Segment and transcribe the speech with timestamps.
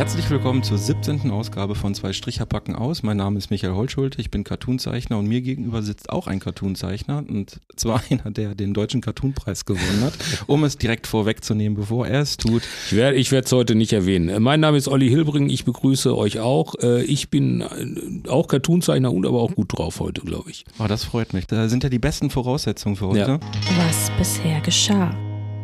[0.00, 1.30] Herzlich willkommen zur 17.
[1.30, 3.02] Ausgabe von Zwei Stricher packen aus.
[3.02, 7.22] Mein Name ist Michael Holtschulte, ich bin Cartoonzeichner und mir gegenüber sitzt auch ein Cartoonzeichner
[7.28, 10.14] und zwar einer, der den deutschen Cartoonpreis gewonnen hat.
[10.46, 12.62] Um es direkt vorwegzunehmen, bevor er es tut.
[12.86, 14.42] Ich werde ich es heute nicht erwähnen.
[14.42, 16.76] Mein Name ist Olli Hilbring, ich begrüße euch auch.
[16.82, 20.64] Äh, ich bin äh, auch Cartoonzeichner und aber auch gut drauf heute, glaube ich.
[20.78, 21.46] Oh, das freut mich.
[21.46, 23.18] Da sind ja die besten Voraussetzungen für heute.
[23.18, 23.40] Ja.
[23.76, 25.14] Was bisher geschah.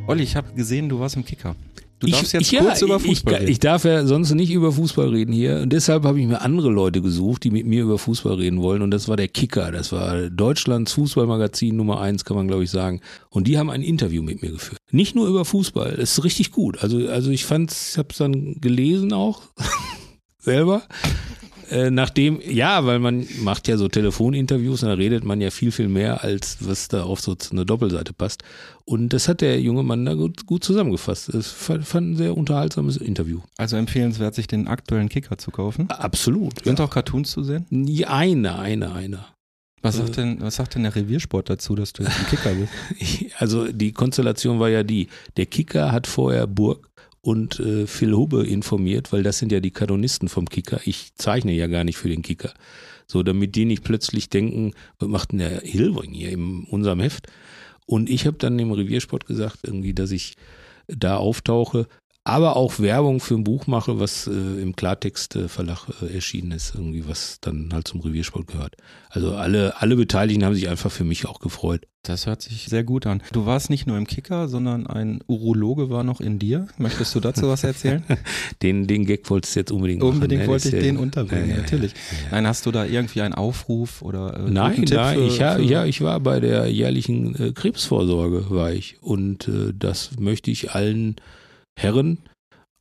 [0.07, 1.57] Olli, ich habe gesehen, du warst im Kicker.
[1.99, 3.53] Du darfst ich, jetzt ja, kurz über Fußball ich, reden.
[3.53, 5.61] Ich darf ja sonst nicht über Fußball reden hier.
[5.61, 8.83] Und deshalb habe ich mir andere Leute gesucht, die mit mir über Fußball reden wollen.
[8.83, 9.73] Und das war der Kicker.
[9.73, 13.01] Das war Deutschlands Fußballmagazin Nummer eins, kann man glaube ich sagen.
[13.31, 14.79] Und die haben ein Interview mit mir geführt.
[14.91, 15.97] Nicht nur über Fußball.
[15.97, 16.83] Das ist richtig gut.
[16.83, 19.43] Also, also ich fand's, ich habe es dann gelesen auch.
[20.47, 20.83] selber.
[21.71, 25.73] Äh, nachdem, ja, weil man macht ja so Telefoninterviews und da redet man ja viel,
[25.73, 28.43] viel mehr, als was da auf so eine Doppelseite passt.
[28.85, 31.29] Und das hat der junge Mann da gut, gut zusammengefasst.
[31.31, 33.41] Es fand ein sehr unterhaltsames Interview.
[33.59, 35.91] Also empfehlenswert, sich den aktuellen Kicker zu kaufen?
[35.91, 36.65] Absolut.
[36.65, 36.85] Sind ja.
[36.85, 37.67] auch Cartoons zu sehen?
[38.07, 39.25] Eine, eine, eine.
[39.83, 42.73] Was sagt, denn, was sagt denn der Reviersport dazu, dass du jetzt ein Kicker bist?
[43.39, 46.89] Also die Konstellation war ja die, der Kicker hat vorher Burg
[47.27, 50.79] und äh, Phil Hubbe informiert, weil das sind ja die Kanonisten vom Kicker.
[50.85, 52.55] Ich zeichne ja gar nicht für den Kicker.
[53.09, 57.27] So, damit die nicht plötzlich denken, was macht denn der Hilbring hier in unserem Heft?
[57.85, 60.37] Und ich habe dann dem Reviersport gesagt, irgendwie, dass ich
[60.87, 61.89] da auftauche,
[62.27, 67.09] aber auch Werbung für ein Buch mache, was äh, im Klartext-Verlag äh, erschienen ist, irgendwie,
[67.09, 68.77] was dann halt zum Reviersport gehört.
[69.11, 71.87] Also alle, alle Beteiligten haben sich einfach für mich auch gefreut.
[72.03, 73.23] Das hört sich sehr gut an.
[73.33, 76.67] Du warst nicht nur im Kicker, sondern ein Urologe war noch in dir.
[76.79, 78.05] Möchtest du dazu was erzählen?
[78.63, 80.15] den, den Gag wolltest du jetzt unbedingt machen.
[80.15, 80.49] Unbedingt ne?
[80.49, 81.93] wollte ich den unterbringen, ja, natürlich.
[81.93, 82.29] Ja, ja.
[82.33, 85.85] Nein, hast du da irgendwie einen Aufruf oder äh, Nein, nein, für, ich, ja, ja,
[85.85, 89.01] ich war bei der jährlichen äh, Krebsvorsorge, war ich.
[89.01, 91.17] Und äh, das möchte ich allen
[91.79, 92.19] Herren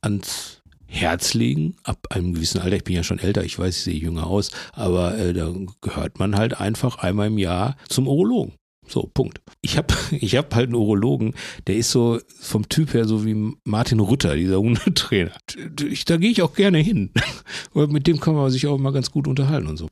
[0.00, 3.82] ans Herz legen, ab einem gewissen Alter, ich bin ja schon älter, ich weiß, ich
[3.82, 8.54] sehe jünger aus, aber äh, da gehört man halt einfach einmal im Jahr zum Urologen.
[8.88, 9.40] So, Punkt.
[9.62, 11.34] Ich habe ich hab halt einen Urologen,
[11.66, 15.32] der ist so vom Typ her so wie Martin Rütter, dieser Hundetrainer.
[16.06, 17.10] Da gehe ich auch gerne hin.
[17.74, 19.88] mit dem kann man sich auch mal ganz gut unterhalten und so.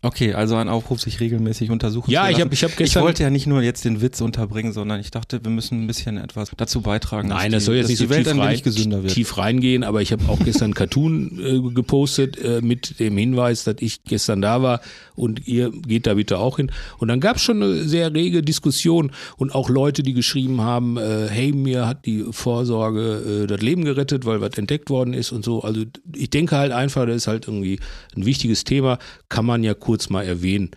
[0.00, 2.30] Okay, also ein Aufruf, sich regelmäßig untersuchen ja, zu lassen.
[2.30, 3.00] Ja, ich habe ich hab gestern...
[3.00, 5.86] Ich wollte ja nicht nur jetzt den Witz unterbringen, sondern ich dachte, wir müssen ein
[5.88, 9.02] bisschen etwas dazu beitragen, Nein, das die, soll jetzt nicht so Welt tief, rein, gesünder
[9.02, 9.12] wird.
[9.12, 13.64] tief reingehen, aber ich habe auch gestern einen Cartoon äh, gepostet äh, mit dem Hinweis,
[13.64, 14.80] dass ich gestern da war
[15.16, 16.70] und ihr geht da bitte auch hin.
[16.98, 20.96] Und dann gab es schon eine sehr rege Diskussion und auch Leute, die geschrieben haben,
[20.96, 25.32] äh, hey, mir hat die Vorsorge äh, das Leben gerettet, weil was entdeckt worden ist
[25.32, 25.62] und so.
[25.62, 25.82] Also
[26.14, 27.80] ich denke halt einfach, das ist halt irgendwie
[28.16, 28.98] ein wichtiges Thema,
[29.28, 30.72] kann man ja kurz mal erwähnen,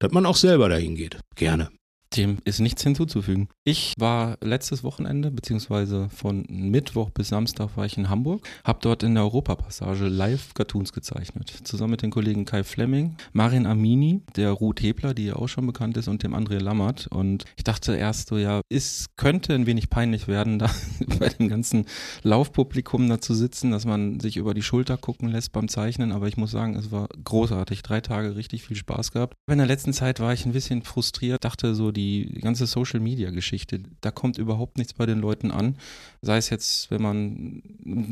[0.00, 1.20] dass man auch selber dahin geht.
[1.36, 1.70] Gerne.
[2.16, 3.48] Dem ist nichts hinzuzufügen.
[3.62, 9.02] Ich war letztes Wochenende, beziehungsweise von Mittwoch bis Samstag war ich in Hamburg, habe dort
[9.02, 11.52] in der Europapassage live Cartoons gezeichnet.
[11.64, 15.66] Zusammen mit den Kollegen Kai Fleming, Marin Amini, der Ruth Hebler, die ja auch schon
[15.66, 17.06] bekannt ist, und dem André Lammert.
[17.08, 20.70] Und ich dachte erst so, ja, es könnte ein wenig peinlich werden, da
[21.18, 21.84] bei dem ganzen
[22.22, 26.12] Laufpublikum da zu sitzen, dass man sich über die Schulter gucken lässt beim Zeichnen.
[26.12, 27.82] Aber ich muss sagen, es war großartig.
[27.82, 29.34] Drei Tage richtig viel Spaß gehabt.
[29.50, 32.05] In der letzten Zeit war ich ein bisschen frustriert, dachte so, die
[32.40, 35.76] ganze Social Media Geschichte, da kommt überhaupt nichts bei den Leuten an.
[36.22, 37.62] Sei es jetzt, wenn man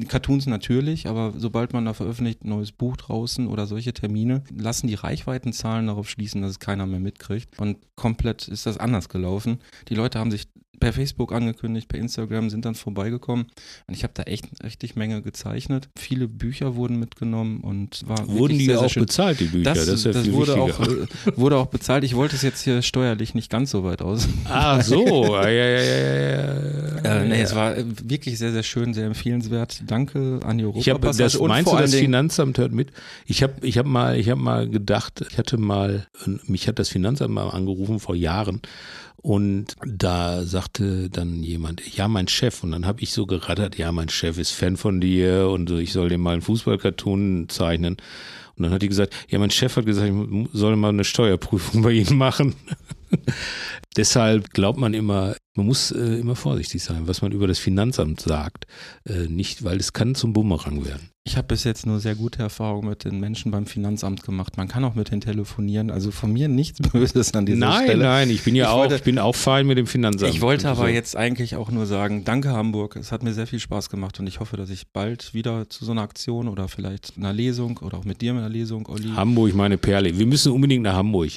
[0.09, 4.87] Cartoons natürlich, aber sobald man da veröffentlicht, ein neues Buch draußen oder solche Termine, lassen
[4.87, 7.59] die Reichweitenzahlen darauf schließen, dass es keiner mehr mitkriegt.
[7.59, 9.59] Und komplett ist das anders gelaufen.
[9.89, 10.47] Die Leute haben sich
[10.81, 13.47] per Facebook angekündigt, per Instagram sind dann vorbeigekommen.
[13.87, 15.89] Und ich habe da echt richtig Menge gezeichnet.
[15.97, 19.75] Viele Bücher wurden mitgenommen und war Wurden die sehr, auch sehr bezahlt, die Bücher?
[19.75, 21.07] Das, das, ja das wurde, auch, äh,
[21.37, 22.05] wurde auch bezahlt.
[22.05, 24.29] Ich wollte es jetzt hier steuerlich nicht ganz so weit aus.
[24.45, 26.95] Ach so, ja, ja, ja, ja.
[27.05, 29.83] Äh, nee, es war wirklich sehr, sehr schön, sehr empfehlenswert.
[29.87, 30.81] Danke an die Europa.
[30.81, 32.91] Ich habe das, meinst du, das Finanzamt hört mit?
[33.27, 36.07] Ich habe ich hab mal, ich hab mal gedacht, ich hatte mal,
[36.47, 38.63] mich hat das Finanzamt mal angerufen vor Jahren
[39.17, 42.63] und da sagte dann jemand, ja, mein Chef.
[42.63, 45.93] Und dann habe ich so gerattert, ja, mein Chef ist Fan von dir und ich
[45.93, 47.97] soll dir mal einen Fußballkarton zeichnen.
[48.57, 51.83] Und dann hat die gesagt, ja, mein Chef hat gesagt, ich soll mal eine Steuerprüfung
[51.83, 52.55] bei Ihnen machen.
[53.97, 58.21] Deshalb glaubt man immer, man muss äh, immer vorsichtig sein, was man über das Finanzamt
[58.21, 58.67] sagt.
[59.09, 61.14] Äh, nicht, weil es kann zum Bumerang werden.
[61.27, 64.59] Ich habe bis jetzt nur sehr gute Erfahrungen mit den Menschen beim Finanzamt gemacht.
[64.59, 65.91] Man kann auch mit denen telefonieren.
[65.91, 68.05] Also von mir nichts Böses an dieser nein, Stelle.
[68.05, 70.35] Nein, nein, ich bin ja ich auch, wollte, ich bin auch fein mit dem Finanzamt.
[70.35, 70.89] Ich wollte aber so.
[70.89, 72.97] jetzt eigentlich auch nur sagen, danke Hamburg.
[72.97, 75.87] Es hat mir sehr viel Spaß gemacht und ich hoffe, dass ich bald wieder zu
[75.87, 79.09] so einer Aktion oder vielleicht einer Lesung oder auch mit dir mit einer Lesung, Olli.
[79.09, 80.19] Hamburg, meine Perle.
[80.19, 81.31] Wir müssen unbedingt nach Hamburg.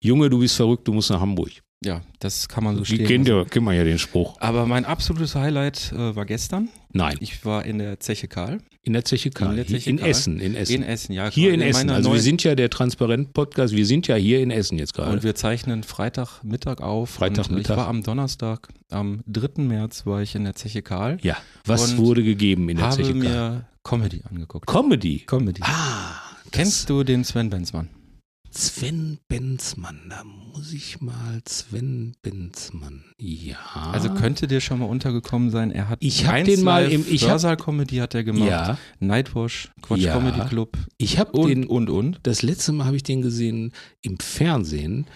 [0.00, 1.50] Junge, du bist verrückt, du musst nach Hamburg.
[1.84, 3.06] Ja, das kann man so stehen.
[3.06, 4.36] Kennt, ja, kennt man ja den Spruch.
[4.40, 6.68] Aber mein absolutes Highlight äh, war gestern.
[6.92, 7.16] Nein.
[7.20, 8.58] Ich war in der Zeche Karl.
[8.82, 9.50] In der Zeche Karl.
[9.50, 10.10] In, der Zeche in Karl.
[10.10, 10.40] Essen.
[10.40, 10.74] In Essen.
[10.74, 11.28] In Essen, ja.
[11.30, 11.90] Hier in, in Essen.
[11.90, 15.12] Also wir sind ja der Transparent-Podcast, wir sind ja hier in Essen jetzt gerade.
[15.12, 17.10] Und wir zeichnen Freitagmittag auf.
[17.10, 17.72] Freitagmittag.
[17.72, 19.62] Ich war am Donnerstag, am 3.
[19.62, 21.18] März war ich in der Zeche Karl.
[21.22, 21.36] Ja.
[21.64, 23.22] Was wurde gegeben in der Zeche Karl?
[23.22, 24.66] Ich habe mir Comedy angeguckt.
[24.66, 25.20] Comedy?
[25.26, 25.60] Comedy.
[25.64, 26.20] Ah.
[26.52, 27.88] Kennst du den Sven Benzmann?
[28.54, 33.04] Sven Benzmann, da muss ich mal Sven Benzmann.
[33.18, 33.56] Ja.
[33.92, 37.26] Also könnte dir schon mal untergekommen sein, er hat ich hab den mal im ich
[37.26, 38.78] Hörsaal Comedy hat er gemacht, ja.
[39.00, 40.12] Nightwash, Quatsch ja.
[40.12, 40.76] Comedy Club.
[40.98, 43.72] Ich habe den und und das letzte Mal habe ich den gesehen
[44.02, 45.06] im Fernsehen.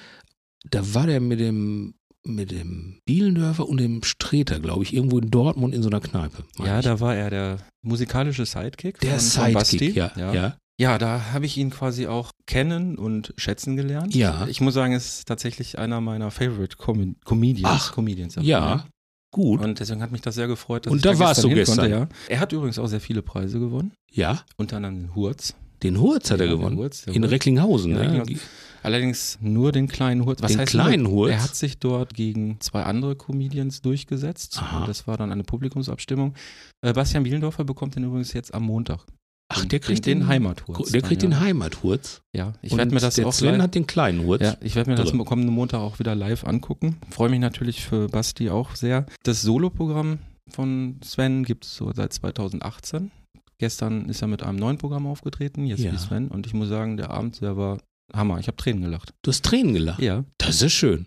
[0.70, 1.94] Da war der mit dem
[2.24, 6.44] mit dem Bielendörfer und dem Streter, glaube ich, irgendwo in Dortmund in so einer Kneipe.
[6.58, 6.84] Ja, ich.
[6.84, 8.98] da war er der musikalische Sidekick.
[9.00, 10.34] Der Sidekick, von ja, ja.
[10.34, 10.56] ja.
[10.78, 14.14] Ja, da habe ich ihn quasi auch kennen und schätzen gelernt.
[14.14, 14.46] Ja.
[14.46, 17.70] Ich muss sagen, es ist tatsächlich einer meiner Favorite Com Comedians.
[17.72, 18.42] Ach, Comedians ja.
[18.42, 18.86] ja.
[19.30, 19.60] Gut.
[19.60, 20.86] Und deswegen hat mich das sehr gefreut.
[20.86, 21.76] Dass und ich da, da warst du gestern.
[21.76, 22.08] Konnte, ja.
[22.28, 23.92] Er hat übrigens auch sehr viele Preise gewonnen.
[24.10, 24.42] Ja.
[24.56, 25.54] Unter anderem den Hurz.
[25.82, 26.76] Den Hurz hat ja, er gewonnen.
[26.76, 27.32] Hurz, in Hurz.
[27.32, 27.90] Recklinghausen.
[27.92, 28.02] In ne?
[28.02, 28.40] Recklinghausen.
[28.82, 30.42] Allerdings nur den kleinen Hurz.
[30.42, 31.12] Was den heißt kleinen nur?
[31.12, 31.32] Hurz?
[31.32, 34.58] Er hat sich dort gegen zwei andere Comedians durchgesetzt.
[34.58, 34.80] Aha.
[34.80, 36.34] Und das war dann eine Publikumsabstimmung.
[36.82, 39.04] Äh, Bastian Bielendorfer bekommt den übrigens jetzt am Montag.
[39.48, 40.90] Ach, der kriegt den, den, Heimathurz.
[40.90, 41.44] Der kriegt dann, den ja.
[41.44, 42.22] Heimathurz.
[42.34, 44.42] Ja, ich werde mir das der auch Sven hat den kleinen Hurz.
[44.42, 46.96] Ja, ich werde mir das kommenden Montag auch wieder live angucken.
[47.10, 49.06] Freue mich natürlich für Basti auch sehr.
[49.22, 53.12] Das Soloprogramm von Sven gibt es so seit 2018.
[53.58, 55.92] Gestern ist er mit einem neuen Programm aufgetreten, jetzt Ja.
[55.92, 56.28] wie Sven.
[56.28, 57.78] Und ich muss sagen, der Abend, der war
[58.12, 58.38] Hammer.
[58.38, 59.14] Ich habe Tränen gelacht.
[59.22, 60.00] Du hast Tränen gelacht.
[60.00, 60.24] Ja.
[60.38, 61.06] Das ist schön.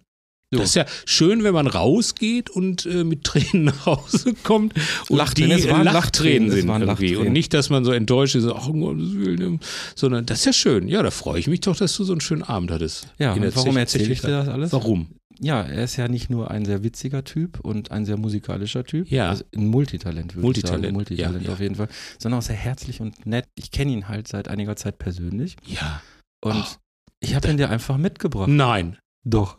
[0.52, 0.60] So.
[0.60, 4.74] Das ist ja schön, wenn man rausgeht und äh, mit Tränen nach Hause kommt
[5.08, 6.86] und Lachtränen, die Lachtränen Lachtränen, sind irgendwie.
[6.86, 7.28] Lachtränen.
[7.28, 9.60] Und nicht, dass man so enttäuscht ist, ach um Gottes Willen,
[9.96, 10.88] sondern das ist ja schön.
[10.88, 13.14] Ja, da freue ich mich doch, dass du so einen schönen Abend hattest.
[13.20, 14.74] Ja, und warum erzähle ich dir das alles?
[14.74, 15.10] Warum?
[15.40, 19.10] Ja, er ist ja nicht nur ein sehr witziger Typ und ein sehr musikalischer Typ.
[19.10, 19.30] Ja.
[19.30, 20.96] Also ein Multitalent, würde Multitalent, ich sagen.
[20.96, 21.88] Multitalent ja, auf jeden Fall.
[22.18, 23.46] Sondern auch sehr herzlich und nett.
[23.56, 25.56] Ich kenne ihn halt seit einiger Zeit persönlich.
[25.66, 26.02] Ja.
[26.44, 26.78] Und Ach,
[27.20, 28.50] ich habe ihn dir einfach mitgebracht.
[28.50, 28.98] Nein.
[29.24, 29.59] Doch.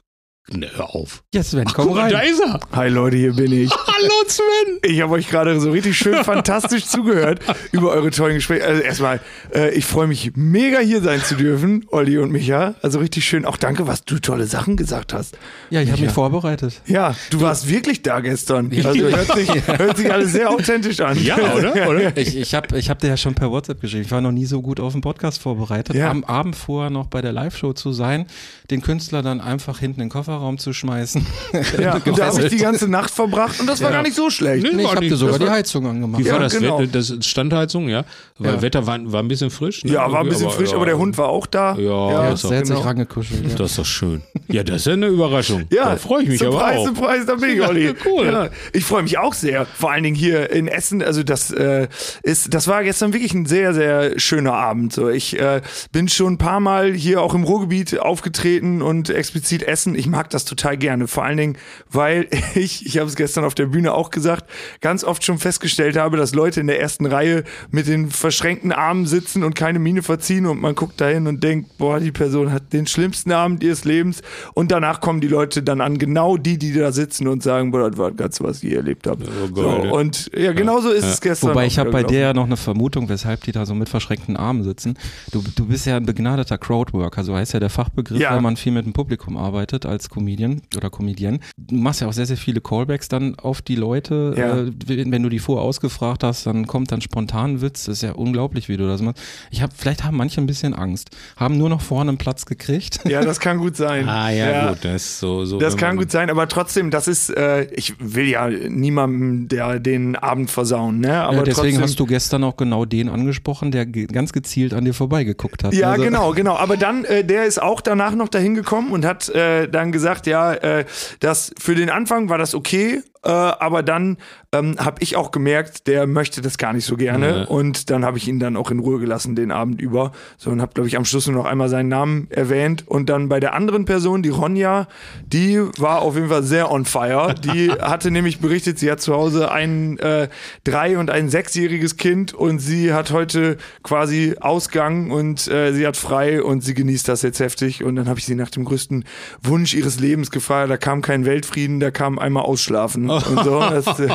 [0.52, 1.22] Ne, hör auf.
[1.32, 2.12] Ja, Sven, komm Guck mal, rein.
[2.12, 2.58] da ist er.
[2.72, 3.70] Hi Leute, hier bin ich.
[3.86, 4.78] Hallo Sven.
[4.82, 7.38] Ich habe euch gerade so richtig schön fantastisch zugehört
[7.70, 8.64] über eure tollen Gespräche.
[8.66, 9.20] Also erstmal,
[9.54, 12.74] äh, ich freue mich mega hier sein zu dürfen, Olli und Micha.
[12.82, 13.44] Also richtig schön.
[13.44, 15.38] Auch danke, was du tolle Sachen gesagt hast.
[15.70, 16.80] Ja, ich habe mich vorbereitet.
[16.86, 18.72] Ja, du warst wirklich da gestern.
[18.84, 21.16] Also hört sich, hört sich alles sehr authentisch an.
[21.22, 21.88] Ja, oder?
[21.88, 22.16] oder?
[22.20, 24.02] Ich, ich habe ich hab dir ja schon per WhatsApp geschrieben.
[24.02, 25.94] Ich war noch nie so gut auf den Podcast vorbereitet.
[25.94, 26.10] Ja.
[26.10, 28.26] Am Abend vorher noch bei der Live-Show zu sein,
[28.70, 31.26] den Künstler dann einfach hinten in den Kofferraum zu schmeißen.
[31.80, 33.96] Ja, und da habe ich die ganze Nacht verbracht und das war Ja.
[33.96, 34.62] gar nicht so schlecht.
[34.62, 36.22] Nee, Nee, ich habe dir sogar die Heizung angemacht.
[36.22, 36.78] Wie Ja, war das genau.
[36.78, 36.92] Wetter?
[36.92, 38.04] Das ist Standheizung, ja?
[38.38, 38.62] Weil Ja.
[38.62, 39.84] Wetter war, war ein bisschen frisch.
[39.84, 39.92] Ne?
[39.92, 41.74] Ja, war ein bisschen frisch, aber der Hund war auch da.
[41.76, 42.86] Ja, Jetzt ist hat sich genau.
[42.86, 43.48] rangekuschelt.
[43.48, 43.54] Ja.
[43.56, 44.22] Das ist doch schön.
[44.48, 45.64] Ja, das ist ja eine Überraschung.
[45.72, 46.86] Ja, da freue ich mich aber Surprise, auch.
[46.86, 47.94] Surprise, da bin ich, Olli.
[48.04, 48.26] Cool.
[48.26, 49.66] Ja, ich freue mich auch sehr.
[49.66, 51.02] Vor allen Dingen hier in Essen.
[51.02, 51.88] Also das äh,
[52.22, 54.92] ist, das war gestern wirklich ein sehr, sehr schöner Abend.
[54.92, 55.60] So, ich äh,
[55.92, 59.94] bin schon ein paar Mal hier auch im Ruhrgebiet aufgetreten und explizit Essen.
[59.94, 61.08] Ich mag das total gerne.
[61.08, 61.56] Vor allen Dingen,
[61.90, 64.50] weil ich, ich habe es gestern auf der Bühne auch gesagt,
[64.80, 69.06] ganz oft schon festgestellt habe, dass Leute in der ersten Reihe mit den verschränkten Armen
[69.06, 72.72] sitzen und keine Miene verziehen und man guckt dahin und denkt, boah, die Person hat
[72.72, 74.22] den schlimmsten Abend ihres Lebens
[74.54, 77.88] und danach kommen die Leute dann an, genau die, die da sitzen und sagen, boah,
[77.90, 79.24] das war das Ganze, was ich je erlebt habe.
[79.24, 79.90] Oh so, ja.
[79.90, 81.50] und ja, genau so ist es gestern.
[81.50, 84.36] Wobei ich habe bei der ja noch eine Vermutung, weshalb die da so mit verschränkten
[84.36, 84.96] Armen sitzen.
[85.32, 88.32] Du, du bist ja ein begnadeter Crowdworker, so heißt ja der Fachbegriff, Ja.
[88.34, 91.40] weil man viel mit dem Publikum arbeitet als Comedian oder Comedian.
[91.56, 94.34] Du machst ja auch sehr, sehr viele Callbacks dann auf die Leute.
[94.36, 94.58] Ja.
[94.58, 97.84] Äh, wenn wenn du die vorher ausgefragt hast, dann kommt dann spontan ein Witz.
[97.84, 99.22] Das ist ja unglaublich, wie du das machst.
[99.50, 103.00] Ich habe, vielleicht haben manche ein bisschen Angst, haben nur noch vorne einen Platz gekriegt.
[103.08, 104.08] Ja, das kann gut sein.
[104.08, 105.44] Ah ja, gut, das ist so.
[105.44, 109.48] so Das kann man- gut sein, aber trotzdem, das ist, äh, ich will ja niemandem
[109.48, 111.22] der den Abend versauen, ne?
[111.22, 114.84] Aber ja, deswegen trotzdem, hast du gestern auch genau den angesprochen, der ganz gezielt an
[114.84, 115.74] dir vorbeigeguckt hat.
[115.74, 116.56] Ja, Also- genau, genau.
[116.56, 120.26] Aber dann, äh, der ist auch danach noch dahin gekommen und hat äh, dann gesagt,
[120.26, 120.84] ja, äh,
[121.20, 124.16] das für den Anfang war das okay, Äh, aber dann
[124.52, 127.40] ähm, habe ich auch gemerkt, der möchte das gar nicht so gerne.
[127.40, 127.44] Ja.
[127.44, 130.12] Und dann habe ich ihn dann auch in Ruhe gelassen den Abend über.
[130.38, 132.88] So und habe, glaube ich, am Schluss nur noch einmal seinen Namen erwähnt.
[132.88, 134.88] Und dann bei der anderen Person, die Ronja,
[135.26, 137.34] die war auf jeden Fall sehr on fire.
[137.34, 140.28] Die hatte nämlich berichtet, sie hat zu Hause ein äh,
[140.64, 145.98] drei- und ein sechsjähriges Kind und sie hat heute quasi Ausgang und äh, sie hat
[145.98, 147.84] frei und sie genießt das jetzt heftig.
[147.84, 149.04] Und dann habe ich sie nach dem größten
[149.42, 150.70] Wunsch ihres Lebens gefragt.
[150.70, 153.60] Da kam kein Weltfrieden, da kam einmal Ausschlafen und so.
[153.70, 154.08] Das, äh,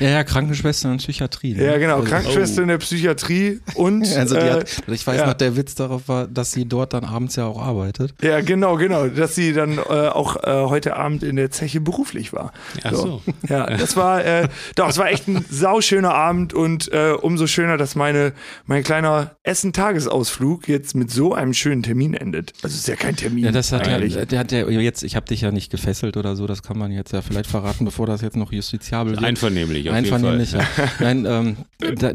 [0.00, 1.54] ja, ja, Krankenschwester in Psychiatrie.
[1.54, 1.66] Ne?
[1.66, 2.62] Ja, genau, also, Krankenschwester oh.
[2.62, 4.06] in der Psychiatrie und.
[4.22, 5.26] Also äh, hat, ich weiß ja.
[5.26, 8.14] noch, der Witz darauf war, dass sie dort dann abends ja auch arbeitet.
[8.22, 12.32] Ja, genau, genau, dass sie dann äh, auch äh, heute Abend in der Zeche beruflich
[12.32, 12.52] war.
[12.84, 12.96] Ach so.
[12.96, 13.22] so.
[13.48, 17.76] Ja, das war, äh, doch, es war echt ein sauschöner Abend und äh, umso schöner,
[17.76, 18.32] dass meine,
[18.66, 22.52] mein kleiner Essen-Tagesausflug jetzt mit so einem schönen Termin endet.
[22.62, 23.44] Also es ist ja kein Termin.
[23.44, 24.14] Ja, das hat eigentlich.
[24.14, 26.78] ja, der hat ja jetzt, ich habe dich ja nicht gefesselt oder so, das kann
[26.78, 29.24] man jetzt ja vielleicht verraten, bevor das jetzt noch justiziabel wird.
[29.24, 30.84] Einvernehmlich, auf Einvernehmlich, jeden Fall.
[30.86, 30.92] Ja.
[31.00, 31.56] Nein, ähm,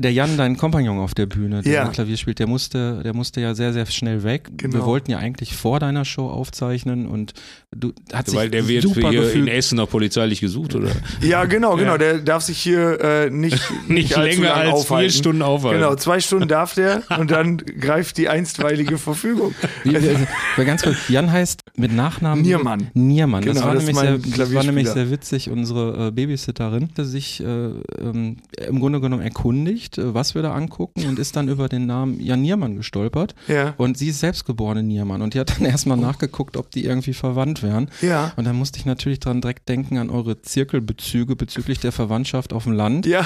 [0.01, 1.87] der Jan, dein Kompagnon auf der Bühne, der ja.
[1.87, 4.49] Klavier spielt, der musste, der musste ja sehr, sehr schnell weg.
[4.57, 4.73] Genau.
[4.75, 7.33] Wir wollten ja eigentlich vor deiner Show aufzeichnen und
[7.75, 9.47] du hat Weil der wird super hier gefühlt.
[9.47, 10.89] in Essen noch polizeilich gesucht, oder?
[11.21, 11.93] Ja, genau, genau.
[11.93, 11.97] Ja.
[11.97, 13.53] Der darf sich hier äh, nicht,
[13.87, 15.11] nicht, nicht länger als aufhalten.
[15.11, 15.79] vier Stunden aufhalten.
[15.79, 19.53] Genau, zwei Stunden darf der und dann greift die einstweilige Verfügung.
[19.83, 22.89] Wie, wie, ganz kurz, Jan heißt mit Nachnamen Niermann.
[22.93, 23.43] Niermann.
[23.43, 25.49] Genau, das war, das nämlich, sehr, das war nämlich sehr witzig.
[25.51, 30.53] Unsere äh, Babysitterin hat sich äh, ähm, im Grunde genommen erkundigt, äh, was wir da
[30.53, 33.35] angucken und ist dann über den Namen Jan Niermann gestolpert.
[33.47, 33.75] Ja.
[33.77, 36.01] Und sie ist selbstgeborene Niermann und die hat dann erstmal oh.
[36.01, 37.89] nachgeguckt, ob die irgendwie verwandt wären.
[38.01, 38.33] Ja.
[38.37, 42.63] Und dann musste ich natürlich dran direkt denken an eure Zirkelbezüge bezüglich der Verwandtschaft auf
[42.63, 43.05] dem Land.
[43.05, 43.23] Ja.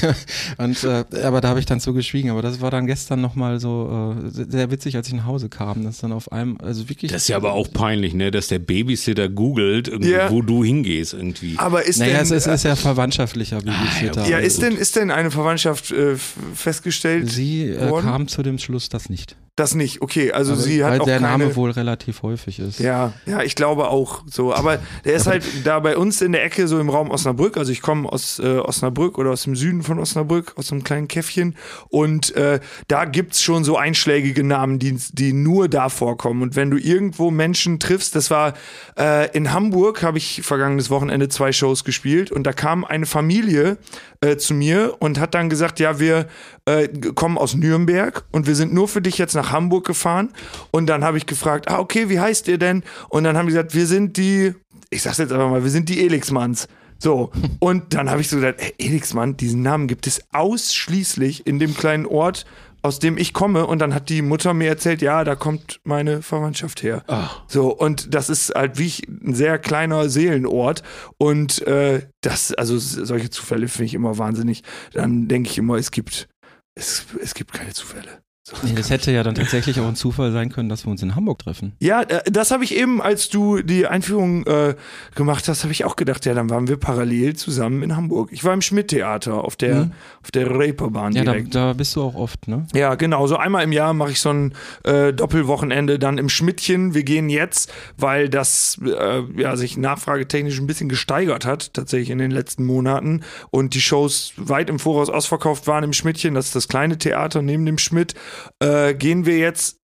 [0.58, 2.30] und äh, aber da habe ich dann so geschwiegen.
[2.30, 5.84] Aber das war dann gestern nochmal so äh, sehr witzig, als ich nach Hause kam.
[5.84, 7.12] Das dann auf einem, also wirklich.
[7.12, 10.30] Das ist ja aber auch peinlich, ne, dass der Babysitter googelt, ja.
[10.30, 11.54] wo du hingehst irgendwie.
[11.58, 14.22] Aber ist naja, denn, es ist, ist ja verwandtschaftlicher Babysitter.
[14.22, 17.28] Ah, ja, ist denn, ist denn eine Verwandtschaft äh, festgestellt?
[17.28, 19.34] Sie äh, kam zu dem Schluss, dass nicht.
[19.54, 20.32] Das nicht, okay.
[20.32, 22.78] Also aber sie hat weil auch der keine, Name wohl relativ häufig ist.
[22.78, 24.54] Ja, ja, ich glaube auch so.
[24.54, 27.58] Aber der ist halt da bei uns in der Ecke, so im Raum Osnabrück.
[27.58, 31.06] Also ich komme aus äh, Osnabrück oder aus dem Süden von Osnabrück, aus einem kleinen
[31.06, 31.54] Käffchen.
[31.90, 36.40] Und äh, da gibt's schon so einschlägige Namen, die, die nur da vorkommen.
[36.40, 38.54] Und wenn du irgendwo Menschen triffst, das war
[38.98, 43.76] äh, in Hamburg, habe ich vergangenes Wochenende zwei Shows gespielt und da kam eine Familie
[44.22, 46.26] äh, zu mir und hat dann gesagt, ja, wir
[46.66, 50.32] äh, kommen aus Nürnberg und wir sind nur für dich jetzt nach Hamburg gefahren.
[50.70, 52.82] Und dann habe ich gefragt, ah, okay, wie heißt ihr denn?
[53.08, 54.54] Und dann haben die gesagt, wir sind die,
[54.90, 56.68] ich sag's jetzt einfach mal, wir sind die Elixmanns.
[56.98, 61.58] So, und dann habe ich so gesagt, hey, Elixmann, diesen Namen gibt es ausschließlich in
[61.58, 62.44] dem kleinen Ort,
[62.82, 63.66] aus dem ich komme.
[63.66, 67.02] Und dann hat die Mutter mir erzählt, ja, da kommt meine Verwandtschaft her.
[67.06, 67.42] Ach.
[67.48, 70.82] So, und das ist halt wie ein sehr kleiner Seelenort.
[71.18, 74.62] Und äh, das, also solche Zufälle finde ich immer wahnsinnig.
[74.92, 76.28] Dann denke ich immer, es gibt,
[76.74, 78.21] es, es gibt keine Zufälle.
[78.62, 81.14] Nee, das hätte ja dann tatsächlich auch ein Zufall sein können, dass wir uns in
[81.14, 81.76] Hamburg treffen.
[81.78, 84.74] Ja, äh, das habe ich eben, als du die Einführung äh,
[85.14, 88.30] gemacht hast, habe ich auch gedacht, ja, dann waren wir parallel zusammen in Hamburg.
[88.32, 89.92] Ich war im Schmidt-Theater auf der, mhm.
[90.24, 91.54] auf der Reeperbahn ja, direkt.
[91.54, 92.66] Da, da, bist du auch oft, ne?
[92.74, 93.28] Ja, genau.
[93.28, 96.94] So einmal im Jahr mache ich so ein äh, Doppelwochenende dann im Schmidtchen.
[96.94, 102.18] Wir gehen jetzt, weil das äh, ja, sich nachfragetechnisch ein bisschen gesteigert hat, tatsächlich in
[102.18, 103.22] den letzten Monaten.
[103.50, 106.34] Und die Shows weit im Voraus ausverkauft waren im Schmidtchen.
[106.34, 108.16] Das ist das kleine Theater neben dem Schmidt
[108.60, 109.82] äh, gehen wir jetzt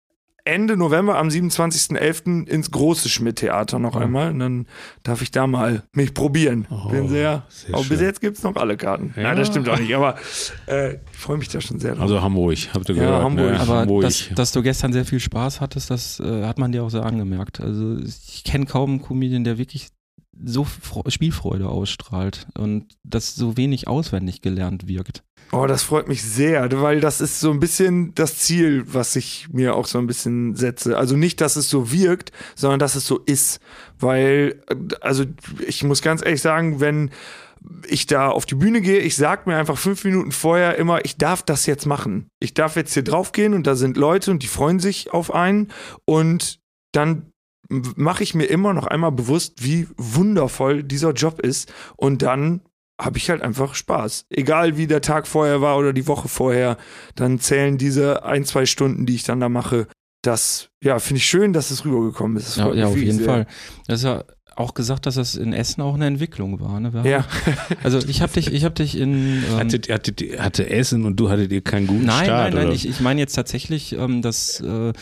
[0.47, 2.47] Ende November am 27.11.
[2.47, 3.99] ins große Schmidt-Theater noch oh.
[3.99, 4.29] einmal.
[4.29, 4.67] Und dann
[5.01, 6.67] darf ich da mal mich probieren.
[6.69, 7.45] Oh, Bin sehr.
[7.49, 9.11] sehr aber bis jetzt gibt es noch alle Karten.
[9.17, 9.23] Ja.
[9.23, 10.15] Nein, das stimmt auch nicht, aber
[10.67, 12.03] äh, ich freue mich da schon sehr drauf.
[12.03, 13.23] Also Hamburg, habt ihr ja, gehört.
[13.23, 13.51] Hamburg.
[13.53, 13.59] Ne?
[13.59, 14.03] Aber Hamburg.
[14.03, 17.05] Dass, dass, du gestern sehr viel Spaß hattest, das äh, hat man dir auch sehr
[17.05, 17.59] angemerkt.
[17.59, 19.87] Also ich kenne kaum einen Comedian, der wirklich
[20.43, 20.67] so
[21.07, 25.23] Spielfreude ausstrahlt und das so wenig auswendig gelernt wirkt.
[25.51, 29.47] Oh, das freut mich sehr, weil das ist so ein bisschen das Ziel, was ich
[29.51, 30.97] mir auch so ein bisschen setze.
[30.97, 33.59] Also nicht, dass es so wirkt, sondern dass es so ist.
[33.99, 34.61] Weil,
[35.01, 35.23] also
[35.65, 37.11] ich muss ganz ehrlich sagen, wenn
[37.87, 41.17] ich da auf die Bühne gehe, ich sag mir einfach fünf Minuten vorher immer, ich
[41.17, 42.27] darf das jetzt machen.
[42.39, 45.71] Ich darf jetzt hier draufgehen und da sind Leute und die freuen sich auf einen
[46.05, 46.59] und
[46.91, 47.31] dann
[47.69, 52.61] mache ich mir immer noch einmal bewusst, wie wundervoll dieser Job ist und dann
[52.99, 54.25] habe ich halt einfach Spaß.
[54.29, 56.77] Egal wie der Tag vorher war oder die Woche vorher,
[57.15, 59.87] dann zählen diese ein, zwei Stunden, die ich dann da mache.
[60.21, 62.57] Das, ja, finde ich schön, dass es rübergekommen ist.
[62.57, 63.25] Ja, ja auf jeden sehr.
[63.25, 63.47] Fall.
[63.87, 64.23] Das ist ja
[64.55, 66.79] auch gesagt, dass das in Essen auch eine Entwicklung war.
[66.79, 66.91] Ne?
[67.03, 67.25] ja.
[67.83, 71.29] Also ich habe dich, ich habe dich in ähm, hattet, hattet, hatte Essen und du
[71.29, 72.53] hattet ihr keinen guten nein, Start.
[72.53, 72.75] Nein, nein, nein.
[72.75, 74.93] Ich, ich meine jetzt tatsächlich, ähm, dass äh,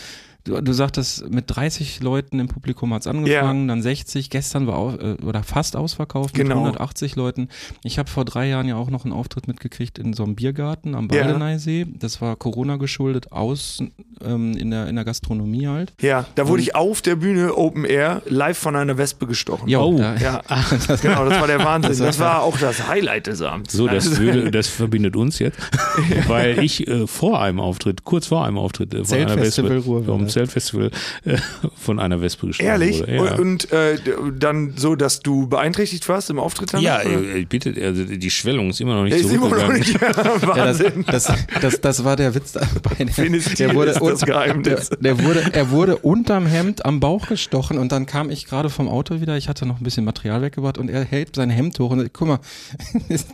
[0.43, 3.67] du, du sagtest, mit 30 Leuten im Publikum hat es angefangen, ja.
[3.67, 6.59] dann 60, gestern war auch, äh, oder fast ausverkauft mit genau.
[6.59, 7.49] 180 Leuten.
[7.83, 10.95] Ich habe vor drei Jahren ja auch noch einen Auftritt mitgekriegt in so einem Biergarten
[10.95, 11.81] am Baldeneysee.
[11.81, 11.87] Ja.
[11.99, 13.81] Das war Corona geschuldet, aus
[14.23, 15.93] ähm, in, der, in der Gastronomie halt.
[16.01, 19.69] Ja, da wurde Und, ich auf der Bühne Open Air live von einer Wespe gestochen.
[19.69, 20.41] Jo, oh, da, ja.
[21.01, 22.05] genau, das war der Wahnsinn.
[22.05, 23.73] Das war auch das Highlight des Abends.
[23.73, 25.57] So, das, würde, das verbindet uns jetzt,
[26.27, 30.27] weil ich äh, vor einem Auftritt, kurz vor einem Auftritt äh, von einer Wespe, vom
[30.33, 30.91] Zeltfestival
[31.25, 31.37] äh,
[31.75, 32.99] von einer Wespe gestochen Ehrlich?
[33.01, 33.15] wurde.
[33.15, 33.35] Ja.
[33.35, 33.97] Und, äh,
[34.37, 36.73] dann so, dass du beeinträchtigt warst im Auftritt?
[36.73, 39.99] Dann, ja, äh, bitte, also die Schwellung ist immer noch nicht so immer noch nicht,
[40.01, 40.53] Wahnsinn.
[40.53, 42.69] Ja, das, das, das, das, war der Witz dabei.
[43.13, 43.93] Der, der wurde,
[44.25, 44.89] Geheimnis.
[44.89, 48.69] Der, der, wurde, er wurde unterm Hemd am Bauch gestochen und dann kam ich gerade
[48.69, 49.37] vom Auto wieder.
[49.37, 52.27] Ich hatte noch ein bisschen Material weggebracht und er hält sein Hemd hoch und guck
[52.27, 52.39] mal,
[53.09, 53.27] ist,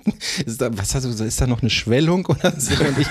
[0.45, 2.73] ist da, was hast du, ist da noch eine Schwellung oder so?
[2.73, 3.07] Und ich,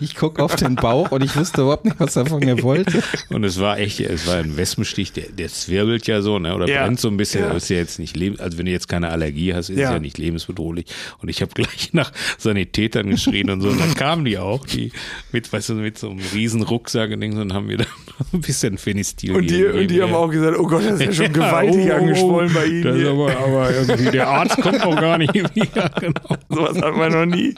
[0.00, 3.02] ich gucke auf den Bauch und ich wusste überhaupt nicht, was er wollte.
[3.30, 6.54] Und es war echt, es war ein Wespenstich, der, der zwirbelt ja so, ne?
[6.54, 6.82] Oder ja.
[6.82, 7.42] brennt so ein bisschen.
[7.42, 7.52] Ja.
[7.52, 9.98] ist ja jetzt nicht leben, also wenn du jetzt keine Allergie hast, ist ja, ja
[9.98, 10.86] nicht lebensbedrohlich.
[11.20, 13.68] Und ich habe gleich nach Sanitätern geschrien und so.
[13.68, 14.92] Und dann kamen die auch, die
[15.32, 17.86] mit, weißt du, mit so einem riesen Rucksack und Ding, und haben wir dann
[18.32, 21.12] ein bisschen Fenistil Und die, und die haben auch gesagt, oh Gott, das ist ja
[21.12, 22.82] schon gewaltig oh, oh, angeschwollen bei Ihnen.
[22.82, 25.90] Das aber, aber irgendwie, der Arzt kommt auch gar nicht wieder.
[26.00, 26.36] Genau.
[26.48, 27.54] Sowas hat man noch nie.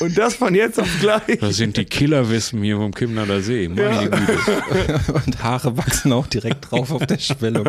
[0.00, 1.38] Und das von jetzt auf gleich.
[1.40, 3.68] Das sind die Killerwissen hier vom Kimnader See.
[3.68, 4.02] Meine ja.
[4.04, 4.38] Güte.
[5.26, 7.66] Und Haare wachsen auch direkt drauf auf der Schwellung.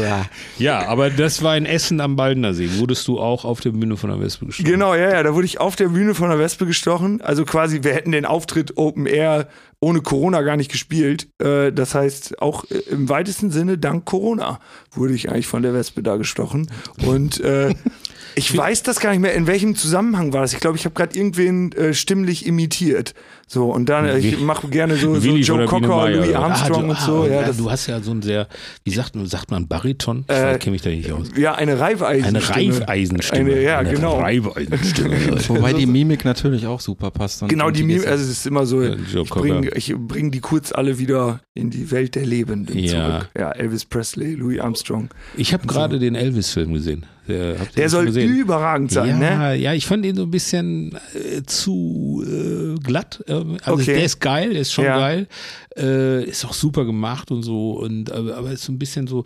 [0.00, 0.26] Ja.
[0.58, 2.68] ja, aber das war in Essen am Baldener See.
[2.78, 4.70] Wurdest du auch auf der Bühne von der Wespe gestochen?
[4.70, 5.22] Genau, ja, ja.
[5.22, 7.20] Da wurde ich auf der Bühne von der Wespe gestochen.
[7.20, 9.48] Also quasi, wir hätten den Auftritt Open Air
[9.80, 11.28] ohne Corona gar nicht gespielt.
[11.40, 14.60] Äh, das heißt, auch im weitesten Sinne dank Corona
[14.92, 16.70] wurde ich eigentlich von der Wespe da gestochen.
[17.06, 17.74] Und äh,
[18.34, 20.52] ich weiß das gar nicht mehr, in welchem Zusammenhang war das.
[20.52, 23.14] Ich glaube, ich habe gerade irgendwen äh, stimmlich imitiert.
[23.50, 26.90] So, und dann, äh, ich mache gerne so, so Joe Cocker, Louis Armstrong ah, du,
[26.90, 27.22] und so.
[27.22, 28.46] Ah, ja, ja du hast ja so ein sehr,
[28.84, 30.26] wie sagt, sagt man, Bariton?
[30.28, 31.28] Ich äh, kenne mich da nicht aus.
[31.34, 32.44] Ja, eine Reifeisenstimme.
[32.54, 33.52] Eine Reifeisenstimme.
[33.52, 34.18] Eine, ja, eine genau.
[34.18, 35.16] Reifeisenstimme.
[35.48, 37.48] Wobei die Mimik natürlich auch super passt.
[37.48, 40.98] Genau, die Mimik, also es ist immer so, ja, ich bringe bring die kurz alle
[40.98, 42.90] wieder in die Welt der Lebenden ja.
[42.90, 43.30] zurück.
[43.38, 45.08] Ja, Elvis Presley, Louis Armstrong.
[45.38, 46.00] Ich habe gerade so.
[46.00, 47.06] den Elvis-Film gesehen.
[47.28, 48.34] Der, der soll gesehen?
[48.34, 49.56] überragend sein, ja, ne?
[49.56, 53.22] Ja, ich fand ihn so ein bisschen äh, zu äh, glatt.
[53.62, 53.94] Also okay.
[53.94, 54.98] der ist geil, der ist schon ja.
[54.98, 55.26] geil.
[55.76, 57.72] Äh, ist auch super gemacht und so.
[57.72, 59.24] Und, aber, aber ist so ein bisschen so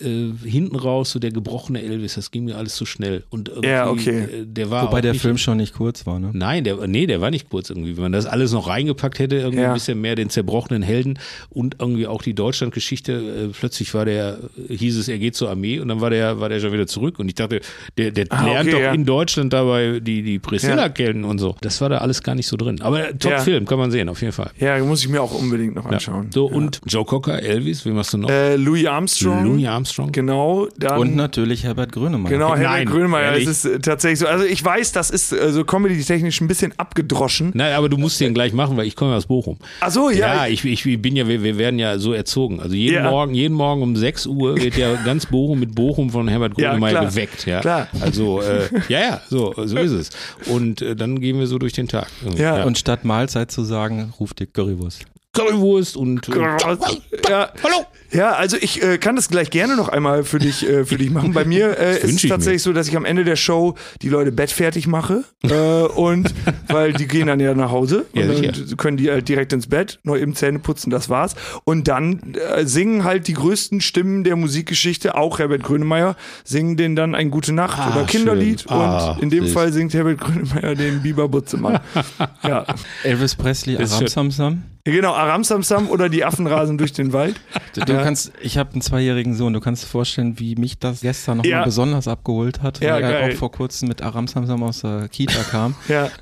[0.00, 3.24] äh, hinten raus, so der gebrochene Elvis, das ging mir alles zu schnell.
[3.30, 4.20] Und ja, okay.
[4.20, 6.30] Äh, der war Wobei der nicht, Film schon nicht kurz war, ne?
[6.32, 7.96] Nein, der, nee, der war nicht kurz irgendwie.
[7.96, 9.68] Wenn man das alles noch reingepackt hätte, irgendwie ja.
[9.68, 11.18] ein bisschen mehr den zerbrochenen Helden
[11.50, 15.78] und irgendwie auch die Deutschlandgeschichte, äh, plötzlich war der, hieß es, er geht zur Armee
[15.78, 17.18] und dann war der, war der schon wieder zurück.
[17.18, 17.60] Und ich dachte,
[17.96, 18.92] der, der ah, lernt okay, doch ja.
[18.92, 21.56] in Deutschland dabei die, die Priscilla kennen und so.
[21.60, 22.80] Das war da alles gar nicht so drin.
[22.82, 24.50] Aber Top-Film, kann man sehen, auf jeden Fall.
[24.58, 26.30] Ja, muss ich mir auch unbedingt noch anschauen.
[26.32, 28.30] So, und Joe Cocker, Elvis, wie machst du noch?
[28.30, 29.44] Äh, Louis Armstrong.
[29.44, 30.12] Louis Armstrong.
[30.12, 30.68] Genau.
[30.78, 32.30] Dann, und natürlich Herbert Grönemeyer.
[32.32, 33.36] Genau, Herbert Nein, Grönemeyer.
[33.36, 34.26] Es ist äh, tatsächlich so.
[34.26, 37.52] Also ich weiß, das ist äh, so comedy-technisch ein bisschen abgedroschen.
[37.54, 39.58] Nein, aber du musst den gleich machen, weil ich komme aus Bochum.
[39.80, 40.34] Ach so, ja.
[40.34, 42.60] Ja, ich, ich bin ja, wir, wir werden ja so erzogen.
[42.60, 43.10] Also jeden ja.
[43.10, 46.92] Morgen, jeden Morgen um 6 Uhr wird ja ganz Bochum mit Bochum von Herbert Grönemeyer
[46.92, 47.46] ja, geweckt.
[47.46, 47.88] Ja, klar.
[48.00, 50.10] Also äh, ja, ja, so, so ist es.
[50.46, 52.08] Und äh, dann gehen wir so durch den Tag.
[52.36, 52.58] Ja.
[52.58, 52.64] ja.
[52.64, 55.04] Und statt Mahlzeit zu sagen, ruft ihr Currywurst.
[55.34, 57.52] Currywurst und äh, ja.
[57.62, 57.86] Hallo.
[58.14, 61.10] Ja, also ich äh, kann das gleich gerne noch einmal für dich äh, für dich
[61.10, 61.32] machen.
[61.32, 62.70] Bei mir äh, ist es tatsächlich mir.
[62.70, 66.32] so, dass ich am Ende der Show die Leute bettfertig mache äh, und
[66.68, 69.66] weil die gehen dann ja nach Hause ja, und dann können die halt direkt ins
[69.66, 71.34] Bett, noch eben Zähne putzen, das war's.
[71.64, 76.94] Und dann äh, singen halt die größten Stimmen der Musikgeschichte, auch Herbert Grönemeyer, singen den
[76.94, 80.74] dann ein Gute Nacht ah, oder Kinderlied ah, und in dem Fall singt Herbert Grönemeyer
[80.74, 81.80] den Biber Butzemann.
[82.42, 82.64] ja.
[83.02, 84.62] Elvis Presley, Aram Samsam.
[84.84, 87.40] Genau, Aram Samsam oder die Affen rasen durch den Wald.
[87.74, 88.03] Ja.
[88.04, 91.50] Kannst, ich habe einen zweijährigen Sohn, du kannst dir vorstellen, wie mich das gestern nochmal
[91.50, 91.64] ja.
[91.64, 95.42] besonders abgeholt hat, weil ja, er auch vor kurzem mit Aram Samsam aus der Kita
[95.42, 95.74] kam.
[95.88, 96.10] ja.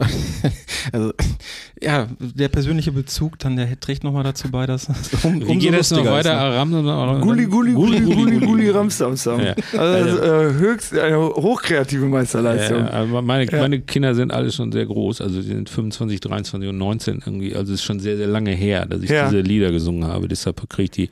[0.92, 1.12] Also,
[1.82, 4.88] ja, der persönliche Bezug, dann der trägt nochmal dazu bei, dass
[5.22, 6.38] um, Wie geht es noch weiter?
[6.38, 9.40] Aram Gulli, Gulli, Gulli, Gulli, Gulli, Ram Samsam.
[9.40, 9.54] Ja.
[9.76, 12.78] Also, äh, höchst eine hochkreative Meisterleistung.
[12.78, 16.78] Ja, meine, meine Kinder sind alle schon sehr groß, also die sind 25, 23 und
[16.78, 20.06] 19 irgendwie, also es ist schon sehr, sehr lange her, dass ich diese Lieder gesungen
[20.06, 21.10] habe, deshalb kriege ich die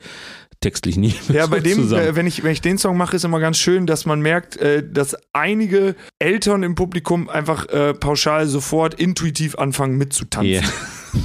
[0.61, 3.39] textlich nie Ja, bei dem, äh, wenn, ich, wenn ich den Song mache, ist immer
[3.39, 8.93] ganz schön, dass man merkt, äh, dass einige Eltern im Publikum einfach äh, pauschal sofort
[8.93, 10.60] intuitiv anfangen mitzutanzen.
[10.61, 10.71] Yeah.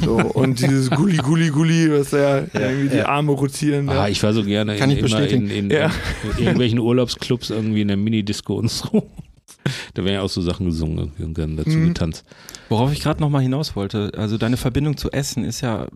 [0.04, 3.88] So, und dieses Gulli, Gulli, Gulli, was ja, ja irgendwie die Arme rotieren.
[3.88, 5.48] Ah, ich war so gerne Kann in, ich bestätigen.
[5.48, 5.90] In, in, in,
[6.32, 9.08] in irgendwelchen Urlaubsclubs irgendwie in der Minidisco und so.
[9.94, 11.88] Da werden ja auch so Sachen gesungen und dann dazu mhm.
[11.88, 12.24] getanzt.
[12.68, 15.86] Worauf ich gerade nochmal hinaus wollte, also deine Verbindung zu Essen ist ja,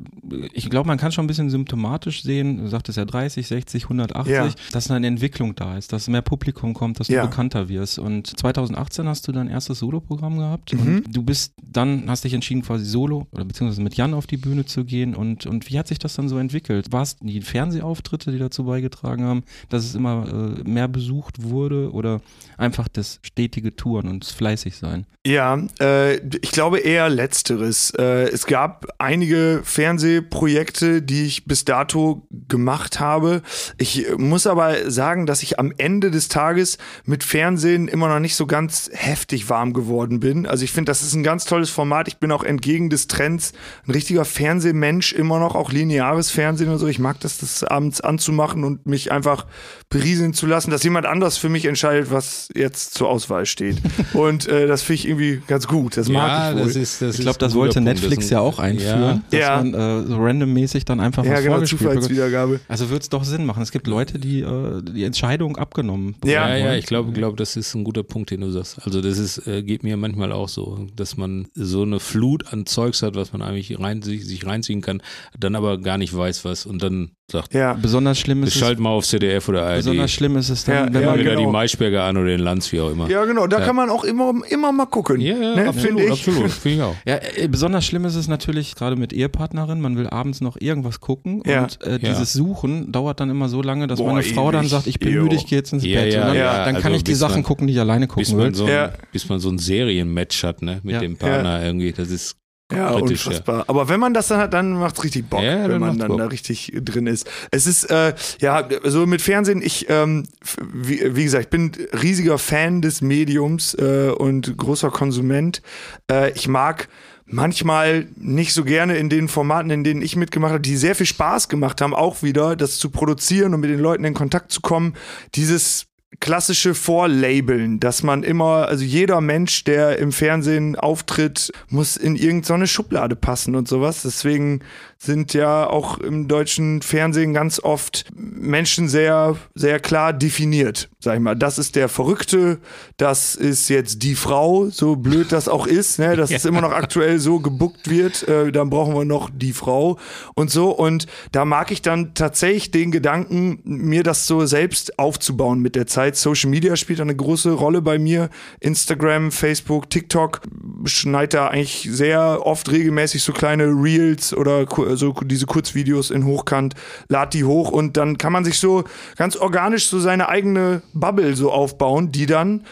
[0.53, 4.33] ich glaube, man kann schon ein bisschen symptomatisch sehen, du sagtest ja 30, 60, 180,
[4.33, 4.49] ja.
[4.73, 7.27] dass eine Entwicklung da ist, dass mehr Publikum kommt, dass du ja.
[7.27, 7.99] bekannter wirst.
[7.99, 10.81] Und 2018 hast du dein erstes Solo-Programm gehabt mhm.
[10.81, 14.37] und du bist dann, hast dich entschieden, quasi solo oder beziehungsweise mit Jan auf die
[14.37, 15.15] Bühne zu gehen.
[15.15, 16.93] Und, und wie hat sich das dann so entwickelt?
[16.93, 21.93] War es die Fernsehauftritte, die dazu beigetragen haben, dass es immer äh, mehr besucht wurde
[21.93, 22.21] oder
[22.57, 25.07] einfach das stetige Touren und fleißig sein?
[25.27, 27.91] Ja, äh, ich glaube eher letzteres.
[27.99, 33.43] Äh, es gab einige Fernsehprojekte, die ich bis dato gemacht habe.
[33.77, 38.35] Ich muss aber sagen, dass ich am Ende des Tages mit Fernsehen immer noch nicht
[38.35, 40.47] so ganz heftig warm geworden bin.
[40.47, 42.09] Also ich finde, das ist ein ganz tolles Format.
[42.09, 43.53] Ich bin auch entgegen des Trends
[43.87, 46.87] ein richtiger Fernsehmensch immer noch, auch lineares Fernsehen und so.
[46.87, 49.47] Ich mag das, das abends anzumachen und mich einfach
[49.91, 53.77] berieseln zu lassen, dass jemand anders für mich entscheidet, was jetzt zur Auswahl steht.
[54.15, 55.97] und äh, das finde ich irgendwie ganz gut.
[55.97, 56.67] Das mag ja, ich wohl.
[56.67, 59.23] Das ist, das ich glaube, das wollte Netflix ja auch einführen, ja.
[59.31, 59.57] dass ja.
[59.57, 62.61] man äh, so randommäßig dann einfach ja, was genau, Zufallswiedergabe.
[62.69, 63.63] Also wird es doch Sinn machen.
[63.63, 67.57] Es gibt Leute, die äh, die Entscheidung abgenommen Ja, ja, ja ich glaube, glaub, das
[67.57, 68.79] ist ein guter Punkt, den du sagst.
[68.85, 72.67] Also das ist, äh, geht mir manchmal auch so, dass man so eine Flut an
[72.67, 75.03] Zeugs hat, was man eigentlich rein, sich, sich reinziehen kann,
[75.39, 77.75] dann aber gar nicht weiß was und dann sagt, ja.
[77.75, 79.77] besonders schlimm ist Schalt mal auf CDF oder ARD.
[79.77, 81.47] Besonders schlimm ist es dann, ja, wenn ja, man wieder genau.
[81.47, 83.09] die Maischberger an oder den Lanz, wie auch immer.
[83.09, 83.67] Ja, genau, da ja.
[83.67, 85.21] kann man auch immer, immer mal gucken.
[85.21, 86.11] Ja, ja ne, absolut, ich.
[86.11, 86.97] absolut, finde ich auch.
[87.07, 91.01] Ja, äh, besonders schlimm ist es natürlich gerade mit Ehepartnerin, man will abends noch irgendwas
[91.01, 91.63] gucken ja.
[91.63, 94.53] und äh, dieses Suchen dauert dann immer so lange, dass Boah, meine Frau ewig.
[94.53, 96.13] dann sagt, ich bin müde, ich gehe jetzt ins Bett.
[96.13, 98.37] Ja, dann, dann also kann ich die Sachen man, gucken, die ich alleine gucken bis
[98.37, 98.55] will.
[98.55, 102.37] So ein, bis man so ein Serienmatch hat, ne, mit dem Partner irgendwie, das ist
[102.73, 103.59] ja, Kritisch, unfassbar.
[103.59, 103.65] Ja.
[103.67, 106.09] Aber wenn man das dann hat, dann macht es richtig Bock, ja, wenn man dann
[106.09, 106.19] Bock.
[106.19, 107.29] da richtig drin ist.
[107.51, 110.25] Es ist, äh, ja, so mit Fernsehen, ich, ähm,
[110.73, 115.63] wie, wie, gesagt, ich bin riesiger Fan des Mediums äh, und großer Konsument.
[116.11, 116.89] Äh, ich mag
[117.33, 121.07] manchmal nicht so gerne in den Formaten, in denen ich mitgemacht habe, die sehr viel
[121.07, 124.61] Spaß gemacht haben, auch wieder das zu produzieren und mit den Leuten in Kontakt zu
[124.61, 124.95] kommen.
[125.35, 125.87] Dieses
[126.19, 132.67] klassische Vorlabeln, dass man immer, also jeder Mensch, der im Fernsehen auftritt, muss in irgendeine
[132.67, 134.03] Schublade passen und sowas.
[134.03, 134.61] Deswegen
[135.03, 140.91] sind ja auch im deutschen Fernsehen ganz oft Menschen sehr, sehr klar definiert.
[141.03, 142.59] Sag ich mal, das ist der Verrückte,
[142.99, 146.37] das ist jetzt die Frau, so blöd das auch ist, ne, dass ja.
[146.37, 149.99] es immer noch aktuell so gebuckt wird, äh, dann brauchen wir noch die Frau
[150.35, 150.71] und so.
[150.71, 155.87] Und da mag ich dann tatsächlich den Gedanken, mir das so selbst aufzubauen mit der
[155.87, 156.17] Zeit.
[156.17, 158.29] Social Media spielt eine große Rolle bei mir.
[158.61, 160.43] Instagram, Facebook, TikTok
[160.85, 166.75] schneidet da eigentlich sehr oft regelmäßig so kleine Reels oder so diese Kurzvideos in Hochkant,
[167.09, 168.85] lad die hoch und dann kann man sich so
[169.17, 172.65] ganz organisch so seine eigene Bubble so aufbauen, die dann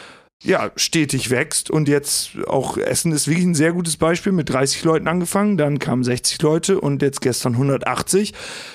[0.44, 4.84] ja, stetig wächst und jetzt auch Essen ist wirklich ein sehr gutes Beispiel mit 30
[4.84, 8.34] Leuten angefangen, dann kamen 60 Leute und jetzt gestern 180.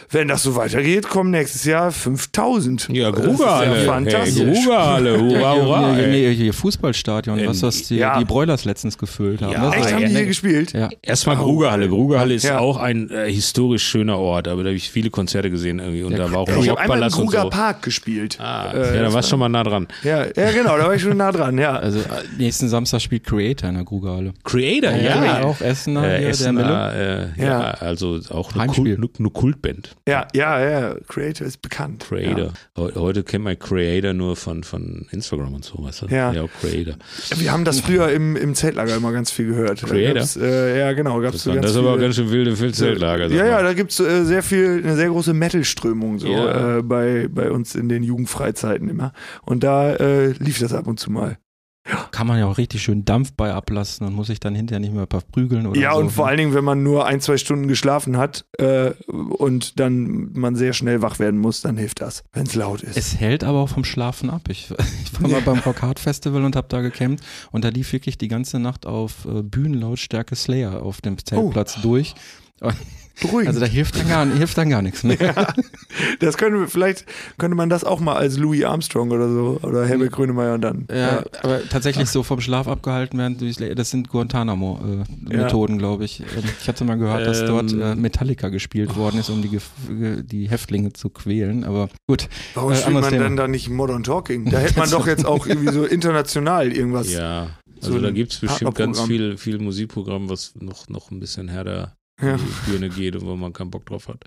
[0.10, 2.90] Wenn das so weitergeht, kommen nächstes Jahr 5000.
[2.92, 3.80] Ja, Grugerhalle.
[3.80, 4.44] Ja fantastisch.
[4.44, 6.00] Hey, Grugerhalle, hurra, hurra.
[6.00, 8.20] Ja, nee, hier Fußballstadion, was das die, ja.
[8.20, 9.54] die Broilers letztens gefüllt haben.
[9.54, 10.74] Ja, echt, haben die hier gespielt?
[10.74, 10.90] Ja.
[11.02, 11.88] Erstmal Grugerhalle.
[11.88, 15.80] Grugerhalle ist auch ein äh, historisch schöner Ort, aber da habe ich viele Konzerte gesehen
[15.80, 17.50] irgendwie und da war auch ein Ich habe einmal im Gruger so.
[17.50, 18.38] Park gespielt.
[18.40, 19.88] Ah, äh, ja, da warst du schon mal nah dran.
[20.04, 21.76] Ja, ja, genau, da war ich schon nah dran, ja.
[21.76, 24.34] Also äh, nächsten Samstag spielt Creator in der Grugerhalle.
[24.44, 25.24] Creator, ja.
[25.24, 25.44] ja.
[25.44, 27.72] Auch Essener, äh, Essener äh, ja.
[27.72, 29.96] also auch eine, Kult, eine Kultband.
[30.08, 32.06] Ja, ja, ja, Creator ist bekannt.
[32.08, 32.54] Creator.
[32.78, 32.96] Ja.
[32.96, 36.06] Heute kennt man Creator nur von, von Instagram und so, weißt du?
[36.08, 36.32] Ja.
[36.32, 36.96] ja, Creator.
[37.38, 39.82] Wir haben das früher im, im Zeltlager immer ganz viel gehört.
[39.82, 40.42] Creator?
[40.42, 41.20] Äh, ja, genau.
[41.20, 43.28] Gab's das, so das ist aber auch ganz schön wilde viel Zeltlager.
[43.28, 46.78] Ja, ja, da gibt es äh, sehr viel, eine sehr große Metal-Strömung so ja.
[46.78, 49.14] äh, bei, bei uns in den Jugendfreizeiten immer.
[49.44, 51.38] Und da äh, lief das ab und zu mal.
[51.86, 52.08] Ja.
[52.12, 54.94] Kann man ja auch richtig schön Dampf bei ablassen und muss sich dann hinterher nicht
[54.94, 56.00] mehr verprügeln oder Ja, so.
[56.00, 60.32] und vor allen Dingen, wenn man nur ein, zwei Stunden geschlafen hat äh, und dann
[60.32, 62.96] man sehr schnell wach werden muss, dann hilft das, wenn es laut ist.
[62.96, 64.44] Es hält aber auch vom Schlafen ab.
[64.48, 64.72] Ich,
[65.04, 68.18] ich war mal beim Rock Hard Festival und habe da gecampt und da lief wirklich
[68.18, 71.82] die ganze Nacht auf äh, Bühnenlautstärke Slayer auf dem Zeltplatz oh.
[71.82, 72.16] durch.
[73.22, 73.50] Beruhigend.
[73.50, 75.18] Also da hilft dann gar, hilft dann gar nichts mehr.
[75.22, 75.54] Ja,
[76.20, 77.06] das können wir, vielleicht
[77.38, 80.88] könnte man das auch mal als Louis Armstrong oder so oder Herbert Grönemeyer und dann.
[80.90, 81.24] Ja, ja.
[81.44, 82.12] aber tatsächlich Ach.
[82.12, 83.38] so vom Schlaf abgehalten werden,
[83.76, 86.22] das sind Guantanamo-Methoden, äh, glaube ich.
[86.22, 89.60] Ähm, ich hatte mal gehört, dass ähm, dort äh, Metallica gespielt worden ist, um die,
[90.24, 92.28] die Häftlinge zu quälen, aber gut.
[92.56, 93.24] Warum äh, spielt man Thema.
[93.24, 94.50] dann da nicht Modern Talking?
[94.50, 97.12] Da hätte man doch jetzt auch irgendwie so international irgendwas.
[97.12, 97.52] Ja.
[97.80, 101.50] Also so da gibt es bestimmt ganz viel, viel Musikprogramm, was noch, noch ein bisschen
[101.50, 102.38] härter ja.
[102.68, 104.24] die geht und wo man keinen Bock drauf hat.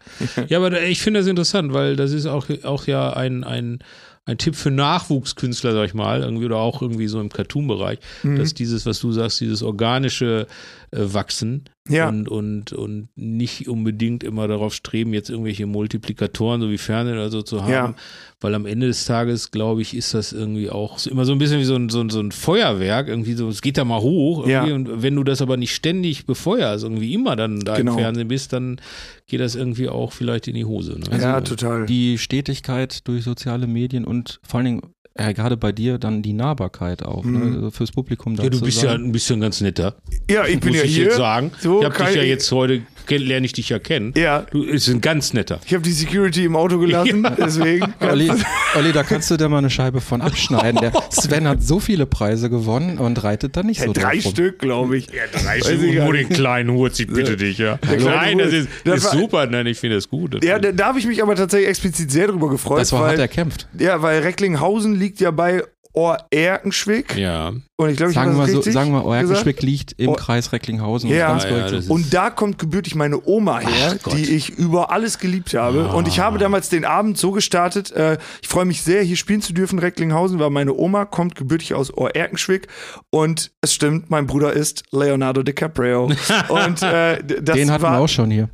[0.49, 3.79] ja, aber ich finde das interessant, weil das ist auch, auch ja ein, ein,
[4.25, 8.37] ein Tipp für Nachwuchskünstler, sag ich mal, irgendwie oder auch irgendwie so im Cartoon-Bereich, mhm.
[8.37, 10.47] dass dieses, was du sagst, dieses organische
[10.93, 12.09] Wachsen ja.
[12.09, 17.31] und, und, und nicht unbedingt immer darauf streben, jetzt irgendwelche Multiplikatoren so wie Fernsehen oder
[17.31, 17.73] so zu haben.
[17.73, 17.95] Ja.
[18.41, 21.59] Weil am Ende des Tages, glaube ich, ist das irgendwie auch immer so ein bisschen
[21.59, 23.09] wie so ein, so ein, so ein Feuerwerk.
[23.09, 24.47] Irgendwie so, es geht da mal hoch.
[24.47, 24.65] Ja.
[24.65, 27.93] Und wenn du das aber nicht ständig befeuerst, irgendwie immer dann da genau.
[27.93, 28.81] im Fernsehen bist, dann
[29.27, 30.99] geht das irgendwie auch vielleicht in die Hose.
[30.99, 31.19] Ne?
[31.19, 31.87] Ja, also, total.
[31.87, 34.83] Die Stetigkeit durch soziale Medien und vor allen Dingen
[35.19, 37.39] ja, gerade bei dir dann die Nahbarkeit auch, ne?
[37.39, 37.61] mhm.
[37.61, 37.71] ne?
[37.71, 38.37] fürs Publikum.
[38.37, 38.89] Da ja, du bist sein.
[38.89, 39.97] ja ein bisschen ganz netter.
[40.31, 41.05] Ja, ich bin Muss ja ich hier.
[41.05, 41.53] Jetzt sagen.
[41.59, 44.13] So ich habe dich ja jetzt heute lerne ich dich ja kennen.
[44.17, 44.47] Ja.
[44.51, 45.61] Du bist ein ganz netter.
[45.67, 47.31] Ich habe die Security im Auto gelassen, ja.
[47.31, 47.95] deswegen.
[48.01, 48.31] Olli,
[48.77, 50.81] Olli, da kannst du dir mal eine Scheibe von abschneiden.
[50.81, 54.59] Der Sven hat so viele Preise gewonnen und reitet da nicht ja, so Drei Stück,
[54.59, 55.07] glaube ich.
[55.07, 55.81] Ja, drei Stück.
[55.81, 57.77] Nur den kleinen Hut, ich bitte dich, ja.
[57.77, 60.35] Der Nein, das ist, das ist super, nein, ich finde das gut.
[60.35, 62.81] Das ja, da habe ich mich aber tatsächlich explizit sehr drüber gefreut.
[62.81, 63.69] Das war weil, hart erkämpft.
[63.79, 65.63] Ja, weil Recklinghausen liegt ja bei
[65.97, 67.17] Ohr-Erkenschwick.
[67.17, 67.53] Ja.
[67.77, 71.09] Und ich glaube, ich sagen wir so, sagen wir, Ohr-Erkenschwick liegt im Ohr Kreis Recklinghausen.
[71.09, 75.55] Ja, ja, ja und da kommt gebürtig meine Oma her, die ich über alles geliebt
[75.55, 75.89] habe.
[75.91, 75.95] Ah.
[75.95, 77.93] Und ich habe damals den Abend so gestartet.
[77.93, 81.73] Äh, ich freue mich sehr, hier spielen zu dürfen, Recklinghausen, weil meine Oma kommt gebürtig
[81.73, 82.69] aus Ohr-Erkenschwick.
[83.11, 86.05] Und es stimmt, mein Bruder ist Leonardo DiCaprio.
[86.49, 88.51] und äh, das Den hatten war, wir auch schon hier.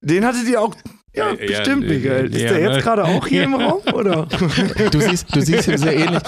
[0.00, 0.74] Den hattet ihr auch
[1.16, 2.34] ja, ja bestimmt, ja, Miguel.
[2.34, 2.82] Ist ja, der jetzt ne?
[2.82, 4.28] gerade auch hier im Raum, oder?
[4.90, 6.22] Du siehst, du siehst ihm sehr ähnlich.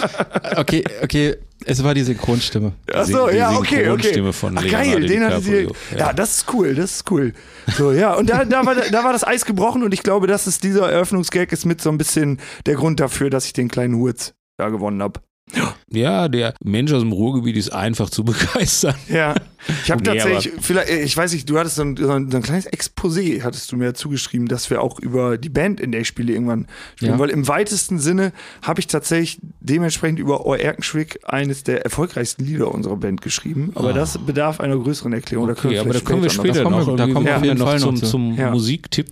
[0.56, 2.72] Okay, okay, es war die Synchronstimme.
[2.92, 4.32] Ach so, ja, okay, okay.
[4.32, 5.68] Von Ach, geil, den hatte sie.
[5.92, 5.98] Ja.
[5.98, 7.32] ja, das ist cool, das ist cool.
[7.76, 10.46] So, ja, und da, da, war, da war das Eis gebrochen und ich glaube, dass
[10.46, 13.96] es dieser Eröffnungsgag ist mit so ein bisschen der Grund dafür, dass ich den kleinen
[13.96, 15.20] Hurz da gewonnen habe.
[15.90, 18.94] Ja, der Mensch aus dem Ruhrgebiet ist einfach zu begeistern.
[19.08, 19.34] Ja,
[19.82, 22.70] ich habe nee, tatsächlich, vielleicht, ich weiß nicht, du hattest so ein, so ein, kleines
[22.70, 26.32] Exposé, hattest du mir zugeschrieben, dass wir auch über die Band, in der ich spiele,
[26.32, 27.12] irgendwann spielen.
[27.12, 27.18] Ja.
[27.18, 28.32] Weil im weitesten Sinne
[28.62, 33.72] habe ich tatsächlich dementsprechend über Oerkenschwick eines der erfolgreichsten Lieder unserer Band geschrieben.
[33.74, 33.92] Aber oh.
[33.92, 35.50] das bedarf einer größeren Erklärung.
[35.50, 36.86] Okay, da aber da kommen wir später noch.
[36.86, 36.96] noch.
[36.96, 38.50] Da kommen wir auf jeden Fall noch zum, zum ja.
[38.50, 39.08] Musiktipp.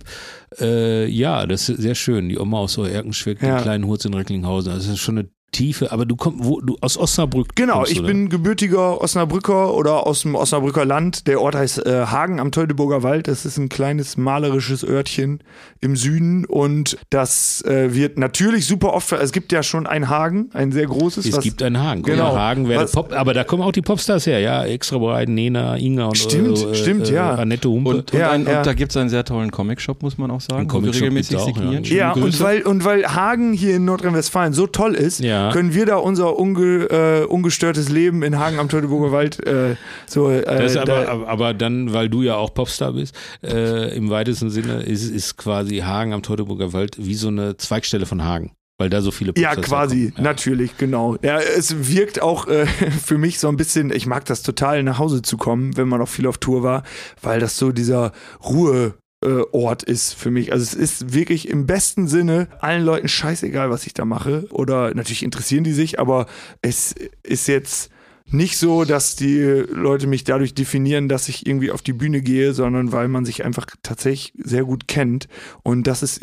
[0.59, 2.29] Äh, ja, das ist sehr schön.
[2.29, 3.57] Die Oma aus Oerkenschwick, ja.
[3.57, 4.71] den kleinen Hurz in Recklinghausen.
[4.71, 7.55] Also das ist schon eine Tiefe, aber du kommst wo du aus Osnabrück.
[7.55, 11.25] Genau, ich bin gebürtiger Osnabrücker oder aus dem Osnabrücker Land.
[11.25, 13.27] Der Ort heißt äh, Hagen am Teutoburger Wald.
[13.27, 15.39] Das ist ein kleines malerisches Örtchen
[15.79, 19.11] im Süden und das äh, wird natürlich super oft.
[19.13, 21.25] Es gibt ja schon ein Hagen, ein sehr großes.
[21.25, 22.03] Es was, gibt einen Hagen.
[22.03, 22.35] Genau.
[22.35, 24.65] Ja, Hagen wäre Pop, aber da kommen auch die Popstars her, ja.
[24.65, 27.35] Extra bereit, Nena, Inga und stimmt, äh, stimmt, ja.
[27.35, 27.89] Annette Humpe.
[27.89, 28.59] Und, und, ja, ein, ja.
[28.59, 30.61] und da gibt es einen sehr tollen Comic-Shop, muss man auch sagen.
[30.61, 31.83] Ein Comic-Shop regelmäßig auch, signieren.
[31.85, 35.36] Ja, ja und weil und weil Hagen hier in Nordrhein-Westfalen so toll ist, ja.
[35.51, 40.29] Können wir da unser unge, äh, ungestörtes Leben in Hagen am Teutoburger Wald äh, so.
[40.29, 44.49] Äh, das aber, da, aber dann, weil du ja auch Popstar bist, äh, im weitesten
[44.49, 48.51] Sinne ist, ist quasi Hagen am Teutoburger Wald wie so eine Zweigstelle von Hagen.
[48.79, 50.21] Weil da so viele Popstars Ja, quasi, ja.
[50.21, 51.17] natürlich, genau.
[51.23, 52.65] Ja, es wirkt auch äh,
[53.03, 55.99] für mich so ein bisschen, ich mag das total, nach Hause zu kommen, wenn man
[56.01, 56.83] auch viel auf Tour war,
[57.21, 58.11] weil das so dieser
[58.43, 60.53] Ruhe, Ort ist für mich.
[60.53, 64.47] Also es ist wirklich im besten Sinne allen Leuten scheißegal, was ich da mache.
[64.51, 66.27] Oder natürlich interessieren die sich, aber
[66.61, 67.89] es ist jetzt
[68.29, 72.53] nicht so, dass die Leute mich dadurch definieren, dass ich irgendwie auf die Bühne gehe,
[72.53, 75.27] sondern weil man sich einfach tatsächlich sehr gut kennt.
[75.63, 76.21] Und das ist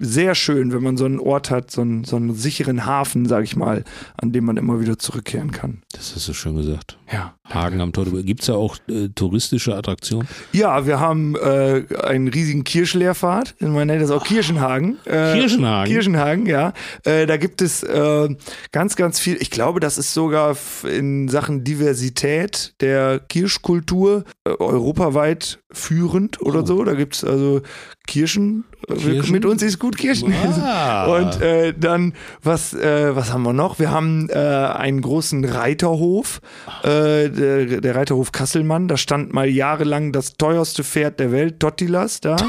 [0.00, 3.44] sehr schön, wenn man so einen Ort hat, so einen, so einen sicheren Hafen, sag
[3.44, 3.84] ich mal,
[4.16, 5.82] an dem man immer wieder zurückkehren kann.
[5.92, 6.98] Das hast du schön gesagt.
[7.12, 7.36] Ja.
[7.48, 8.24] Hagen am Teutoburg.
[8.24, 10.26] Gibt es da auch äh, touristische Attraktionen?
[10.52, 13.54] Ja, wir haben äh, einen riesigen Kirschlehrpfad.
[13.60, 14.98] Man nennt das auch Kirchenhagen.
[15.04, 15.92] Äh, Kirchenhagen?
[15.92, 16.72] Kirchenhagen, ja.
[17.04, 18.28] Äh, da gibt es äh,
[18.72, 19.36] ganz, ganz viel.
[19.40, 26.66] Ich glaube, das ist sogar in Sachen Diversität der Kirschkultur äh, europaweit führend oder oh.
[26.66, 26.84] so.
[26.84, 27.60] Da gibt es also
[28.06, 29.32] Kirschen Kirschen?
[29.32, 31.06] Mit uns ist gut Kirschen ah.
[31.06, 32.12] Und äh, dann,
[32.42, 33.78] was, äh, was haben wir noch?
[33.78, 36.40] Wir haben äh, einen großen Reiterhof,
[36.82, 38.88] äh, der, der, Reiterhof Kasselmann.
[38.88, 42.36] Da stand mal jahrelang das teuerste Pferd der Welt, Tottilas, da.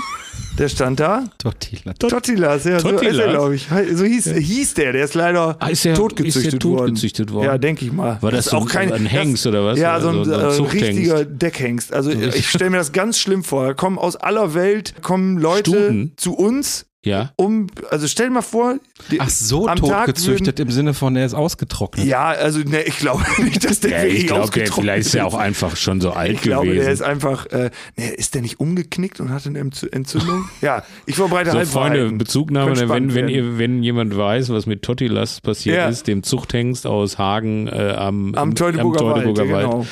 [0.57, 1.25] Der stand da.
[1.37, 1.97] Tottilas.
[1.99, 3.01] Tottilas, ja, Tottilas.
[3.01, 3.67] so ist er, glaube ich.
[3.93, 7.45] So hieß, hieß der, der ist leider ah, ist der, totgezüchtet, ist der totgezüchtet worden.
[7.45, 8.17] Ja, denke ich mal.
[8.21, 9.77] War das, das so auch kein ein Hengst das, oder was?
[9.77, 11.93] Ja, so ein, so ein, so ein richtiger Deckhengst.
[11.93, 13.65] Also ich stelle mir das ganz schlimm vor.
[13.65, 16.13] Da kommen aus aller Welt, kommen Leute Stuten.
[16.17, 17.31] zu uns ja.
[17.35, 18.79] Um, also stell dir mal vor,
[19.11, 22.05] die, Ach so, am tot gezüchtet im Sinne von, er ist ausgetrocknet.
[22.05, 25.27] Ja, also ne, ich glaube nicht, dass der ja, ich glaub, der, Vielleicht ist er
[25.27, 26.61] auch einfach schon so alt ich gewesen.
[26.63, 30.49] Ich glaube, der ist einfach, äh, ne, ist der nicht umgeknickt und hatte eine Entzündung?
[30.61, 34.81] ja, ich verbreite so, halt Freunde, Bezugnahme, wenn, wenn, ihr, wenn jemand weiß, was mit
[34.81, 35.87] Totilas passiert ja.
[35.87, 39.71] ist, dem Zuchthengst aus Hagen äh, am, am Teutoburger, am Teutoburger Wald, Wald.
[39.71, 39.85] Genau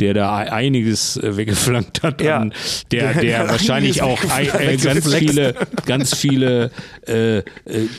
[0.00, 2.38] der da einiges äh, weggeflankt hat, ja.
[2.38, 2.52] an,
[2.92, 5.54] der, der, der wahrscheinlich auch äh, ganz viele,
[5.86, 6.70] ganz viele
[7.06, 7.42] äh, äh,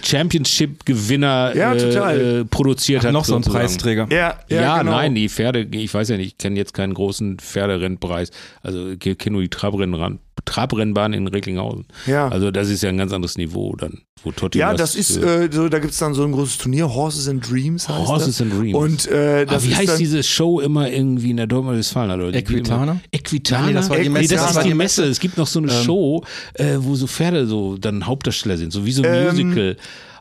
[0.04, 3.14] Championship-Gewinner ja, äh, produziert Ach, hat.
[3.14, 4.08] Noch so ein Preisträger.
[4.12, 4.92] Ja, ja, ja genau.
[4.92, 8.32] nein, die Pferde, ich weiß ja nicht, ich kenne jetzt keinen großen Pferderennpreis.
[8.62, 11.86] Also ich kenne nur die Trabrennbahn, Trabrennbahn in Recklinghausen.
[12.06, 12.28] Ja.
[12.28, 14.02] Also das ist ja ein ganz anderes Niveau dann.
[14.24, 16.94] Wo Totti ja, das ist, äh, so, da gibt es dann so ein großes Turnier,
[16.94, 18.42] Horses and Dreams heißt Horses das.
[18.42, 18.76] and Dreams.
[18.76, 22.34] Und, äh, das Aber wie heißt diese Show immer irgendwie in der Dortmund-Westfalen?
[22.34, 23.00] Equitana?
[23.12, 23.68] Equitana?
[23.68, 24.34] Nee, das war die Messe.
[24.34, 25.04] Nee, das ist die Messe.
[25.06, 25.84] Es gibt noch so eine ähm.
[25.84, 26.24] Show,
[26.56, 29.78] äh, wo so Pferde so dann Hauptdarsteller sind, so wie so ein ähm, Musical.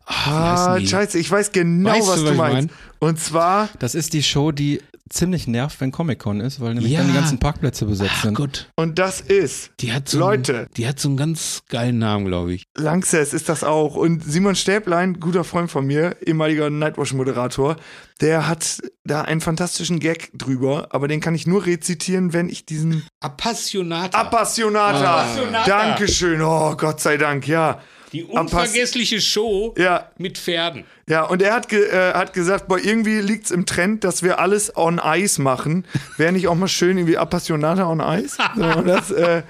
[0.07, 2.75] Ah, scheiße, ich weiß genau, weißt was du, was meinst.
[3.01, 3.69] Und zwar.
[3.81, 7.01] Das ist die Show, die ziemlich nervt, wenn Comic-Con ist, weil nämlich ja.
[7.01, 8.35] dann die ganzen Parkplätze besetzt Ach, sind.
[8.35, 8.71] Gott.
[8.77, 9.71] Und das ist.
[9.81, 10.59] Die hat so Leute.
[10.59, 12.65] Einen, die hat so einen ganz geilen Namen, glaube ich.
[12.77, 13.97] Langsess ist das auch.
[13.97, 17.77] Und Simon Stäblein, guter Freund von mir, ehemaliger Nightwatch-Moderator,
[18.21, 22.67] der hat da einen fantastischen Gag drüber, aber den kann ich nur rezitieren, wenn ich
[22.67, 23.07] diesen.
[23.21, 24.19] Appassionata.
[24.19, 25.27] Appassionata.
[25.53, 25.65] Ah.
[25.67, 26.41] Dankeschön.
[26.41, 27.81] Oh, Gott sei Dank, ja.
[28.13, 30.11] Die unvergessliche Show ja.
[30.19, 30.85] mit Pferden.
[31.09, 34.23] Ja, und er hat, ge äh, hat gesagt, boah, irgendwie liegt es im Trend, dass
[34.23, 35.85] wir alles on Ice machen.
[36.17, 38.37] Wäre nicht auch mal schön, irgendwie Appassionata on Ice?
[38.57, 39.43] So, das, äh,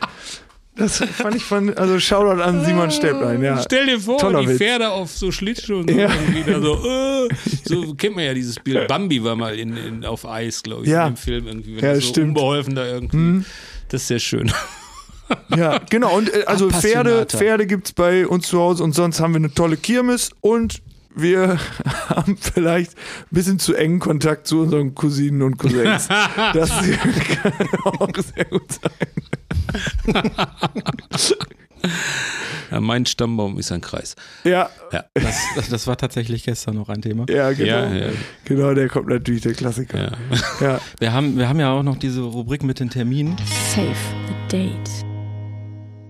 [0.76, 3.62] das fand ich von, also Shoutout an Simon Stepplein, ja.
[3.62, 4.58] Stell dir vor, Toller die Witz.
[4.58, 6.10] Pferde auf so Schlittschuhen ja.
[6.60, 7.28] so, äh,
[7.64, 8.86] so kennt man ja dieses Bild.
[8.86, 11.06] Bambi war mal in, in auf Eis, glaube ich, ja.
[11.06, 12.28] im Film irgendwie, wenn ja, so stimmt.
[12.28, 13.16] unbeholfen da irgendwie.
[13.16, 13.44] Mhm.
[13.88, 14.52] Das ist sehr schön.
[15.56, 16.16] Ja, genau.
[16.16, 19.38] Und äh, also Pferde, Pferde gibt es bei uns zu Hause und sonst haben wir
[19.38, 20.82] eine tolle Kirmes und
[21.16, 21.58] wir
[22.08, 26.08] haben vielleicht ein bisschen zu engen Kontakt zu unseren Cousinen und Cousins.
[26.52, 27.52] Das kann
[27.84, 28.90] auch sehr gut sein.
[32.70, 34.16] Ja, mein Stammbaum ist ein Kreis.
[34.42, 34.68] Ja.
[34.92, 35.04] ja.
[35.14, 37.24] Das, das, war tatsächlich gestern noch ein Thema.
[37.28, 37.70] Ja, genau.
[37.70, 38.08] Ja, ja.
[38.44, 40.12] Genau, der kommt natürlich, der Klassiker.
[40.60, 40.80] Ja.
[40.98, 43.36] Wir, haben, wir haben ja auch noch diese Rubrik mit den Terminen.
[43.72, 43.94] Save
[44.50, 45.15] the date.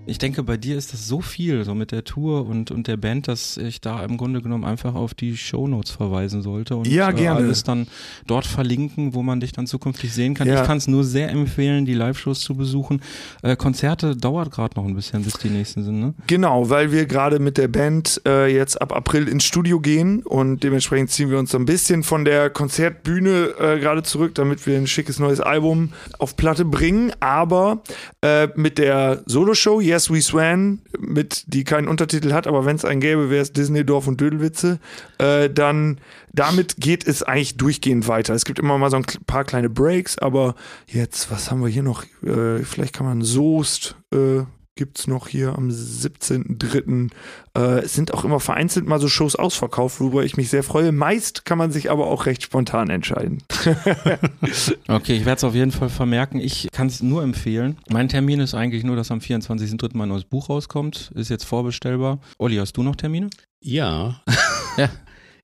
[0.07, 2.95] Ich denke, bei dir ist das so viel, so mit der Tour und, und der
[2.95, 7.11] Band, dass ich da im Grunde genommen einfach auf die Shownotes verweisen sollte und ja,
[7.11, 7.39] gerne.
[7.41, 7.87] alles dann
[8.25, 10.47] dort verlinken, wo man dich dann zukünftig sehen kann.
[10.47, 10.61] Ja.
[10.61, 13.01] Ich kann es nur sehr empfehlen, die Live-Shows zu besuchen.
[13.43, 16.13] Äh, Konzerte dauert gerade noch ein bisschen, bis die nächsten sind, ne?
[16.27, 20.63] Genau, weil wir gerade mit der Band äh, jetzt ab April ins Studio gehen und
[20.63, 24.77] dementsprechend ziehen wir uns so ein bisschen von der Konzertbühne äh, gerade zurück, damit wir
[24.77, 27.11] ein schickes neues Album auf Platte bringen.
[27.19, 27.81] Aber
[28.21, 32.75] äh, mit der Solo-Show jetzt Yes We Swan, mit, die keinen Untertitel hat, aber wenn
[32.75, 34.77] es einen gäbe, wäre es Disney Dorf und Dödelwitze.
[35.17, 35.99] Äh, dann
[36.33, 38.35] damit geht es eigentlich durchgehend weiter.
[38.35, 40.53] Es gibt immer mal so ein paar kleine Breaks, aber
[40.85, 42.03] jetzt, was haben wir hier noch?
[42.23, 44.43] Äh, vielleicht kann man Soest äh,
[44.77, 47.11] gibt es noch hier am 17.03.
[47.57, 50.91] Äh, es sind auch immer vereinzelt mal so Shows ausverkauft, worüber ich mich sehr freue.
[50.91, 53.43] Meist kann man sich aber auch recht spontan entscheiden.
[54.87, 56.39] okay, ich werde es auf jeden Fall vermerken.
[56.39, 57.77] Ich kann es nur empfehlen.
[57.89, 59.89] Mein Termin ist eigentlich nur, dass am 24.03.
[59.93, 61.11] mein neues Buch rauskommt.
[61.15, 62.19] Ist jetzt vorbestellbar.
[62.37, 63.29] Olli, hast du noch Termine?
[63.61, 64.21] Ja.
[64.77, 64.89] ja.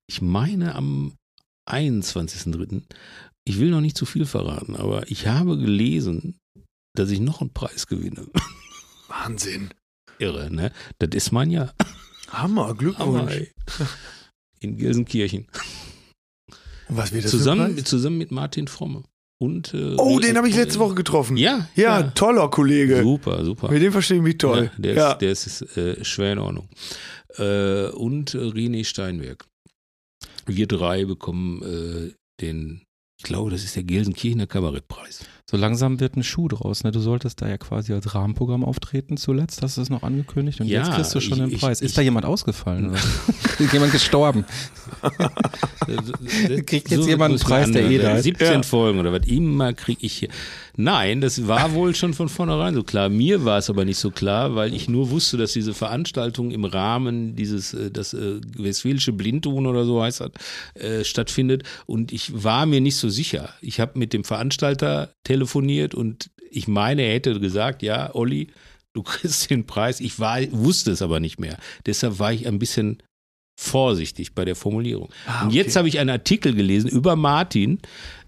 [0.07, 1.13] Ich meine am
[1.69, 2.83] 21.03.
[3.45, 6.37] Ich will noch nicht zu viel verraten, aber ich habe gelesen,
[6.95, 8.27] dass ich noch einen Preis gewinne.
[9.13, 9.69] Wahnsinn.
[10.19, 10.71] Irre, ne?
[10.99, 11.73] Das ist man ja.
[12.29, 13.33] Hammer, Glückwunsch.
[13.33, 13.87] Hammer,
[14.59, 15.47] in Gelsenkirchen.
[16.89, 19.03] Und was wird das zusammen, zusammen mit Martin Fromme.
[19.39, 21.35] Und, äh, oh, den habe ich letzte Woche getroffen.
[21.37, 23.01] Ja, ja, ja, toller Kollege.
[23.01, 23.69] Super, super.
[23.69, 24.71] Mit dem verstehe ich mich toll.
[24.73, 25.11] Ja, der, ja.
[25.11, 26.69] Ist, der ist äh, schwer in Ordnung.
[27.37, 29.45] Äh, und René Steinberg.
[30.45, 32.83] Wir drei bekommen äh, den
[33.23, 35.23] ich glaube, das ist der Gelsenkirchener Kabarettpreis.
[35.45, 36.85] So langsam wird ein Schuh draus.
[36.85, 36.91] Ne?
[36.91, 39.61] Du solltest da ja quasi als Rahmenprogramm auftreten zuletzt.
[39.61, 40.61] Hast du das noch angekündigt?
[40.61, 41.81] Und ja, jetzt kriegst du schon ich, den Preis.
[41.81, 42.91] Ich, ist ich, da jemand ausgefahren?
[42.91, 42.99] Oder?
[43.59, 44.45] ist jemand gestorben?
[46.65, 48.23] Kriegt jetzt so, jemand einen Preis, der eh da ist?
[48.23, 48.63] 17 ja.
[48.63, 50.29] Folgen oder was immer kriege ich hier.
[50.75, 53.09] Nein, das war wohl schon von vornherein so klar.
[53.09, 56.65] Mir war es aber nicht so klar, weil ich nur wusste, dass diese Veranstaltung im
[56.65, 60.31] Rahmen dieses, äh, das äh, Westfälische Blindhuhn oder so heißt das,
[60.81, 61.63] äh, stattfindet.
[61.85, 63.49] Und ich war mir nicht so sicher.
[63.61, 68.47] Ich habe mit dem Veranstalter telefoniert und ich meine, er hätte gesagt, ja, Olli,
[68.93, 69.99] du kriegst den Preis.
[69.99, 71.57] Ich war, wusste es aber nicht mehr.
[71.85, 73.01] Deshalb war ich ein bisschen
[73.59, 75.09] vorsichtig bei der Formulierung.
[75.25, 75.45] Ah, okay.
[75.45, 77.79] Und jetzt habe ich einen Artikel gelesen über Martin,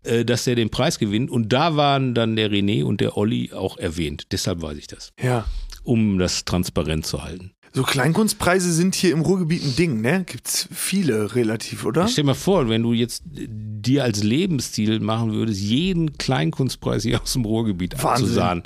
[0.04, 1.30] äh, dass er den Preis gewinnt.
[1.30, 4.28] Und da waren dann der René und der Olli auch erwähnt.
[4.32, 5.14] Deshalb weiß ich das.
[5.22, 5.46] Ja.
[5.84, 7.52] Um das transparent zu halten.
[7.76, 10.24] So Kleinkunstpreise sind hier im Ruhrgebiet ein Ding, ne?
[10.26, 12.08] Gibt's viele relativ, oder?
[12.08, 17.22] Stell dir mal vor, wenn du jetzt dir als Lebensstil machen würdest, jeden Kleinkunstpreis hier
[17.22, 18.64] aus dem Ruhrgebiet abzusahen.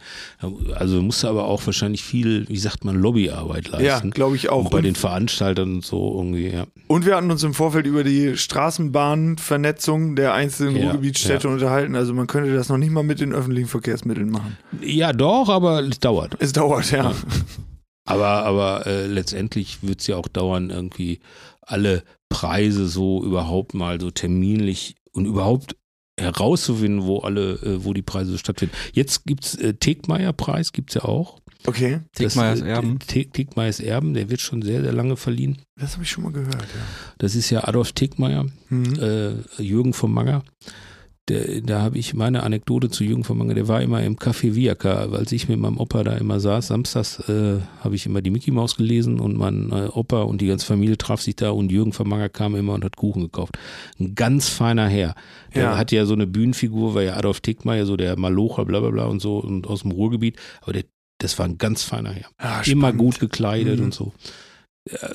[0.76, 4.08] Also musst du aber auch wahrscheinlich viel, wie sagt man, Lobbyarbeit leisten.
[4.10, 4.66] Ja, glaube ich auch.
[4.66, 6.68] Und bei den Veranstaltern und so irgendwie, ja.
[6.86, 11.54] Und wir hatten uns im Vorfeld über die Straßenbahnvernetzung der einzelnen ja, Ruhrgebietstädte ja.
[11.56, 11.96] unterhalten.
[11.96, 14.56] Also man könnte das noch nicht mal mit den öffentlichen Verkehrsmitteln machen.
[14.84, 16.36] Ja, doch, aber es dauert.
[16.38, 17.06] Es dauert, ja.
[17.06, 17.16] ja.
[18.10, 21.20] Aber, aber äh, letztendlich wird es ja auch dauern, irgendwie
[21.62, 25.76] alle Preise so überhaupt mal so terminlich und überhaupt
[26.20, 28.76] herauszufinden, wo alle, äh, wo die Preise so stattfinden.
[28.94, 31.40] Jetzt gibt es äh, Tegmeier-Preis, gibt es ja auch.
[31.66, 32.02] Okay.
[32.14, 33.00] Tegmeyers äh, Erben.
[33.00, 35.62] Tegmeyers Erben, der wird schon sehr, sehr lange verliehen.
[35.80, 36.82] Das habe ich schon mal gehört, ja.
[37.18, 39.00] Das ist ja Adolf Tegmeier, mhm.
[39.00, 40.44] äh, Jürgen vom Manger
[41.30, 44.56] der, da habe ich meine Anekdote zu Jürgen von Manger, der war immer im Café
[44.56, 46.68] Viaka, als ich mit meinem Opa da immer saß.
[46.68, 50.48] Samstags äh, habe ich immer die Mickey Maus gelesen und mein äh, Opa und die
[50.48, 53.58] ganze Familie traf sich da und Jürgen von Manger kam immer und hat Kuchen gekauft.
[54.00, 55.16] Ein ganz feiner Herr.
[55.54, 55.78] Der ja.
[55.78, 59.06] hat ja so eine Bühnenfigur, war ja Adolf Tickmeier, so der Malocher, bla bla bla
[59.06, 60.38] und so und aus dem Ruhrgebiet.
[60.62, 60.84] Aber der,
[61.20, 62.30] das war ein ganz feiner Herr.
[62.42, 63.86] Ja, immer gut gekleidet mhm.
[63.86, 64.14] und so.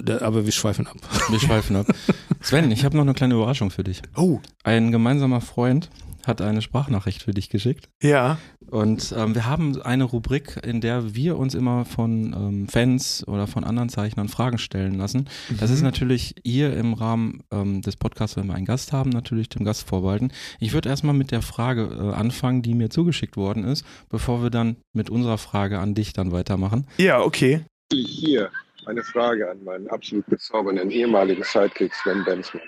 [0.06, 0.96] Ja, aber wir schweifen ab.
[1.30, 1.86] Wir schweifen ab.
[2.40, 4.02] Sven, ich habe noch eine kleine Überraschung für dich.
[4.16, 4.40] Oh.
[4.62, 5.90] Ein gemeinsamer Freund
[6.26, 7.88] hat eine Sprachnachricht für dich geschickt.
[8.02, 8.38] Ja.
[8.70, 13.46] Und ähm, wir haben eine Rubrik, in der wir uns immer von ähm, Fans oder
[13.46, 15.28] von anderen Zeichnern Fragen stellen lassen.
[15.48, 15.58] Mhm.
[15.58, 15.86] Das ist mhm.
[15.86, 19.88] natürlich hier im Rahmen ähm, des Podcasts, wenn wir einen Gast haben, natürlich dem Gast
[19.88, 20.32] vorbehalten.
[20.60, 24.50] Ich würde erstmal mit der Frage äh, anfangen, die mir zugeschickt worden ist, bevor wir
[24.50, 26.86] dann mit unserer Frage an dich dann weitermachen.
[26.96, 27.64] Ja, okay.
[27.92, 28.50] Hier
[28.86, 32.62] eine Frage an meinen absolut bezaubernden ehemaligen Sidekick Sven Benzmann.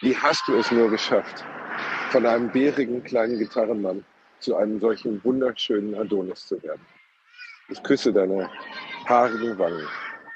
[0.00, 1.44] Wie hast du es nur geschafft,
[2.10, 4.04] von einem bärigen kleinen Gitarrenmann
[4.40, 6.80] zu einem solchen wunderschönen Adonis zu werden.
[7.68, 8.48] Ich küsse deine
[9.06, 9.86] haarigen Wangen,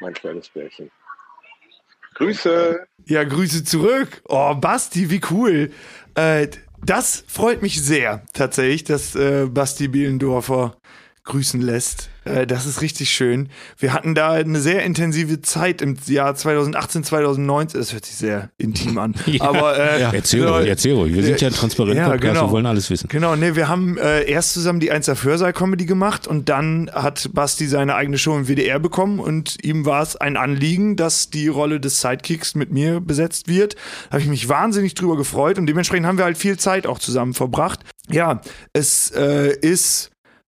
[0.01, 0.91] mein kleines Bärchen.
[2.15, 2.87] Grüße!
[3.07, 4.23] Ja, Grüße zurück.
[4.29, 5.71] Oh, Basti, wie cool.
[6.15, 6.49] Äh,
[6.85, 10.77] das freut mich sehr, tatsächlich, dass äh, Basti Bielendorfer
[11.25, 12.11] grüßen lässt.
[12.25, 13.49] Äh, das ist richtig schön.
[13.79, 17.81] Wir hatten da eine sehr intensive Zeit im Jahr 2018, 2019.
[17.81, 19.15] Das hört sich sehr intim an.
[19.27, 20.13] ja, Aber äh, ja.
[20.13, 21.15] erzähl ruhig, erzähl ruhig.
[21.15, 22.49] Wir sind ja transparent ja, Podcast, genau.
[22.49, 23.09] wir wollen alles wissen.
[23.09, 27.31] Genau, ne, wir haben äh, erst zusammen die 1 Hörsaal Comedy gemacht und dann hat
[27.33, 31.49] Basti seine eigene Show im WDR bekommen und ihm war es ein Anliegen, dass die
[31.49, 33.75] Rolle des Sidekicks mit mir besetzt wird.
[34.09, 36.99] Da habe ich mich wahnsinnig drüber gefreut und dementsprechend haben wir halt viel Zeit auch
[36.99, 37.81] zusammen verbracht.
[38.09, 38.41] Ja,
[38.73, 40.12] es äh, ist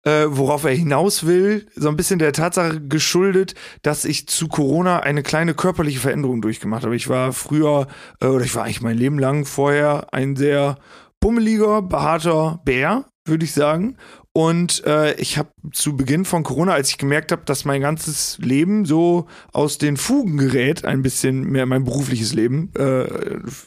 [0.06, 5.00] äh, worauf er hinaus will, so ein bisschen der Tatsache geschuldet, dass ich zu Corona
[5.00, 6.94] eine kleine körperliche Veränderung durchgemacht habe.
[6.94, 7.88] Ich war früher,
[8.20, 10.78] äh, oder ich war eigentlich mein Leben lang vorher ein sehr
[11.18, 13.96] bummeliger, behaarter Bär, würde ich sagen.
[14.32, 18.38] Und äh, ich habe zu Beginn von Corona, als ich gemerkt habe, dass mein ganzes
[18.38, 23.06] Leben so aus den Fugen gerät, ein bisschen mehr mein berufliches Leben, äh,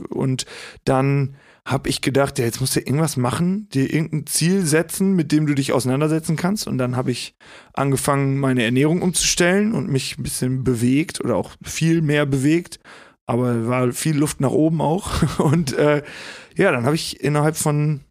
[0.10, 0.46] und
[0.86, 1.36] dann
[1.66, 5.46] habe ich gedacht, ja, jetzt musst du irgendwas machen, dir irgendein Ziel setzen, mit dem
[5.46, 6.68] du dich auseinandersetzen kannst.
[6.68, 7.36] Und dann habe ich
[7.74, 12.80] angefangen, meine Ernährung umzustellen und mich ein bisschen bewegt oder auch viel mehr bewegt.
[13.26, 15.12] Aber war viel Luft nach oben auch.
[15.40, 16.02] Und äh,
[16.56, 18.02] ja, dann habe ich innerhalb von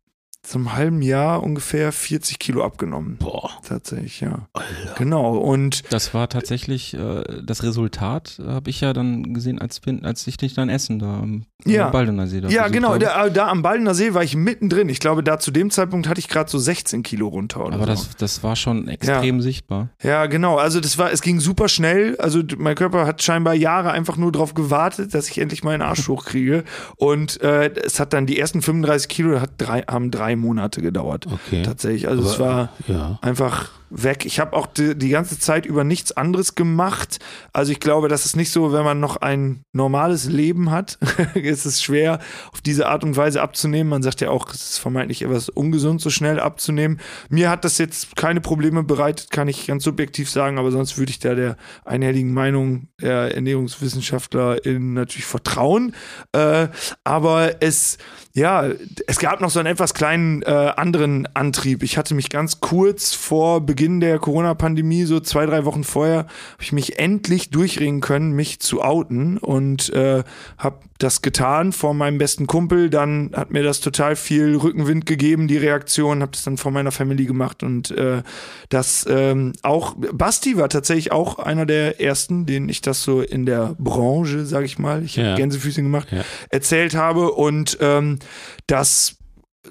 [0.42, 3.16] zum halben Jahr ungefähr 40 Kilo abgenommen.
[3.18, 3.50] Boah.
[3.66, 4.48] Tatsächlich, ja.
[4.52, 4.94] Alter.
[4.96, 5.36] Genau.
[5.36, 10.26] Und das war tatsächlich äh, das Resultat, äh, habe ich ja dann gesehen, als, als
[10.26, 11.90] ich dich dann essen da am, ja.
[11.90, 12.40] Baldener See.
[12.40, 12.96] Da ja, genau.
[12.98, 14.88] Da, da, am Baldener See war ich mittendrin.
[14.88, 17.60] Ich glaube, da zu dem Zeitpunkt hatte ich gerade so 16 Kilo runter.
[17.60, 17.86] Aber so.
[17.86, 19.42] das, das war schon extrem ja.
[19.42, 19.90] sichtbar.
[20.02, 20.56] Ja, genau.
[20.56, 22.16] Also das war, es ging super schnell.
[22.18, 26.08] Also mein Körper hat scheinbar Jahre einfach nur darauf gewartet, dass ich endlich meinen Arsch
[26.08, 26.64] hochkriege.
[26.96, 31.26] Und äh, es hat dann die ersten 35 Kilo hat drei, haben drei Monate gedauert.
[31.26, 31.62] Okay.
[31.62, 32.08] Tatsächlich.
[32.08, 33.18] Also Aber, es war ja.
[33.22, 34.26] einfach weg.
[34.26, 37.18] Ich habe auch die, die, ganze Zeit über nichts anderes gemacht.
[37.52, 40.98] Also ich glaube, das ist nicht so, wenn man noch ein normales Leben hat,
[41.34, 42.18] ist es schwer,
[42.52, 43.88] auf diese Art und Weise abzunehmen.
[43.88, 47.00] Man sagt ja auch, es ist vermeintlich etwas ungesund, so schnell abzunehmen.
[47.28, 51.10] Mir hat das jetzt keine Probleme bereitet, kann ich ganz subjektiv sagen, aber sonst würde
[51.10, 55.94] ich da der einhelligen Meinung der Ernährungswissenschaftler natürlich vertrauen.
[56.32, 56.68] Äh,
[57.04, 57.98] aber es
[58.38, 58.64] ja,
[59.06, 61.82] es gab noch so einen etwas kleinen äh, anderen Antrieb.
[61.82, 66.62] Ich hatte mich ganz kurz vor Beginn der Corona-Pandemie, so zwei, drei Wochen vorher, habe
[66.62, 70.22] ich mich endlich durchringen können, mich zu outen und äh,
[70.56, 72.90] habe das getan vor meinem besten Kumpel.
[72.90, 76.92] Dann hat mir das total viel Rückenwind gegeben, die Reaktion, habe das dann vor meiner
[76.92, 78.22] Family gemacht und äh,
[78.68, 83.46] das ähm, auch, Basti war tatsächlich auch einer der ersten, denen ich das so in
[83.46, 85.36] der Branche, sage ich mal, ich habe ja.
[85.36, 86.24] Gänsefüßchen gemacht, ja.
[86.50, 88.18] erzählt habe und ähm,
[88.66, 89.17] das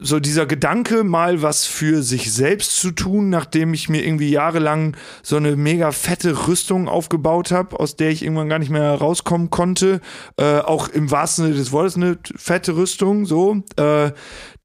[0.02, 4.96] so dieser Gedanke, mal was für sich selbst zu tun, nachdem ich mir irgendwie jahrelang
[5.24, 9.50] so eine mega fette Rüstung aufgebaut habe, aus der ich irgendwann gar nicht mehr rauskommen
[9.50, 10.02] konnte,
[10.38, 14.12] äh, auch im wahrsten Sinne des Wortes eine fette Rüstung, so, äh,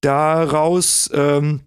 [0.00, 1.62] daraus ähm,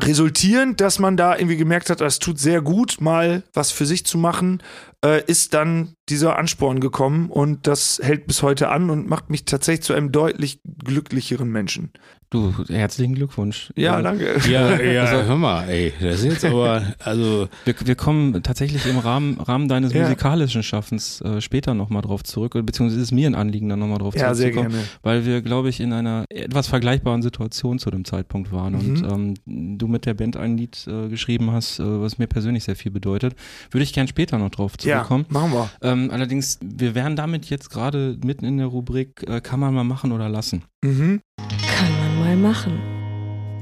[0.00, 4.06] resultierend, dass man da irgendwie gemerkt hat, es tut sehr gut, mal was für sich
[4.06, 4.62] zu machen,
[5.04, 9.44] äh, ist dann dieser Ansporn gekommen und das hält bis heute an und macht mich
[9.44, 11.92] tatsächlich zu einem deutlich glücklicheren Menschen.
[12.32, 13.74] Du, herzlichen Glückwunsch.
[13.76, 14.00] Ja, ja.
[14.00, 14.40] danke.
[14.50, 17.46] Ja, ja, also, hör mal, ey, das ist jetzt aber, also.
[17.66, 20.00] Wir, wir kommen tatsächlich im Rahmen, Rahmen deines ja.
[20.00, 23.98] musikalischen Schaffens äh, später nochmal drauf zurück, beziehungsweise ist es mir ein Anliegen, da nochmal
[23.98, 24.70] drauf ja, zurückzukommen.
[24.70, 24.88] Sehr gerne.
[25.02, 29.04] Weil wir, glaube ich, in einer etwas vergleichbaren Situation zu dem Zeitpunkt waren mhm.
[29.04, 32.64] und ähm, du mit der Band ein Lied äh, geschrieben hast, äh, was mir persönlich
[32.64, 33.34] sehr viel bedeutet.
[33.70, 35.26] Würde ich gern später noch drauf zurückkommen.
[35.28, 35.70] Ja, machen wir.
[35.82, 39.84] Ähm, allerdings, wir wären damit jetzt gerade mitten in der Rubrik, äh, kann man mal
[39.84, 40.62] machen oder lassen.
[40.82, 41.20] Mhm.
[41.36, 42.01] Kann man
[42.32, 42.80] mal machen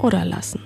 [0.00, 0.60] oder lassen.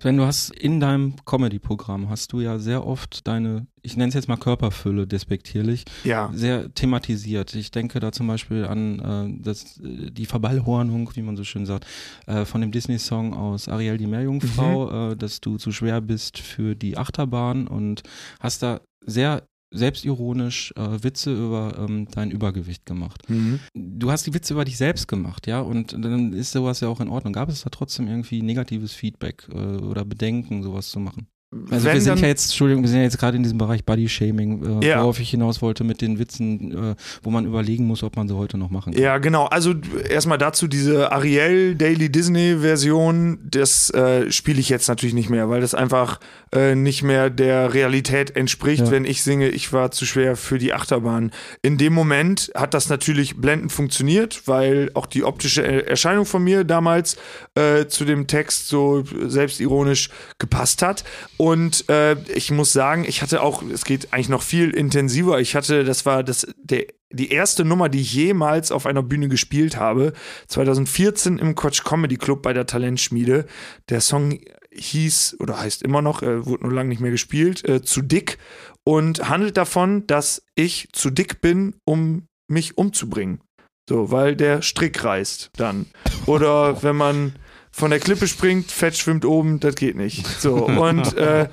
[0.00, 4.14] Wenn du hast in deinem Comedy-Programm hast du ja sehr oft deine, ich nenne es
[4.14, 6.30] jetzt mal Körperfülle despektierlich, ja.
[6.32, 7.54] sehr thematisiert.
[7.54, 11.86] Ich denke da zum Beispiel an äh, das, die Verballhornung, wie man so schön sagt,
[12.26, 15.12] äh, von dem Disney-Song aus Ariel die Meerjungfrau, mhm.
[15.12, 18.02] äh, dass du zu schwer bist für die Achterbahn und
[18.38, 23.28] hast da sehr selbstironisch äh, Witze über ähm, dein Übergewicht gemacht.
[23.28, 23.60] Mhm.
[23.74, 27.00] Du hast die Witze über dich selbst gemacht, ja, und dann ist sowas ja auch
[27.00, 27.32] in Ordnung.
[27.32, 31.28] Gab es da trotzdem irgendwie negatives Feedback äh, oder Bedenken, sowas zu machen?
[31.50, 33.82] Also Wenn wir sind ja jetzt, Entschuldigung, wir sind ja jetzt gerade in diesem Bereich
[33.82, 35.00] Body Shaming, äh, ja.
[35.00, 38.36] worauf ich hinaus wollte mit den Witzen, äh, wo man überlegen muss, ob man sie
[38.36, 39.02] heute noch machen kann.
[39.02, 39.46] Ja, genau.
[39.46, 39.72] Also
[40.10, 45.48] erstmal dazu diese Ariel Daily Disney Version, das äh, spiele ich jetzt natürlich nicht mehr,
[45.48, 46.20] weil das einfach
[46.54, 48.90] äh, nicht mehr der Realität entspricht, ja.
[48.90, 51.30] wenn ich singe, ich war zu schwer für die Achterbahn.
[51.62, 56.64] In dem Moment hat das natürlich blendend funktioniert, weil auch die optische Erscheinung von mir
[56.64, 57.16] damals
[57.54, 61.04] äh, zu dem Text so selbstironisch gepasst hat.
[61.38, 65.40] Und äh, ich muss sagen, ich hatte auch, es geht eigentlich noch viel intensiver.
[65.40, 69.28] Ich hatte, das war das der die erste Nummer, die ich jemals auf einer Bühne
[69.28, 70.12] gespielt habe,
[70.48, 73.46] 2014 im Quatsch Comedy Club bei der Talentschmiede.
[73.88, 74.38] Der Song
[74.70, 78.38] hieß oder heißt immer noch, äh, wurde nur lange nicht mehr gespielt, äh, zu dick
[78.84, 83.40] und handelt davon, dass ich zu dick bin, um mich umzubringen.
[83.88, 85.86] So, weil der Strick reißt dann.
[86.26, 87.36] Oder wenn man
[87.78, 90.26] von der Klippe springt, Fett schwimmt oben, das geht nicht.
[90.26, 91.48] So, und äh,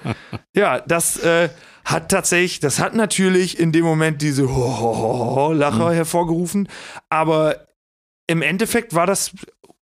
[0.55, 1.49] ja, das äh,
[1.85, 5.93] hat tatsächlich, das hat natürlich in dem Moment diese Lacher mhm.
[5.93, 6.67] hervorgerufen,
[7.09, 7.67] aber
[8.27, 9.31] im Endeffekt war das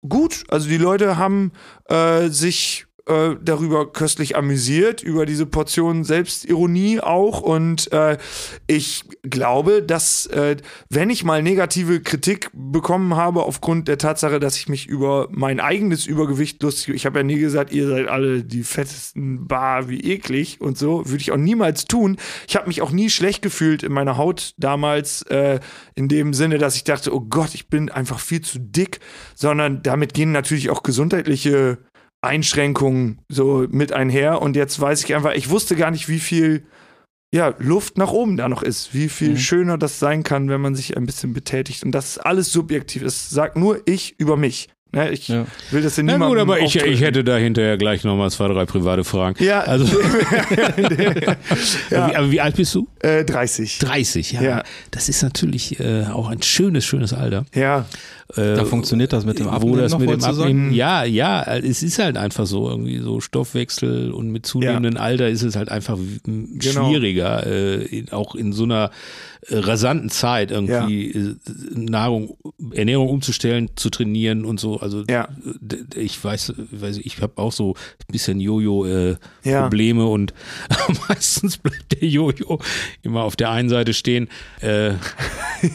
[0.08, 0.44] gut.
[0.48, 1.52] Also die Leute haben
[1.88, 7.40] äh, sich äh, darüber köstlich amüsiert, über diese Portion Selbstironie auch.
[7.40, 8.18] Und äh,
[8.66, 10.56] ich glaube, dass äh,
[10.90, 15.60] wenn ich mal negative Kritik bekommen habe aufgrund der Tatsache, dass ich mich über mein
[15.60, 20.00] eigenes Übergewicht lustig, ich habe ja nie gesagt, ihr seid alle die fettesten Bar, wie
[20.00, 22.18] eklig und so, würde ich auch niemals tun.
[22.46, 25.60] Ich habe mich auch nie schlecht gefühlt in meiner Haut damals, äh,
[25.94, 29.00] in dem Sinne, dass ich dachte, oh Gott, ich bin einfach viel zu dick,
[29.34, 31.78] sondern damit gehen natürlich auch gesundheitliche
[32.20, 34.42] Einschränkungen so mit einher.
[34.42, 36.64] Und jetzt weiß ich einfach, ich wusste gar nicht, wie viel
[37.32, 39.38] ja, Luft nach oben da noch ist, wie viel mhm.
[39.38, 41.84] schöner das sein kann, wenn man sich ein bisschen betätigt.
[41.84, 43.02] Und das ist alles subjektiv.
[43.02, 44.68] Es sagt nur ich über mich.
[44.90, 45.44] Ne, ich ja.
[45.70, 48.48] will das in niemandem Na gut, aber ich, ich, hätte da hinterher gleich nochmal zwei,
[48.48, 49.44] drei private Fragen.
[49.44, 49.60] Ja.
[49.60, 49.84] Also,
[51.90, 52.16] ja.
[52.16, 52.88] aber wie alt bist du?
[53.00, 53.80] Äh, 30.
[53.80, 54.42] 30, ja.
[54.42, 54.62] ja.
[54.90, 57.44] Das ist natürlich äh, auch ein schönes, schönes Alter.
[57.54, 57.84] Ja.
[58.36, 61.42] Äh, da funktioniert das mit dem Abnehmen wo das noch mit dem Abnehmen, Ja, ja,
[61.42, 65.00] es ist halt einfach so irgendwie so Stoffwechsel und mit zunehmendem ja.
[65.00, 66.88] Alter ist es halt einfach genau.
[66.88, 68.90] schwieriger, äh, auch in so einer
[69.48, 71.30] äh, rasanten Zeit irgendwie ja.
[71.30, 71.34] Äh,
[71.74, 72.36] Nahrung,
[72.72, 74.78] Ernährung umzustellen, zu trainieren und so.
[74.80, 75.28] Also ja.
[75.94, 80.34] ich weiß, weiß ich habe auch so ein bisschen Jojo-Probleme äh, und
[81.08, 82.58] meistens bleibt der Jojo
[83.02, 84.28] immer auf der einen Seite stehen,
[84.60, 84.92] äh,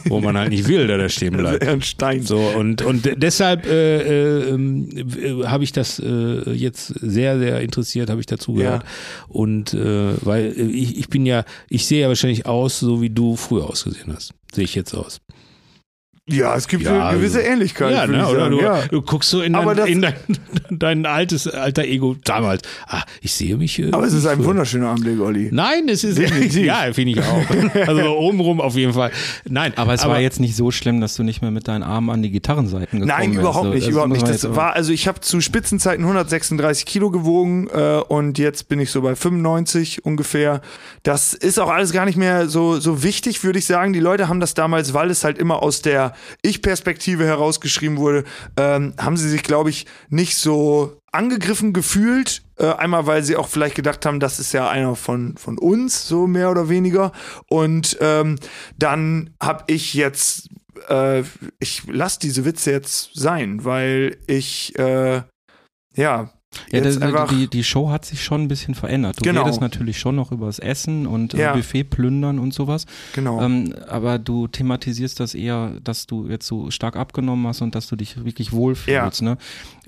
[0.05, 1.67] wo man halt nicht will, dass er stehen bleibt.
[1.67, 2.21] ein Stein.
[2.21, 8.19] So und und deshalb äh, äh, habe ich das äh, jetzt sehr sehr interessiert, habe
[8.19, 8.83] ich dazu gehört
[9.27, 13.35] und äh, weil ich, ich bin ja, ich sehe ja wahrscheinlich aus, so wie du
[13.35, 14.33] früher ausgesehen hast.
[14.53, 15.19] Sehe ich jetzt aus.
[16.29, 17.91] Ja, es gibt ja, eine gewisse also, Ähnlichkeit.
[17.91, 18.87] Ja, ne, oder du, ja.
[18.87, 20.13] du, guckst so in, dein, in dein,
[20.69, 22.61] dein, altes alter Ego damals.
[22.87, 23.77] Ah, ich sehe mich.
[23.77, 24.45] Äh, aber es ist ein für.
[24.45, 25.49] wunderschöner Anblick, Olli.
[25.51, 26.63] Nein, es ist Definitiv.
[26.65, 27.43] ja, finde ich auch.
[27.87, 29.11] Also obenrum auf jeden Fall.
[29.49, 31.83] Nein, aber es aber, war jetzt nicht so schlimm, dass du nicht mehr mit deinen
[31.83, 33.87] Armen an die Gitarrenseiten gekommen Nein, überhaupt bist.
[33.87, 34.25] nicht, überhaupt nicht.
[34.25, 38.91] Das war also ich habe zu Spitzenzeiten 136 Kilo gewogen äh, und jetzt bin ich
[38.91, 40.61] so bei 95 ungefähr.
[41.01, 43.91] Das ist auch alles gar nicht mehr so so wichtig, würde ich sagen.
[43.91, 48.23] Die Leute haben das damals, weil es halt immer aus der Ich-Perspektive herausgeschrieben wurde,
[48.57, 52.43] ähm, haben sie sich, glaube ich, nicht so angegriffen gefühlt.
[52.57, 56.07] Äh, einmal, weil sie auch vielleicht gedacht haben, das ist ja einer von, von uns,
[56.07, 57.11] so mehr oder weniger.
[57.49, 58.37] Und ähm,
[58.77, 60.49] dann habe ich jetzt,
[60.89, 61.23] äh,
[61.59, 65.21] ich lasse diese Witze jetzt sein, weil ich, äh,
[65.95, 66.33] ja,
[66.71, 66.99] ja, das,
[67.29, 69.17] die, die Show hat sich schon ein bisschen verändert.
[69.19, 69.43] Du genau.
[69.43, 71.53] redest natürlich schon noch über das Essen und äh, ja.
[71.53, 72.85] Buffet plündern und sowas.
[73.13, 73.41] Genau.
[73.41, 77.87] Ähm, aber du thematisierst das eher, dass du jetzt so stark abgenommen hast und dass
[77.87, 79.21] du dich wirklich wohlfühlst.
[79.21, 79.29] Ja.
[79.29, 79.37] Ne?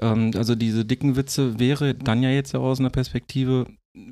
[0.01, 3.65] Ähm, also diese dicken Witze wäre dann ja jetzt aus einer Perspektive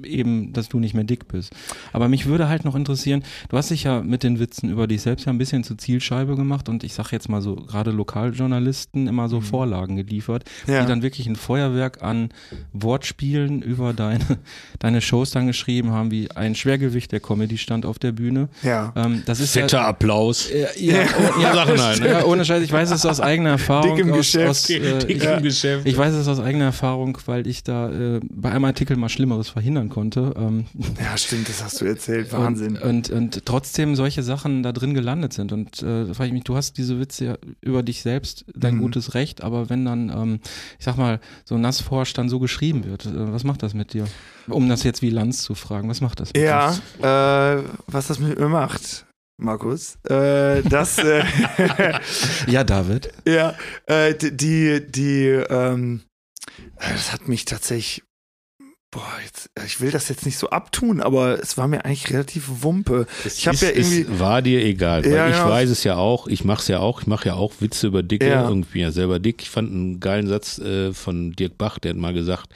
[0.03, 1.53] eben, dass du nicht mehr dick bist.
[1.91, 5.01] Aber mich würde halt noch interessieren, du hast dich ja mit den Witzen über dich
[5.01, 9.07] selbst ja ein bisschen zur Zielscheibe gemacht und ich sag jetzt mal so, gerade Lokaljournalisten
[9.07, 9.43] immer so mhm.
[9.43, 10.81] Vorlagen geliefert, ja.
[10.81, 12.29] die dann wirklich ein Feuerwerk an
[12.71, 14.39] Wortspielen über deine,
[14.79, 18.49] deine Shows dann geschrieben haben, wie ein Schwergewicht der Comedy stand auf der Bühne.
[18.61, 18.93] Ja.
[18.95, 20.49] Ähm, das ist Fetter ja, Applaus.
[20.49, 22.07] Ja, ja, ja, ja Sachen halt, ne?
[22.09, 23.95] ja, ohne Scheiß, ich weiß es aus eigener Erfahrung.
[23.95, 24.49] Dick im aus, Geschäft.
[24.49, 25.87] Aus, äh, Dick ich, im Geschäft.
[25.87, 29.49] Ich weiß es aus eigener Erfahrung, weil ich da äh, bei einem Artikel mal Schlimmeres
[29.49, 30.33] verhindert verhindern konnte.
[30.37, 30.65] Ähm,
[31.01, 32.77] ja, stimmt, das hast du erzählt, Wahnsinn.
[32.77, 35.51] Und, und, und trotzdem solche Sachen da drin gelandet sind.
[35.51, 38.75] Und äh, da frage ich mich, du hast diese Witze ja über dich selbst, dein
[38.75, 38.81] mhm.
[38.81, 40.39] gutes Recht, aber wenn dann, ähm,
[40.77, 44.05] ich sag mal, so Nassforsch dann so geschrieben wird, äh, was macht das mit dir?
[44.47, 48.19] Um das jetzt wie Lanz zu fragen, was macht das mit Ja, äh, was das
[48.19, 49.05] mit mir macht.
[49.37, 51.23] Markus, äh, das äh,
[52.47, 53.55] ja David, ja
[53.87, 56.01] äh, die die ähm,
[56.77, 58.03] das hat mich tatsächlich
[58.93, 62.45] boah, jetzt, ich will das jetzt nicht so abtun, aber es war mir eigentlich relativ
[62.61, 63.07] wumpe.
[63.25, 64.01] Es ich habe ja irgendwie.
[64.01, 65.49] Es war dir egal, weil ja, ich genau.
[65.49, 68.03] weiß es ja auch, ich mache es ja auch, ich mache ja auch Witze über
[68.03, 68.47] Dicke, ja.
[68.47, 69.41] irgendwie ja selber dick.
[69.41, 72.49] Ich fand einen geilen Satz äh, von Dirk Bach, der hat mal gesagt,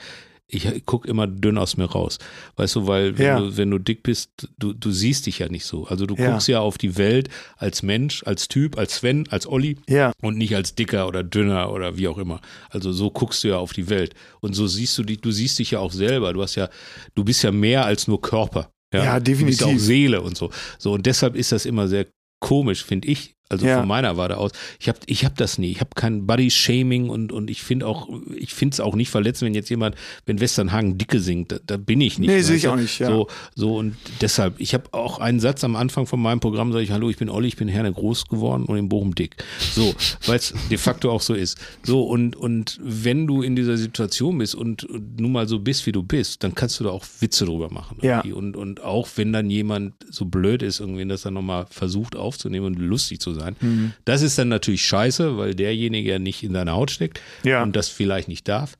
[0.50, 2.18] ich guck immer dünn aus mir raus.
[2.56, 3.38] Weißt du, weil wenn, ja.
[3.38, 5.86] du, wenn du dick bist, du, du siehst dich ja nicht so.
[5.86, 6.30] Also du ja.
[6.30, 7.28] guckst ja auf die Welt
[7.58, 10.12] als Mensch, als Typ, als Sven, als Olli ja.
[10.22, 12.40] und nicht als dicker oder dünner oder wie auch immer.
[12.70, 14.14] Also so guckst du ja auf die Welt.
[14.40, 16.32] Und so siehst du dich, du siehst dich ja auch selber.
[16.32, 16.70] Du hast ja,
[17.14, 18.70] du bist ja mehr als nur Körper.
[18.94, 19.58] Ja, ja definitiv.
[19.58, 20.50] Du bist auch Seele und so.
[20.78, 22.06] So, und deshalb ist das immer sehr
[22.40, 23.78] komisch, finde ich, also ja.
[23.78, 24.52] von meiner Warte aus.
[24.78, 25.70] Ich habe ich hab das nie.
[25.70, 29.46] Ich habe kein Body-Shaming und, und ich finde auch, ich finde es auch nicht verletzend,
[29.46, 29.96] wenn jetzt jemand,
[30.26, 32.28] wenn Westernhagen Dicke singt, da, da bin ich nicht.
[32.28, 33.08] Nee, sehe ich auch nicht, ja.
[33.08, 36.84] So, so und deshalb, ich habe auch einen Satz am Anfang von meinem Programm, sage
[36.84, 39.36] ich, hallo, ich bin Olli, ich bin Herne groß geworden und in Bochum dick.
[39.72, 39.94] So,
[40.26, 41.58] weil es de facto auch so ist.
[41.82, 45.86] So, und, und wenn du in dieser Situation bist und, und nun mal so bist,
[45.86, 47.98] wie du bist, dann kannst du da auch Witze drüber machen.
[48.02, 48.20] Ja.
[48.20, 52.66] Und, und auch wenn dann jemand so blöd ist, irgendwie das dann nochmal versucht aufzunehmen
[52.66, 53.56] und lustig zu sein, sein.
[53.60, 53.92] Mhm.
[54.04, 57.62] Das ist dann natürlich scheiße, weil derjenige ja nicht in deiner Haut steckt ja.
[57.62, 58.76] und das vielleicht nicht darf.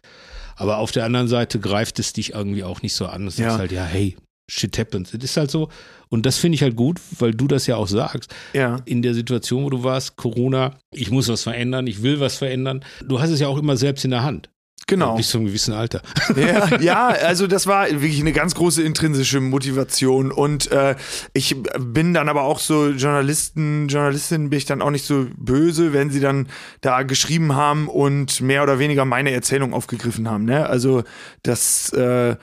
[0.56, 3.26] Aber auf der anderen Seite greift es dich irgendwie auch nicht so an.
[3.26, 3.52] Es ja.
[3.52, 4.16] ist halt, ja, hey,
[4.50, 5.14] shit happens.
[5.14, 5.68] Es ist halt so.
[6.08, 8.34] Und das finde ich halt gut, weil du das ja auch sagst.
[8.54, 8.80] Ja.
[8.84, 12.84] In der Situation, wo du warst, Corona, ich muss was verändern, ich will was verändern.
[13.06, 14.50] Du hast es ja auch immer selbst in der Hand.
[14.88, 15.16] Genau.
[15.16, 16.00] Bis zu einem gewissen Alter.
[16.34, 20.32] Ja, ja, also das war wirklich eine ganz große intrinsische Motivation.
[20.32, 20.96] Und äh,
[21.34, 25.92] ich bin dann aber auch so Journalisten, Journalistinnen bin ich dann auch nicht so böse,
[25.92, 26.48] wenn sie dann
[26.80, 30.46] da geschrieben haben und mehr oder weniger meine Erzählung aufgegriffen haben.
[30.46, 30.66] Ne?
[30.66, 31.04] Also
[31.42, 32.36] das äh,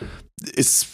[0.53, 0.87] ist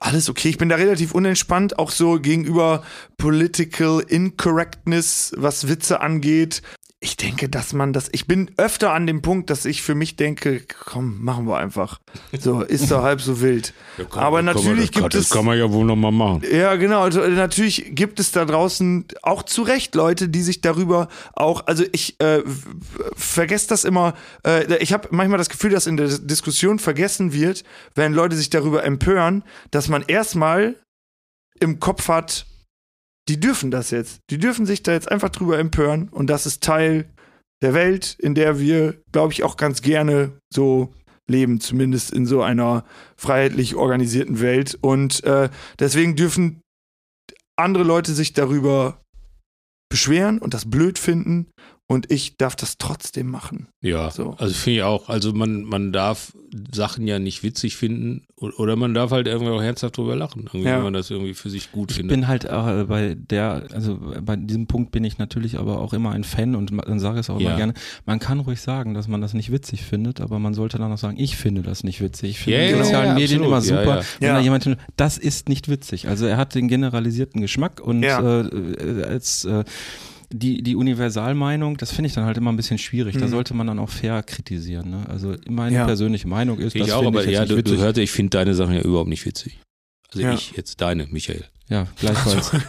[0.00, 0.48] alles okay.
[0.48, 2.82] Ich bin da relativ unentspannt, auch so gegenüber
[3.18, 6.62] Political Incorrectness, was Witze angeht
[7.00, 8.08] ich denke, dass man das.
[8.10, 12.00] Ich bin öfter an dem Punkt, dass ich für mich denke, komm, machen wir einfach.
[12.36, 13.72] So, ist doch halb so wild.
[13.98, 15.28] Ja, komm, Aber natürlich kann, gibt es.
[15.28, 16.42] Das kann man ja wohl nochmal machen.
[16.50, 17.02] Ja, genau.
[17.02, 21.68] Also, natürlich gibt es da draußen auch zu Recht Leute, die sich darüber auch.
[21.68, 22.42] Also ich äh,
[23.14, 24.14] vergesse das immer.
[24.44, 27.62] Äh, ich habe manchmal das Gefühl, dass in der Diskussion vergessen wird,
[27.94, 30.74] wenn Leute sich darüber empören, dass man erstmal
[31.60, 32.47] im Kopf hat,
[33.28, 34.20] die dürfen das jetzt.
[34.30, 37.08] Die dürfen sich da jetzt einfach drüber empören und das ist Teil
[37.62, 40.94] der Welt, in der wir, glaube ich, auch ganz gerne so
[41.28, 42.84] leben, zumindest in so einer
[43.16, 44.78] freiheitlich organisierten Welt.
[44.80, 46.62] Und äh, deswegen dürfen
[47.56, 49.02] andere Leute sich darüber
[49.90, 51.50] beschweren und das blöd finden
[51.90, 53.68] und ich darf das trotzdem machen.
[53.80, 54.34] Ja, so.
[54.36, 55.08] also finde ich auch.
[55.08, 56.34] Also man, man darf
[56.70, 60.76] Sachen ja nicht witzig finden oder man darf halt irgendwie auch herzhaft drüber lachen, ja.
[60.76, 62.12] wenn man das irgendwie für sich gut ich findet.
[62.12, 65.94] Ich bin halt äh, bei der, also bei diesem Punkt bin ich natürlich aber auch
[65.94, 67.48] immer ein Fan und dann sage es auch ja.
[67.48, 67.74] immer gerne.
[68.04, 70.98] Man kann ruhig sagen, dass man das nicht witzig findet, aber man sollte dann auch
[70.98, 72.30] sagen, ich finde das nicht witzig.
[72.30, 74.02] Ich finde ja, die sozialen Medien immer super.
[74.20, 76.06] Wenn da jemand, das ist nicht witzig.
[76.06, 79.64] Also er hat den generalisierten Geschmack und äh, äh, als äh,
[80.30, 83.14] die, die Universalmeinung, das finde ich dann halt immer ein bisschen schwierig.
[83.14, 83.20] Mhm.
[83.20, 84.90] Da sollte man dann auch fair kritisieren.
[84.90, 85.06] Ne?
[85.08, 85.86] Also meine ja.
[85.86, 88.54] persönliche Meinung ist, ich das auch, aber ich ja, du, du hörst, ich finde deine
[88.54, 89.58] Sachen ja überhaupt nicht witzig.
[90.10, 90.32] Also ja.
[90.34, 91.44] ich jetzt deine, Michael.
[91.68, 92.52] Ja, gleichfalls.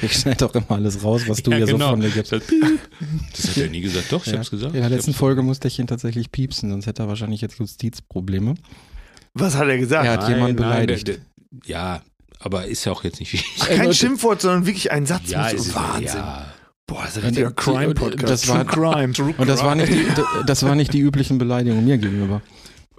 [0.00, 1.86] Ich schneide doch immer alles raus, was du ja, hier genau.
[1.86, 2.32] so von dir gibst.
[3.36, 4.10] Das, hat er nie gesagt.
[4.10, 4.38] Doch, ich ja.
[4.38, 4.74] hab's gesagt.
[4.74, 8.54] In der letzten Folge musste ich ihn tatsächlich piepsen, sonst hätte er wahrscheinlich jetzt Justizprobleme.
[9.34, 10.06] Was hat er gesagt?
[10.06, 11.08] Er hat nein, jemanden beleidigt.
[11.08, 12.02] Nein, der, der, ja,
[12.40, 13.58] aber ist ja auch jetzt nicht wichtig.
[13.58, 15.30] Kein Schimpfwort, sondern wirklich ein Satz.
[15.30, 16.20] Ja, mit so Wahnsinn.
[16.20, 16.46] Ja.
[16.86, 18.30] Boah, das ist ein richtiger Crime-Podcast.
[18.30, 19.12] Das war Crime.
[19.38, 20.06] Und das war, nicht die,
[20.46, 22.42] das war nicht die üblichen Beleidigungen mir gegenüber.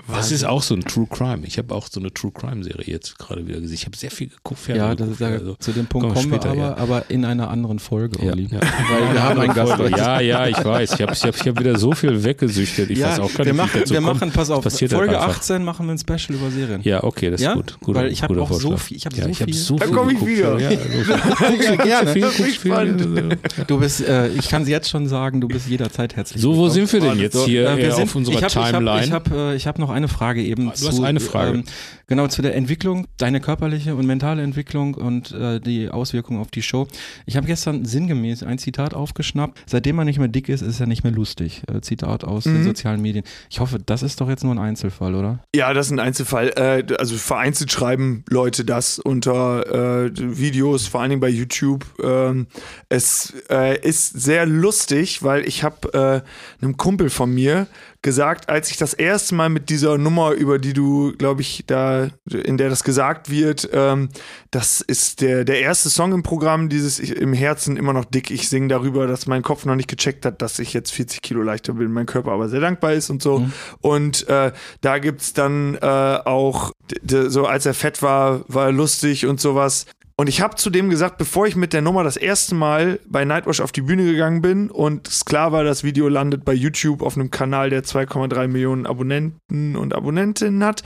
[0.07, 1.45] Das ist auch so ein True Crime.
[1.45, 3.75] Ich habe auch so eine True Crime Serie jetzt gerade wieder gesehen.
[3.75, 4.67] Ich habe sehr viel geguckt.
[4.67, 6.77] Ja, das ist, also, zu dem Punkt kommen, wir aber, ja.
[6.77, 8.47] aber in einer anderen Folge, Olli.
[8.51, 8.61] Ja, ja.
[8.89, 9.97] Weil wir haben einen Gast.
[9.97, 10.93] Ja, ja, ich weiß.
[10.93, 12.91] Ich habe ich hab, ich hab wieder so viel weggesüchtet.
[12.91, 15.87] Ich ja, weiß auch gar wir nicht, machen, wir machen, pass auf, Folge 18 machen
[15.87, 16.81] wir ein Special über Serien.
[16.83, 17.77] Ja, okay, das ist gut.
[17.81, 18.71] Guter, Weil ich habe auch Vorschlag.
[18.71, 18.97] so viel.
[18.97, 19.87] Ich habe so, hab so viel.
[19.87, 20.59] Da komme ich wieder.
[20.59, 20.69] Ja,
[21.83, 23.37] gerne.
[23.67, 26.91] Du bist, äh, ich kann jetzt schon sagen, du bist jederzeit herzlich So, wo sind
[26.91, 29.55] wir denn jetzt hier auf unserer Timeline?
[29.55, 31.59] Ich habe noch eine Frage eben Du hast eine Frage.
[31.59, 31.63] Ähm,
[32.07, 36.61] genau, zu der Entwicklung, deine körperliche und mentale Entwicklung und äh, die Auswirkungen auf die
[36.61, 36.87] Show.
[37.25, 39.63] Ich habe gestern sinngemäß ein Zitat aufgeschnappt.
[39.65, 41.63] Seitdem man nicht mehr dick ist, ist er nicht mehr lustig.
[41.67, 42.55] Äh, Zitat aus mhm.
[42.55, 43.25] den sozialen Medien.
[43.49, 45.39] Ich hoffe, das ist doch jetzt nur ein Einzelfall, oder?
[45.55, 46.49] Ja, das ist ein Einzelfall.
[46.55, 51.85] Äh, also vereinzelt schreiben Leute das unter äh, Videos, vor allen Dingen bei YouTube.
[52.03, 52.47] Ähm,
[52.89, 56.23] es äh, ist sehr lustig, weil ich habe
[56.61, 57.67] äh, einem Kumpel von mir
[58.01, 62.09] gesagt, als ich das erste Mal mit dieser Nummer, über die du, glaube ich, da,
[62.29, 64.09] in der das gesagt wird, ähm,
[64.51, 68.31] das ist der, der erste Song im Programm, dieses Im Herzen immer noch dick.
[68.31, 71.41] Ich singe darüber, dass mein Kopf noch nicht gecheckt hat, dass ich jetzt 40 Kilo
[71.41, 73.39] leichter bin, mein Körper aber sehr dankbar ist und so.
[73.39, 73.53] Mhm.
[73.81, 75.85] Und äh, da gibt's dann äh,
[76.25, 76.71] auch,
[77.05, 79.85] so als er fett war, war er lustig und sowas.
[80.17, 83.25] Und ich habe zu dem gesagt, bevor ich mit der Nummer das erste Mal bei
[83.25, 87.01] Nightwash auf die Bühne gegangen bin und es klar war, das Video landet bei YouTube
[87.01, 90.83] auf einem Kanal, der 2,3 Millionen Abonnenten und Abonnentinnen hat,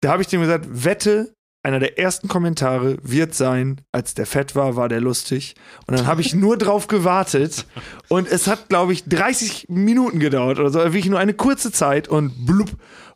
[0.00, 4.54] da habe ich dem gesagt, wette, einer der ersten Kommentare wird sein, als der fett
[4.54, 5.56] war, war der lustig.
[5.88, 7.66] Und dann habe ich nur drauf gewartet.
[8.08, 12.06] Und es hat, glaube ich, 30 Minuten gedauert oder so, wirklich nur eine kurze Zeit
[12.06, 12.70] und blub.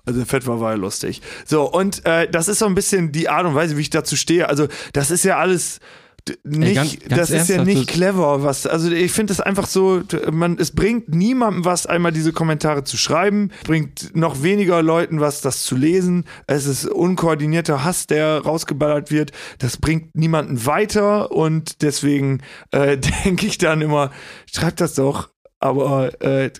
[0.04, 1.22] Also Fett war, war ja lustig.
[1.46, 4.16] So, und äh, das ist so ein bisschen die Art und Weise, wie ich dazu
[4.16, 4.48] stehe.
[4.48, 5.80] Also, das ist ja alles
[6.44, 9.66] nicht, Ey, ganz, ganz das ist ja nicht clever, was, also ich finde es einfach
[9.66, 15.20] so, man, es bringt niemandem was, einmal diese Kommentare zu schreiben, bringt noch weniger Leuten
[15.20, 21.32] was, das zu lesen, es ist unkoordinierter Hass, der rausgeballert wird, das bringt niemanden weiter
[21.32, 24.10] und deswegen äh, denke ich dann immer,
[24.52, 25.30] schreibt das doch
[25.60, 26.50] aber äh,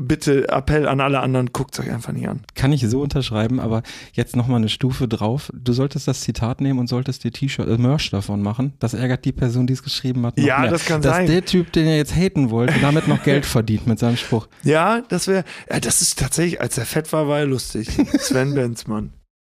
[0.00, 2.40] bitte Appell an alle anderen, guckt es euch einfach nicht an.
[2.54, 3.82] Kann ich so unterschreiben, aber
[4.14, 5.52] jetzt nochmal eine Stufe drauf.
[5.54, 8.72] Du solltest das Zitat nehmen und solltest dir T-Shirt, äh, Merch davon machen.
[8.78, 10.38] Das ärgert die Person, die es geschrieben hat.
[10.38, 10.70] ja, mehr.
[10.70, 11.26] das kann Dass sein.
[11.26, 14.48] Dass der Typ, den ihr jetzt haten wollt, damit noch Geld verdient mit seinem Spruch.
[14.64, 17.88] Ja, das wäre, ja, das ist tatsächlich, als er fett war, war er lustig.
[18.18, 19.12] Sven Benzmann.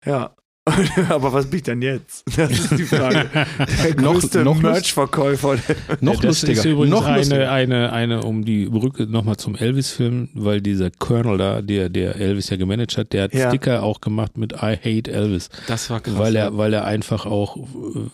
[0.05, 0.36] Ja.
[1.09, 2.24] Aber was bin ich denn jetzt?
[2.36, 3.30] Das ist die Frage.
[3.84, 5.57] Der größte noch, noch Merch-Verkäufer.
[6.01, 6.53] Noch ja, lustiger.
[6.53, 11.38] ist übrigens noch eine, eine, eine, um die Brücke nochmal zum Elvis-Film, weil dieser Colonel
[11.38, 13.49] da, der, der Elvis ja gemanagt hat, der hat ja.
[13.49, 15.49] Sticker auch gemacht mit I Hate Elvis.
[15.68, 16.18] Das war krass.
[16.18, 17.57] Weil er, weil er einfach auch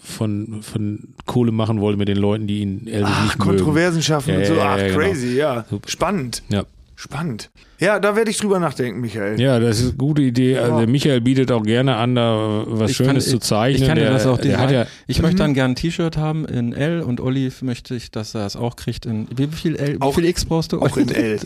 [0.04, 4.04] von, von Kohle machen wollte mit den Leuten, die ihn Elvis Ach, nicht Kontroversen mögen.
[4.04, 4.60] schaffen ja, und so.
[4.60, 4.98] Ach, genau.
[4.98, 5.66] crazy, ja.
[5.88, 6.44] Spannend.
[6.50, 6.66] Ja.
[6.96, 7.50] Spannend.
[7.82, 9.42] Ja, da werde ich drüber nachdenken, Michael.
[9.42, 10.60] Ja, das ist eine gute Idee.
[10.60, 13.82] Also Michael bietet auch gerne an, da was ich Schönes kann, zu zeichnen.
[13.82, 16.74] Ich kann der, das auch der ja, Ich möchte dann gerne ein T-Shirt haben in
[16.74, 20.02] L und Olli möchte ich, dass er es auch kriegt in wie viel L, wie
[20.02, 20.80] auch, viel X brauchst du?
[20.80, 21.40] Auch in L.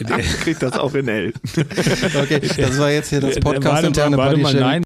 [0.00, 1.32] der kriegt das auch in L.
[2.14, 4.84] okay, das war jetzt hier das Podcast interne warte mal, nein.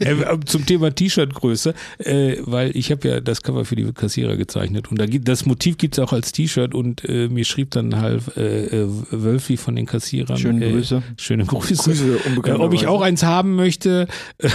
[0.00, 4.90] Äh, zum Thema T-Shirt-Größe, äh, weil ich habe ja das Cover für die Kassierer gezeichnet
[4.90, 8.00] und da gibt, das Motiv gibt es auch als T-Shirt und äh, mir schrieb dann
[8.00, 10.36] halt äh, äh Wölfi von den den Kassierern.
[10.36, 10.96] Schöne Grüße.
[10.96, 11.74] Äh, schöne Grüße.
[11.74, 14.08] Grüße äh, ob ich auch eins haben möchte.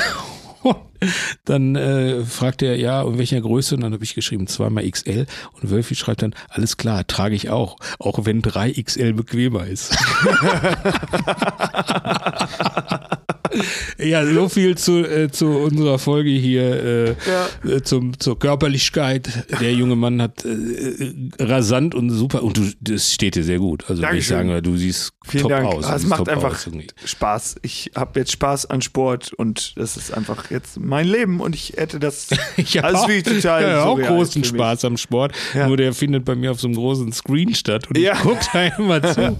[1.46, 3.76] dann äh, fragt er, ja, in welcher Größe?
[3.76, 5.26] Und dann habe ich geschrieben, zweimal XL.
[5.54, 7.78] Und Wölfi schreibt dann, alles klar, trage ich auch.
[8.00, 9.98] Auch wenn 3XL bequemer ist.
[14.00, 17.76] ja, so viel zu, äh, zu unserer Folge hier äh, ja.
[17.76, 19.30] äh, zum, zur Körperlichkeit.
[19.60, 23.90] Der junge Mann hat äh, rasant und super und du, das steht dir sehr gut.
[23.90, 25.66] Also ich sagen, du siehst Vielen top Dank.
[25.66, 25.90] aus.
[25.90, 26.58] es macht einfach
[27.04, 27.58] Spaß.
[27.62, 31.74] Ich habe jetzt Spaß an Sport und das ist einfach jetzt mein Leben und ich
[31.78, 35.34] hätte das ich alles wie total ja, auch großen Spaß am Sport.
[35.54, 35.68] Ja.
[35.68, 38.14] Nur der findet bei mir auf so einem großen Screen statt und ja.
[38.14, 39.38] ich gucke da immer zu.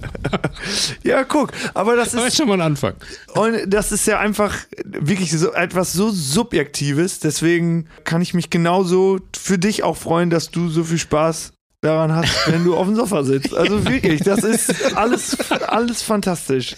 [1.04, 2.94] ja, guck, aber das ist, das ist schon mal ein Anfang.
[3.36, 4.49] Und das ist ja einfach
[4.84, 7.20] wirklich so etwas so Subjektives.
[7.20, 12.14] Deswegen kann ich mich genauso für dich auch freuen, dass du so viel Spaß daran
[12.14, 13.54] hast, wenn du auf dem Sofa sitzt.
[13.54, 16.76] Also wirklich, das ist alles, alles fantastisch.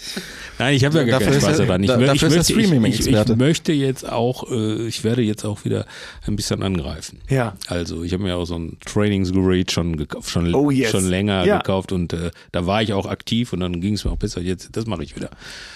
[0.58, 1.82] Nein, ich habe ja gar keinen Spaß daran.
[1.82, 5.64] Ich, da, ich, möchte, ich, ich, ich, möchte jetzt auch, äh, ich werde jetzt auch
[5.64, 5.86] wieder
[6.26, 7.20] ein bisschen angreifen.
[7.28, 7.54] Ja.
[7.66, 10.90] Also ich habe mir auch so ein Trainingsgerät schon gekauft, schon, oh yes.
[10.90, 11.58] schon länger ja.
[11.58, 14.40] gekauft und äh, da war ich auch aktiv und dann ging es mir auch besser.
[14.40, 15.30] Jetzt, das mache ich wieder.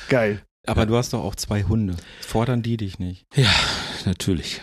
[0.08, 0.42] Geil.
[0.66, 0.86] Aber ja.
[0.86, 1.96] du hast doch auch zwei Hunde.
[2.20, 3.26] Fordern die dich nicht?
[3.34, 3.50] Ja,
[4.04, 4.62] natürlich.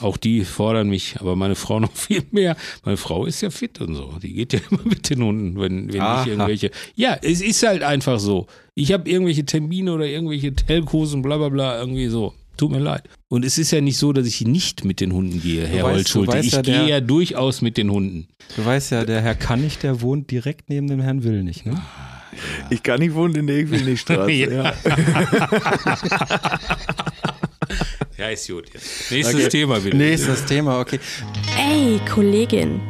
[0.00, 2.56] Auch die fordern mich, aber meine Frau noch viel mehr.
[2.84, 4.14] Meine Frau ist ja fit und so.
[4.22, 6.70] Die geht ja immer mit den Hunden, wenn, wenn ich irgendwelche.
[6.94, 8.46] Ja, es ist halt einfach so.
[8.74, 12.34] Ich habe irgendwelche Termine oder irgendwelche Telcos und bla bla bla, irgendwie so.
[12.56, 13.04] Tut mir leid.
[13.28, 16.38] Und es ist ja nicht so, dass ich nicht mit den Hunden gehe, Herr Holtschulte.
[16.40, 18.28] Ich ja, gehe ja durchaus mit den Hunden.
[18.54, 21.80] Du weißt ja, der Herr Kannig, der wohnt direkt neben dem Herrn Willnig, ne?
[22.32, 22.66] Ja.
[22.70, 24.30] Ich kann nicht wohnen in der Egwilnigstraße.
[24.32, 24.74] ja.
[28.18, 28.70] ja, ist gut.
[29.10, 29.48] Nächstes okay.
[29.48, 29.96] Thema bitte.
[29.96, 31.00] Nächstes Thema, okay.
[31.58, 32.80] Ey, Kollegin.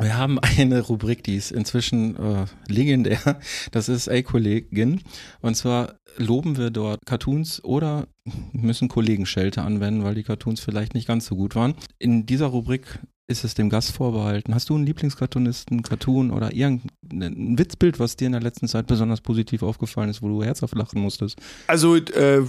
[0.00, 3.38] Wir haben eine Rubrik, die ist inzwischen äh, legendär.
[3.70, 5.00] Das ist Ey Kollegin.
[5.40, 8.08] Und zwar loben wir dort Cartoons oder
[8.52, 11.74] müssen Kollegenschelte anwenden, weil die Cartoons vielleicht nicht ganz so gut waren.
[11.98, 14.54] In dieser Rubrik ist es dem Gast vorbehalten.
[14.54, 19.20] Hast du einen Lieblingscartoonisten, Cartoon oder irgendein Witzbild, was dir in der letzten Zeit besonders
[19.20, 21.38] positiv aufgefallen ist, wo du herzhaft lachen musstest?
[21.66, 22.42] Also äh,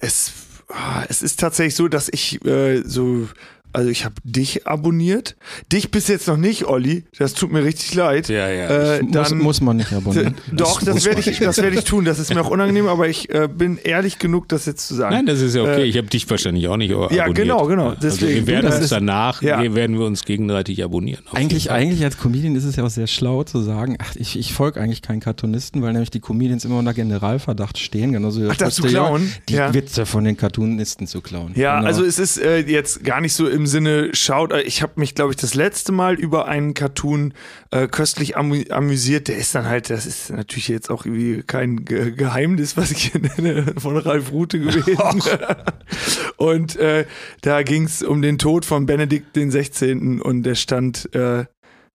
[0.00, 0.32] es,
[0.68, 3.28] ah, es ist tatsächlich so, dass ich äh, so
[3.76, 5.36] also ich habe dich abonniert.
[5.70, 7.04] Dich bis jetzt noch nicht, Olli.
[7.18, 8.30] Das tut mir richtig leid.
[8.30, 8.94] Ja, ja.
[8.94, 10.34] Äh, dann, muss, muss, man nicht abonnieren.
[10.50, 12.06] Doch, das, das werde ich, das werde ich tun.
[12.06, 15.14] Das ist mir auch unangenehm, aber ich äh, bin ehrlich genug, das jetzt zu sagen.
[15.14, 15.82] Nein, das ist ja okay.
[15.82, 17.12] Äh, ich habe dich wahrscheinlich auch nicht abonniert.
[17.12, 17.94] Ja, genau, genau.
[17.94, 19.74] Deswegen, also wir werden uns danach, ja.
[19.74, 21.22] werden wir uns gegenseitig abonnieren.
[21.32, 24.54] Eigentlich, eigentlich als Comedian ist es ja auch sehr schlau zu sagen, ach, ich, ich
[24.54, 28.56] folge eigentlich keinen Cartoonisten, weil nämlich die Comedians immer unter Generalverdacht stehen, genauso wie ach,
[28.56, 29.30] das zu klauen?
[29.50, 29.74] Die ja.
[29.74, 31.52] Witze von den Cartoonisten zu klauen.
[31.56, 31.88] Ja, genau.
[31.88, 34.52] also es ist äh, jetzt gar nicht so im Sinne, schau geschaut.
[34.52, 37.34] Äh, ich habe mich, glaube ich, das letzte Mal über einen Cartoon
[37.70, 39.28] äh, köstlich amü amüsiert.
[39.28, 43.10] Der ist dann halt, das ist natürlich jetzt auch irgendwie kein Ge Geheimnis, was ich
[43.10, 44.96] hier nenne, von Ralf Rute gewesen.
[46.36, 47.06] und äh,
[47.42, 50.20] da ging es um den Tod von Benedikt den 16.
[50.20, 51.44] und der stand äh,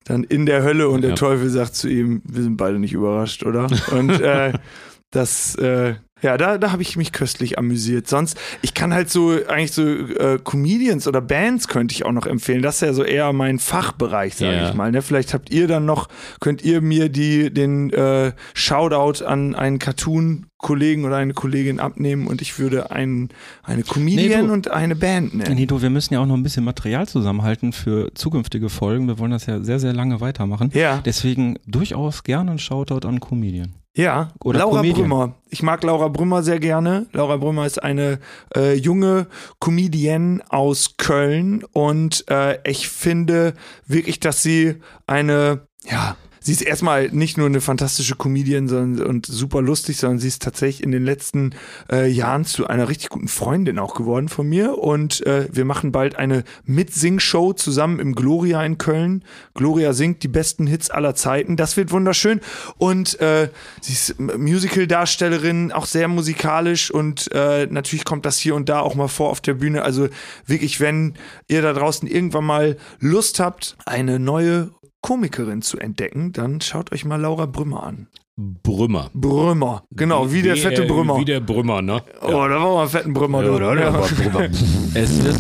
[0.04, 1.10] dann in der Hölle und ja.
[1.10, 3.68] der Teufel sagt zu ihm, wir sind beide nicht überrascht, oder?
[3.92, 4.54] Und äh,
[5.12, 8.08] das, äh, ja, da, da habe ich mich köstlich amüsiert.
[8.08, 12.28] Sonst, ich kann halt so, eigentlich so äh, Comedians oder Bands könnte ich auch noch
[12.28, 12.62] empfehlen.
[12.62, 14.70] Das ist ja so eher mein Fachbereich, sage yeah.
[14.70, 14.92] ich mal.
[14.92, 15.02] Ne?
[15.02, 16.10] Vielleicht habt ihr dann noch,
[16.40, 22.42] könnt ihr mir die, den äh, Shoutout an einen Cartoon-Kollegen oder eine Kollegin abnehmen und
[22.42, 23.30] ich würde ein,
[23.64, 25.56] eine Comedian nee, und eine Band nennen.
[25.56, 29.08] Nee, du, wir müssen ja auch noch ein bisschen Material zusammenhalten für zukünftige Folgen.
[29.08, 30.70] Wir wollen das ja sehr, sehr lange weitermachen.
[30.74, 31.02] Ja.
[31.04, 33.81] Deswegen durchaus gerne ein Shoutout an Comedian.
[33.96, 35.10] Ja, Oder Laura Comedian.
[35.10, 35.36] Brümmer.
[35.50, 37.08] Ich mag Laura Brümmer sehr gerne.
[37.12, 38.20] Laura Brümmer ist eine
[38.56, 39.28] äh, junge
[39.60, 43.54] Comedienne aus Köln und äh, ich finde
[43.88, 44.76] wirklich, dass sie
[45.08, 50.20] eine, ja, sie ist erstmal nicht nur eine fantastische Comedian sondern, und super lustig, sondern
[50.20, 51.52] sie ist tatsächlich in den letzten
[51.92, 54.78] äh, Jahren zu einer richtig guten Freundin auch geworden von mir.
[54.78, 59.24] Und äh, wir machen bald eine Mitsing-Show zusammen im Gloria in Köln.
[59.54, 61.56] Gloria singt die besten Hits aller Zeiten.
[61.56, 62.42] Das wird wunderschön.
[62.78, 68.68] Und äh, sie ist Musical-Darstellerin, auch sehr musikalisch und äh, natürlich kommt das hier und
[68.68, 69.84] da auch mal vor auf der Bühne.
[69.84, 70.10] Also
[70.48, 71.14] wirklich, wenn
[71.48, 74.72] ihr da draußen irgendwann mal Lust habt, eine neue
[75.02, 78.08] Komikerin zu entdecken, dann schaut euch mal Laura Brümmer an.
[78.38, 79.12] Brümmer.
[79.14, 81.18] Brümmer, genau, wie, wie der fette Brümmer.
[81.18, 82.02] Wie der Brümmer, ne?
[82.22, 83.44] Oh, da war mal ein fetten Brümmer.
[83.44, 83.80] Ja, oder?
[83.80, 83.92] Ja.
[83.92, 84.42] Brümmer.
[84.94, 85.36] es, wird,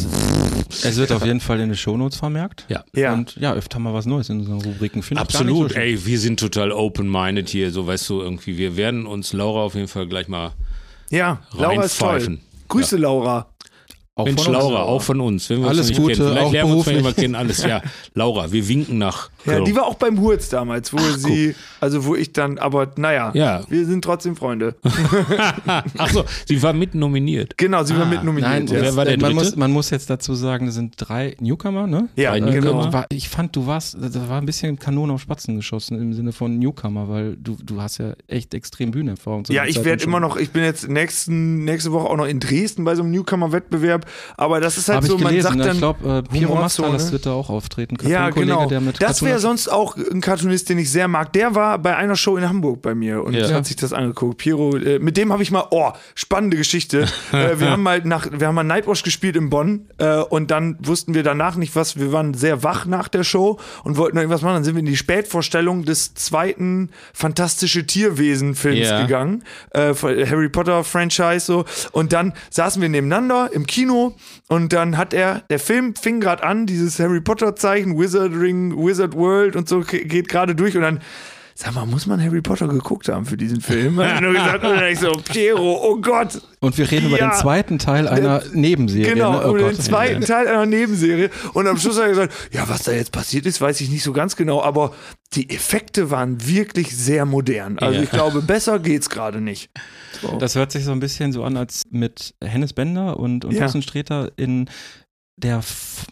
[0.83, 2.65] es wird auf jeden Fall in den Shownotes vermerkt.
[2.69, 2.83] Ja.
[2.93, 3.13] ja.
[3.13, 5.01] Und ja, öfter mal was Neues in unseren Rubriken.
[5.01, 9.07] Find Absolut, so ey, wir sind total open-minded hier, so weißt du, irgendwie, wir werden
[9.07, 10.51] uns Laura auf jeden Fall gleich mal
[11.11, 12.39] ja, Laura ist toll.
[12.69, 13.01] Grüße, ja.
[13.01, 13.50] Laura.
[14.15, 15.49] Auch Mensch, Laura, auch von uns.
[15.49, 16.29] Wenn wir alles uns Gute, kennen.
[16.29, 17.35] Vielleicht auch lernen wir uns mal kennen.
[17.35, 17.81] Alles, ja.
[18.13, 19.29] Laura, wir winken nach.
[19.45, 22.91] Ja, die war auch beim Hurz damals, wo Ach, sie, also wo ich dann, aber
[22.97, 23.63] naja, ja.
[23.69, 24.75] wir sind trotzdem Freunde.
[25.97, 27.57] Achso, sie war mit nominiert.
[27.57, 28.51] Genau, sie ah, war mit nominiert.
[28.51, 31.87] Nein, wer war der man, muss, man muss jetzt dazu sagen, es sind drei Newcomer,
[31.87, 32.09] ne?
[32.15, 32.91] Ja, drei Newcomer.
[32.91, 33.05] Genau.
[33.09, 36.59] Ich fand, du warst, da war ein bisschen Kanone auf Spatzen geschossen im Sinne von
[36.59, 39.45] Newcomer, weil du, du hast ja echt extrem Bühnenerfahrung.
[39.49, 42.83] Ja, ich werde immer noch, ich bin jetzt nächsten, nächste Woche auch noch in Dresden
[42.83, 44.05] bei so einem Newcomer-Wettbebewerb,
[44.37, 45.63] aber das ist halt Hab so, man gelesen, sagt ne?
[45.63, 45.73] dann.
[45.73, 47.97] Ich glaube, äh, Piero Mastalas wird da auch auftreten.
[48.07, 48.69] Ja, genau.
[48.99, 51.33] das wäre sonst auch ein Cartoonist, den ich sehr mag.
[51.33, 53.49] Der war bei einer Show in Hamburg bei mir und ja.
[53.51, 54.37] hat sich das angeguckt.
[54.37, 57.01] Piero, äh, mit dem habe ich mal, oh, spannende Geschichte.
[57.31, 60.77] äh, wir haben mal nach, wir haben mal Nightwash gespielt in Bonn äh, und dann
[60.81, 61.97] wussten wir danach nicht was.
[61.99, 64.55] Wir waren sehr wach nach der Show und wollten irgendwas machen.
[64.55, 69.01] Dann sind wir in die Spätvorstellung des zweiten Fantastische Tierwesen-Films ja.
[69.01, 71.65] gegangen, äh, Harry Potter Franchise so.
[71.91, 74.15] Und dann saßen wir nebeneinander im Kino Kino
[74.47, 79.15] und dann hat er, der Film fing gerade an, dieses Harry Potter Zeichen, Wizarding, Wizard
[79.15, 80.99] World und so geht gerade durch und dann
[81.55, 83.97] sag mal, muss man Harry Potter geguckt haben für diesen Film?
[83.97, 86.41] Und nur gesagt, und dann ich so, Piero, oh Gott.
[86.59, 89.13] Und wir reden ja, über den zweiten Teil einer Nebenserie.
[89.13, 89.45] Genau, ne?
[89.45, 89.77] oh über Gott.
[89.77, 91.29] den zweiten Teil einer Nebenserie.
[91.53, 94.03] Und am Schluss hat er gesagt, ja, was da jetzt passiert ist, weiß ich nicht
[94.03, 94.93] so ganz genau, aber
[95.33, 97.79] die Effekte waren wirklich sehr modern.
[97.79, 98.03] Also ja.
[98.03, 99.69] ich glaube, besser geht's gerade nicht.
[100.21, 100.37] So.
[100.37, 103.61] Das hört sich so ein bisschen so an, als mit Hennes Bender und, und ja.
[103.61, 104.69] Thorsten Sträter in
[105.43, 105.63] der,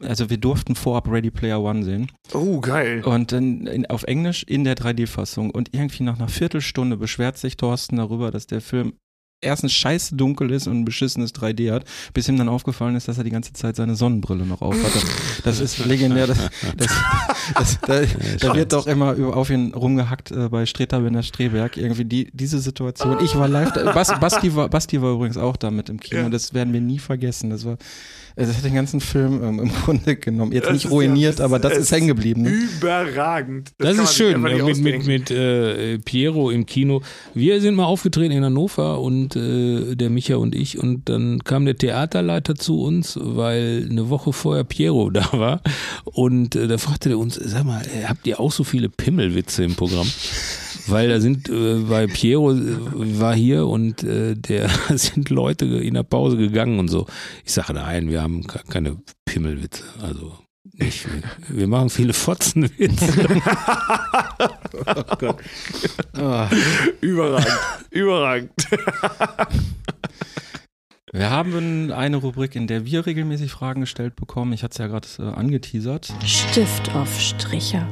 [0.02, 2.12] also wir durften vorab Ready Player One sehen.
[2.34, 3.04] Oh, geil.
[3.04, 5.52] Und dann in, auf Englisch in der 3D-Fassung.
[5.52, 8.94] Und irgendwie nach einer Viertelstunde beschwert sich Thorsten darüber, dass der Film
[9.42, 13.18] erstens scheiße dunkel ist und ein beschissenes 3D hat, bis ihm dann aufgefallen ist, dass
[13.18, 15.46] er die ganze Zeit seine Sonnenbrille noch auf hat.
[15.46, 16.28] Das ist legendär.
[16.28, 16.92] Das, das,
[17.56, 18.02] das, da,
[18.40, 21.78] da, wird doch immer auf ihn rumgehackt äh, bei Streter Benner Streberg.
[21.78, 23.18] Irgendwie die, diese Situation.
[23.24, 26.22] Ich war live, da, Bas, Basti, war, Basti war übrigens auch da mit im Kino.
[26.22, 26.30] Ja.
[26.30, 27.50] Das werden wir nie vergessen.
[27.50, 27.78] Das war
[28.42, 30.54] es hat den ganzen Film ähm, im Grunde genommen.
[30.54, 32.44] Jetzt das nicht ruiniert, ja, aber das ist hängen geblieben.
[32.44, 32.52] Ne?
[32.52, 33.74] Überragend.
[33.78, 34.42] Das, das ist schön.
[34.42, 37.02] Mit, mit, mit äh, Piero im Kino.
[37.34, 40.80] Wir sind mal aufgetreten in Hannover und äh, der Micha und ich.
[40.80, 45.62] Und dann kam der Theaterleiter zu uns, weil eine Woche vorher Piero da war.
[46.06, 49.76] Und äh, da fragte er uns: Sag mal, habt ihr auch so viele Pimmelwitze im
[49.76, 50.08] Programm?
[50.90, 55.94] weil da sind, äh, bei Piero äh, war hier und äh, der sind Leute in
[55.94, 57.08] der Pause gegangen und so.
[57.46, 59.84] Ich sage, nein, wir haben keine Pimmelwitze.
[60.02, 60.38] Also
[60.74, 61.08] nicht.
[61.50, 63.28] Wir machen viele Fotzenwitze.
[64.86, 65.38] oh Gott.
[66.18, 66.46] Oh.
[67.02, 67.60] Überragend.
[67.92, 68.52] Überragend.
[71.12, 74.54] Wir haben eine Rubrik, in der wir regelmäßig Fragen gestellt bekommen.
[74.54, 76.14] Ich hatte es ja gerade äh, angeteasert.
[76.24, 77.88] Stift auf Stricher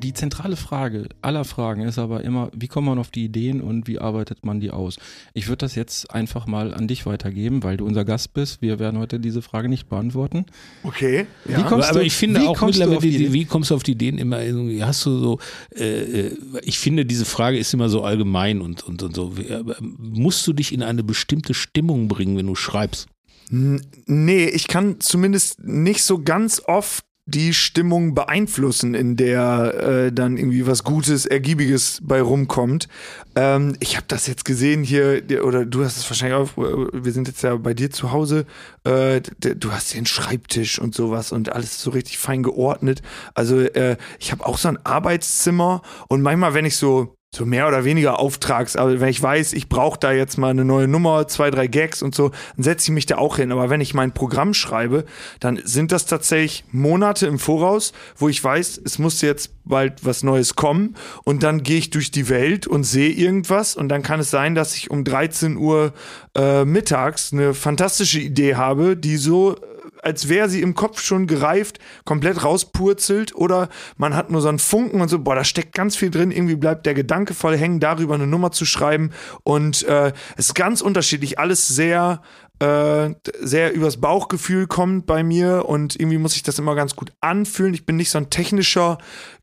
[0.00, 3.86] die zentrale Frage aller Fragen ist aber immer, wie kommt man auf die Ideen und
[3.86, 4.96] wie arbeitet man die aus?
[5.34, 8.62] Ich würde das jetzt einfach mal an dich weitergeben, weil du unser Gast bist.
[8.62, 10.46] Wir werden heute diese Frage nicht beantworten.
[10.82, 11.26] Okay.
[11.48, 11.58] Ja.
[11.58, 14.18] Wie kommst aber, du, ich finde auch mittlerweile, die, wie kommst du auf die Ideen
[14.18, 14.38] immer?
[14.86, 15.38] Hast du so,
[15.76, 19.34] äh, äh, ich finde, diese Frage ist immer so allgemein und, und, und so.
[19.80, 23.08] Musst du dich in eine bestimmte Stimmung bringen, wenn du schreibst?
[23.50, 30.36] Nee, ich kann zumindest nicht so ganz oft die Stimmung beeinflussen, in der äh, dann
[30.36, 32.88] irgendwie was Gutes, Ergiebiges bei rumkommt.
[33.36, 37.12] Ähm, ich habe das jetzt gesehen hier, oder du hast es wahrscheinlich auch, äh, wir
[37.12, 38.46] sind jetzt ja bei dir zu Hause,
[38.84, 43.02] äh, du hast einen Schreibtisch und sowas und alles so richtig fein geordnet.
[43.34, 47.68] Also äh, ich habe auch so ein Arbeitszimmer und manchmal, wenn ich so so mehr
[47.68, 51.28] oder weniger Auftrags, aber wenn ich weiß, ich brauche da jetzt mal eine neue Nummer,
[51.28, 53.52] zwei, drei Gags und so, dann setze ich mich da auch hin.
[53.52, 55.04] Aber wenn ich mein Programm schreibe,
[55.38, 60.24] dann sind das tatsächlich Monate im Voraus, wo ich weiß, es muss jetzt bald was
[60.24, 64.18] Neues kommen und dann gehe ich durch die Welt und sehe irgendwas und dann kann
[64.18, 65.92] es sein, dass ich um 13 Uhr
[66.36, 69.56] äh, mittags eine fantastische Idee habe, die so
[70.02, 74.58] als wäre sie im Kopf schon gereift, komplett rauspurzelt oder man hat nur so einen
[74.58, 77.80] Funken und so, boah, da steckt ganz viel drin, irgendwie bleibt der Gedanke voll hängen,
[77.80, 79.10] darüber eine Nummer zu schreiben
[79.42, 82.22] und äh, es ist ganz unterschiedlich, alles sehr
[82.60, 87.10] äh, sehr übers Bauchgefühl kommt bei mir und irgendwie muss ich das immer ganz gut
[87.22, 87.72] anfühlen.
[87.72, 88.98] Ich bin nicht so ein technischer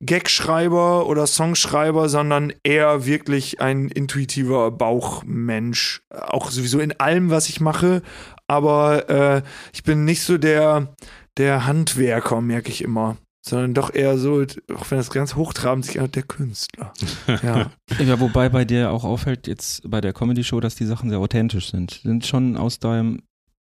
[0.05, 6.03] Gagschreiber oder Songschreiber, sondern eher wirklich ein intuitiver Bauchmensch.
[6.11, 8.03] Auch sowieso in allem, was ich mache,
[8.47, 9.41] aber äh,
[9.73, 10.95] ich bin nicht so der,
[11.37, 13.17] der Handwerker, merke ich immer.
[13.45, 14.41] Sondern doch eher so,
[14.75, 16.91] auch wenn das ganz hochtrabend sich anhört, der Künstler.
[17.43, 17.71] Ja.
[17.99, 21.71] ja, wobei bei dir auch auffällt, jetzt bei der Comedy-Show, dass die Sachen sehr authentisch
[21.71, 22.01] sind.
[22.03, 23.21] Sind schon aus deinem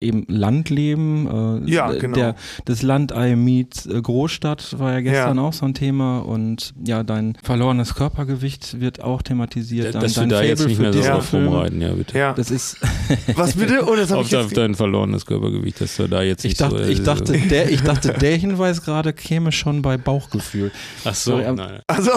[0.00, 1.64] eben Landleben.
[1.66, 2.14] Äh, ja, genau.
[2.14, 2.34] Der,
[2.64, 5.42] das Landei meet äh, Großstadt war ja gestern ja.
[5.42, 9.94] auch so ein Thema und ja, dein verlorenes Körpergewicht wird auch thematisiert.
[9.94, 12.18] Da, dass dein du da jetzt nicht mehr so drauf rumreiten, ja bitte.
[12.18, 12.32] Ja.
[12.34, 12.76] Das ist
[13.34, 13.84] Was bitte?
[13.86, 16.90] Oh, das auf, auf dein verlorenes Körpergewicht, dass du da jetzt ich nicht dachte, so,
[16.90, 20.70] ich dachte, der, ich dachte, der Hinweis gerade käme schon bei Bauchgefühl.
[21.04, 21.80] Ach so, so nein.
[21.94, 22.10] Also,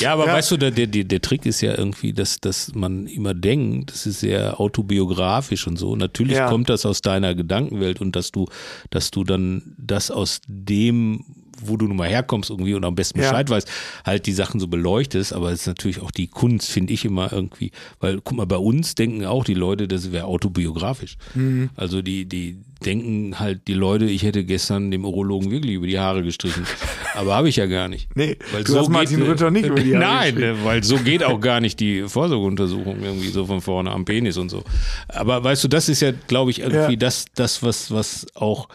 [0.00, 0.34] ja, aber ja.
[0.34, 4.06] weißt du, der, der, der Trick ist ja irgendwie, dass, dass man immer denkt, das
[4.06, 5.96] ist sehr autobiografisch und so.
[5.96, 8.46] Natürlich ja kommt das aus deiner Gedankenwelt und dass du,
[8.90, 11.24] dass du dann das aus dem
[11.64, 13.54] wo du nun mal herkommst irgendwie und am besten Bescheid ja.
[13.54, 13.70] weißt,
[14.04, 17.32] halt die Sachen so beleuchtest, aber es ist natürlich auch die Kunst, finde ich immer
[17.32, 21.16] irgendwie, weil guck mal, bei uns denken auch die Leute, das wäre autobiografisch.
[21.34, 21.70] Mhm.
[21.76, 25.98] Also die, die denken halt die Leute, ich hätte gestern dem Urologen wirklich über die
[25.98, 26.66] Haare gestrichen.
[27.14, 28.14] Aber habe ich ja gar nicht.
[28.16, 30.96] Nee, weil du so hast Martin geht, Rütter nicht über die Haare Nein, weil so
[30.96, 34.64] geht auch gar nicht die Vorsorgeuntersuchung irgendwie so von vorne am Penis und so.
[35.08, 36.96] Aber weißt du, das ist ja, glaube ich, irgendwie ja.
[36.96, 38.68] das, das, was, was auch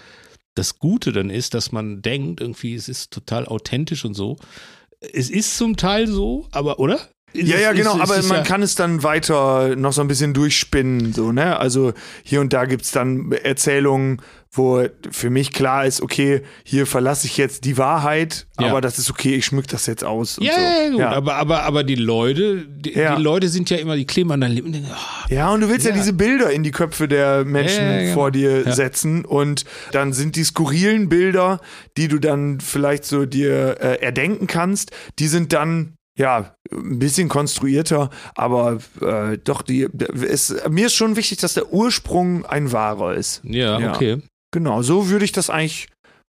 [0.55, 4.38] das Gute dann ist, dass man denkt, irgendwie, es ist total authentisch und so.
[5.14, 6.99] Es ist zum Teil so, aber, oder?
[7.38, 10.08] Ja, ja, genau, ist, aber ist man ja, kann es dann weiter noch so ein
[10.08, 11.58] bisschen durchspinnen, so, ne?
[11.60, 14.22] Also hier und da gibt's dann Erzählungen,
[14.52, 18.68] wo für mich klar ist, okay, hier verlasse ich jetzt die Wahrheit, Ja.
[18.68, 20.40] aber das ist okay, ich schmück das jetzt aus.
[20.42, 20.60] Ja, so.
[20.60, 21.12] ja, gut, ja.
[21.12, 24.54] Aber, aber, aber die Leute, die, die Leute sind ja immer, die kleben an deinen
[24.54, 28.00] Lippen denken, ah, Ja, und du willst ja, diese Bilder in die Köpfe der Menschen
[28.00, 28.14] genau.
[28.14, 31.60] vor dir setzen und dann sind die skurrilen Bilder,
[31.98, 37.30] die du dann vielleicht so dir äh, erdenken kannst, die sind dann ja ein bisschen
[37.30, 39.88] konstruierter, aber äh, doch die
[40.28, 43.41] es, mir ist schon wichtig, dass der Ursprung ein wahrer ist.
[43.43, 43.93] ja, Ja.
[43.93, 44.22] okay.
[44.51, 45.88] Genau, so würde ich das eigentlich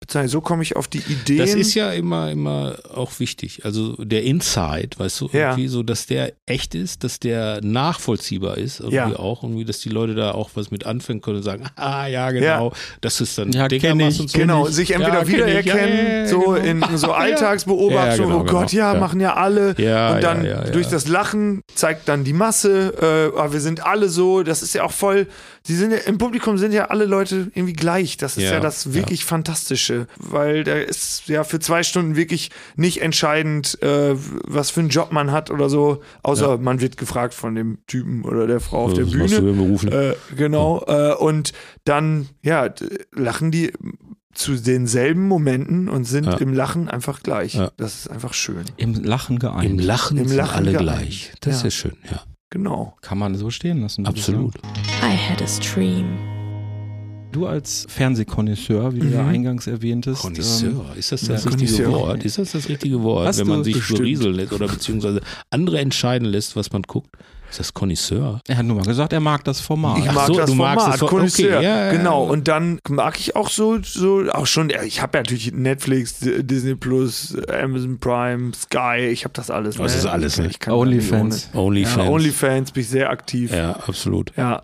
[0.01, 0.29] bezeichnen.
[0.29, 1.39] So komme ich auf die Ideen.
[1.39, 3.65] Das ist ja immer, immer auch wichtig.
[3.65, 5.51] Also der Insight, weißt du, Ja.
[5.51, 9.17] irgendwie so, dass der echt ist, dass der nachvollziehbar ist, irgendwie Ja.
[9.19, 12.31] auch, irgendwie, dass die Leute da auch was mit anfangen können und sagen, ah, ja,
[12.31, 12.73] genau,
[13.03, 14.39] dass es dann Ja, Dinger kenn machst ich, und so.
[14.39, 14.75] Genau, nicht.
[14.75, 16.55] sich entweder Ja, wiedererkennen, ja, ja, so genau.
[16.89, 17.15] in so Ja.
[17.15, 18.83] Alltagsbeobachtung, Ja, genau, oh Gott, genau.
[18.83, 19.01] ja, Ja.
[19.01, 19.75] machen ja alle.
[19.79, 20.71] Ja, und dann ja, ja, ja.
[20.71, 24.75] durch das Lachen zeigt dann die Masse, äh, ah, wir sind alle so, das ist
[24.75, 25.27] ja auch voll,
[25.69, 28.17] die sind ja, im Publikum sind ja alle Leute irgendwie gleich.
[28.17, 32.51] Das ist ja, Ja, das wirklich Fantastische, weil da ist ja für zwei Stunden wirklich
[32.77, 34.15] nicht entscheidend, äh,
[34.47, 36.57] was für einen Job man hat oder so, außer Ja.
[36.57, 39.91] man wird gefragt von dem Typen oder der Frau auf der Was machst du Bühne.
[40.31, 40.85] Äh, genau.
[40.87, 41.53] Äh, und
[41.85, 42.69] dann, ja,
[43.13, 43.73] lachen die
[44.33, 46.35] zu denselben Momenten und sind Ja.
[46.35, 47.55] im Lachen einfach gleich.
[47.55, 47.73] Ja.
[47.77, 48.65] Das ist einfach schön.
[48.77, 49.65] Im Lachen geeint.
[49.69, 50.83] Im Lachen Im sind Lachen alle geeint.
[50.85, 51.33] gleich.
[51.41, 51.67] Das ist Ja.
[51.67, 52.23] ja schön, ja.
[52.49, 52.97] Genau.
[53.03, 54.07] Kann man so stehen lassen.
[54.07, 54.55] Absolut.
[55.03, 56.40] I had a stream.
[57.33, 59.29] Du als Fernsehkonnoisseur, wie du ja Mhm.
[59.29, 60.25] eingangs erwähntest.
[60.25, 61.93] ähm, Connoisseur, ist das ja, das richtige Connoisseur.
[61.93, 62.25] Wort?
[62.25, 63.99] Ist das das richtige Wort, Hast wenn man sich bestimmt.
[64.01, 65.21] berieseln lässt oder beziehungsweise
[65.51, 67.11] andere entscheiden lässt, was man guckt?
[67.51, 68.41] Ist das Connoisseur?
[68.47, 69.99] er hat nur mal gesagt, er mag das Format.
[69.99, 71.57] Ich Ach mag so, das du magst Format, das Connoisseur.
[71.59, 72.25] okay, ja, genau.
[72.25, 76.75] Und dann mag ich auch so, so auch schon, ich habe ja natürlich Netflix, Disney
[76.77, 79.77] Plus, Amazon Prime, Sky, ich habe das alles.
[79.77, 80.51] Das ist alles, ne?
[80.69, 81.51] Onlyfans.
[81.55, 81.97] Onlyfans.
[82.07, 83.53] Ja, Onlyfans bin ich sehr aktiv.
[83.53, 84.33] Ja, absolut.
[84.37, 84.63] Ja.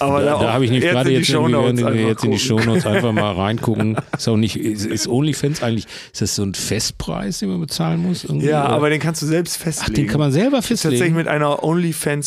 [0.00, 1.76] Aber Da, auch da habe ich nicht jetzt gerade in die jetzt, irgendwie, Shownotes wenn
[1.78, 2.38] wir einfach jetzt in die.
[2.38, 3.96] Shownotes einfach mal reingucken.
[4.16, 8.02] Ist auch nicht, ist, ist OnlyFans eigentlich, ist das so ein Festpreis, den man bezahlen
[8.02, 8.24] muss?
[8.24, 8.46] Irgendwie?
[8.48, 9.94] Ja, aber den kannst du selbst Ach, festlegen.
[9.94, 11.14] den kann man selber habe tatsächlich festlegen.
[11.16, 11.62] mit einer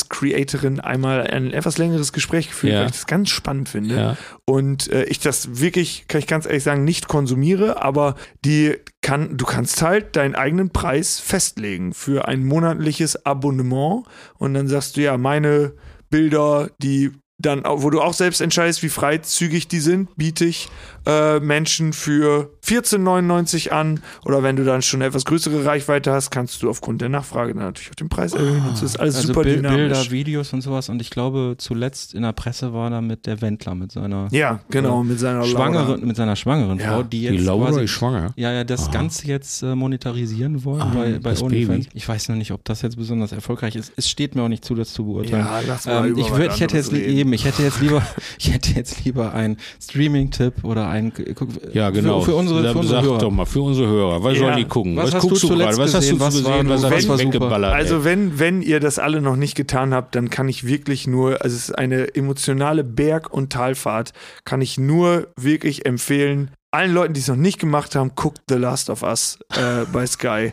[0.03, 2.79] OnlyFans-Creatorin einmal ein etwas längeres Gespräch geführt, Ja.
[2.81, 3.95] weil ich das ganz spannend finde.
[3.95, 4.17] Ja.
[4.45, 9.37] Und äh, ich das wirklich, kann ich ganz ehrlich sagen, nicht konsumiere, aber die kann,
[9.37, 14.03] du kannst halt deinen eigenen Preis festlegen für ein monatliches Abonnement
[14.37, 15.73] und dann sagst du ja, meine
[16.09, 20.69] Bilder, die dann, auch- wo du auch selbst entscheidest, wie freizügig die sind, biete ich
[21.05, 23.99] äh, Menschen für 14,99 an.
[24.25, 27.53] Oder wenn du dann schon eine etwas größere Reichweite hast, kannst du aufgrund der Nachfrage
[27.53, 28.63] dann natürlich auch den Preis erhöhen.
[28.67, 29.77] und so ist alles also super Bil- dynamisch.
[29.77, 30.89] Bilder, Videos und sowas.
[30.89, 34.59] Und ich glaube, zuletzt in der Presse war da mit der Wendler, mit seiner ja,
[34.69, 35.47] genau, mit seiner Laura.
[35.49, 36.93] schwangeren, mit seiner schwangeren Ja.
[36.93, 38.33] Frau, die jetzt Die Laura quasi, ist schwanger.
[38.35, 38.91] ja, ja, das Ah.
[38.91, 41.87] Ganze jetzt äh, monetarisieren wollen Ah, bei, bei das OnlyFans.
[41.93, 43.93] Ich weiß noch nicht, ob das jetzt besonders erfolgreich ist.
[43.95, 45.45] Es steht mir auch nicht zu, das zu beurteilen.
[45.45, 47.17] Ja, lass mal Ähm, über ich, würd, ich hätte jetzt reden.
[47.17, 48.01] eben, ich hätte jetzt lieber,
[48.39, 50.94] ich hätte jetzt lieber einen Streaming-Tipp oder einen
[51.35, 52.21] guck, Ja, genau.
[52.21, 53.17] für, für unsere, für unsere sag Hörer.
[53.19, 54.23] doch mal, für unsere Hörer.
[54.23, 54.39] Was Ja.
[54.39, 54.95] sollen die gucken?
[54.95, 55.77] Was Was, hast guckst du gerade?
[55.77, 56.19] Was hast du gesehen?
[56.19, 56.69] Was gesehen?
[56.69, 57.73] war- Was was hast weggeballert?
[57.73, 61.41] Also wenn, wenn ihr das alle noch nicht getan habt, dann kann ich wirklich nur,
[61.41, 64.11] also es ist eine emotionale Berg- und Talfahrt,
[64.45, 68.55] kann ich nur wirklich empfehlen, allen Leuten, die es noch nicht gemacht haben, guckt The
[68.55, 70.51] Last of Us äh, bei Sky.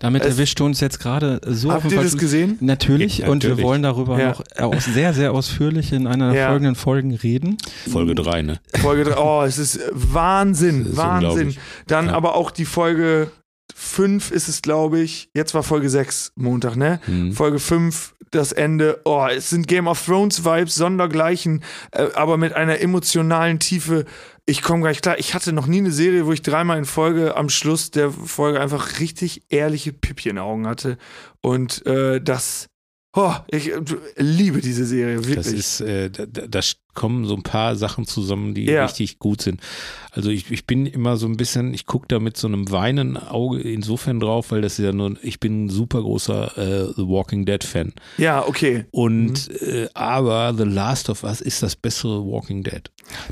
[0.00, 2.56] Damit Es- erwischt du uns jetzt gerade so Habt ihr das gesehen?
[2.60, 3.66] Natürlich, Ja, und wir natürlich.
[3.66, 4.34] wollen darüber Ja.
[4.60, 6.48] noch sehr, sehr ausführlich in einer der Ja.
[6.50, 7.56] folgenden Folgen reden.
[7.90, 8.60] Folge 3, ne?
[8.80, 11.56] Folge 3, oh, es ist Wahnsinn, ist Wahnsinn.
[11.86, 12.12] Dann Ja.
[12.12, 13.30] aber auch die Folge
[13.74, 15.30] 5 ist es, glaube ich.
[15.34, 17.00] Jetzt war Folge 6 Montag, ne?
[17.04, 17.32] Hm.
[17.32, 19.00] Folge 5, das Ende.
[19.04, 21.62] Oh, es sind Game of Thrones Vibes, sondergleichen,
[21.92, 24.04] äh, aber mit einer emotionalen Tiefe.
[24.46, 25.18] Ich komme gar nicht klar.
[25.18, 28.60] Ich hatte noch nie eine Serie, wo ich dreimal in Folge am Schluss der Folge
[28.60, 30.96] einfach richtig ehrliche Pipi in den Augen hatte.
[31.42, 32.68] Und äh, das,
[33.14, 33.80] oh, ich äh,
[34.16, 35.36] liebe diese Serie, wirklich.
[35.36, 36.62] Das ist, äh, da, da da
[36.98, 38.84] kommen so ein paar Sachen zusammen, die Ja.
[38.84, 39.60] richtig gut sind.
[40.10, 43.16] Also ich, ich bin immer so ein bisschen, ich gucke da mit so einem weinenden
[43.16, 47.06] Auge insofern drauf, weil das ist ja nur, ich bin ein super großer äh, The
[47.06, 47.92] Walking Dead Fan.
[48.16, 48.84] ja, okay.
[48.90, 49.68] Und Mhm.
[49.84, 52.82] äh, aber The Last of Us ist das bessere Walking Dead.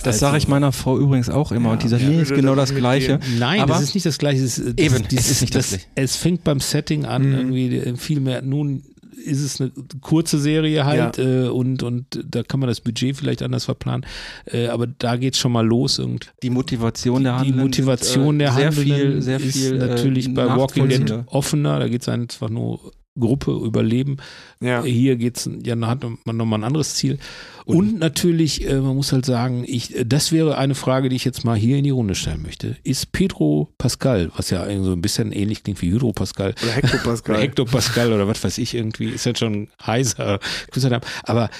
[0.04, 1.72] Das sage ich meiner Frau übrigens auch immer.
[1.72, 3.18] und die sagt, Ja, nee, ist genau das das Gleiche.
[3.38, 4.42] Nein, Aber- das ist nicht das gleiche.
[4.42, 5.86] Es ist, das, Eben, das, es ist nicht das das, Gleiche.
[5.96, 7.34] Es fängt beim Setting an, Mhm.
[7.34, 8.40] irgendwie äh, viel mehr.
[8.42, 8.84] Nun
[9.24, 13.42] ist es eine kurze Serie halt äh, und, und da kann man das Budget vielleicht
[13.42, 14.06] anders verplanen.
[14.46, 15.98] Äh, aber da geht's schon mal los.
[15.98, 17.62] Und Die Motivation der die Handelnden.
[17.62, 21.78] Motivation sind, äh, der viel, sehr ist viel natürlich äh, bei Walking Dead offener.
[21.78, 24.16] Da geht's einfach nur Gruppe überleben.
[24.60, 24.82] Ja.
[24.82, 27.18] Hier geht's, ja, hat man nochmal ein anderes Ziel.
[27.64, 31.24] Und, und natürlich, äh, man muss halt sagen, ich, das wäre eine Frage, die ich
[31.24, 32.76] jetzt mal hier in die Runde stellen möchte.
[32.84, 36.54] Ist Pedro Pascal, was ja so ein bisschen ähnlich klingt wie Hydro Pascal.
[36.62, 37.34] Oder Hector Pascal.
[37.34, 40.38] oder Hector Pascal oder was weiß ich irgendwie, ist halt schon heiser.
[41.24, 41.50] Aber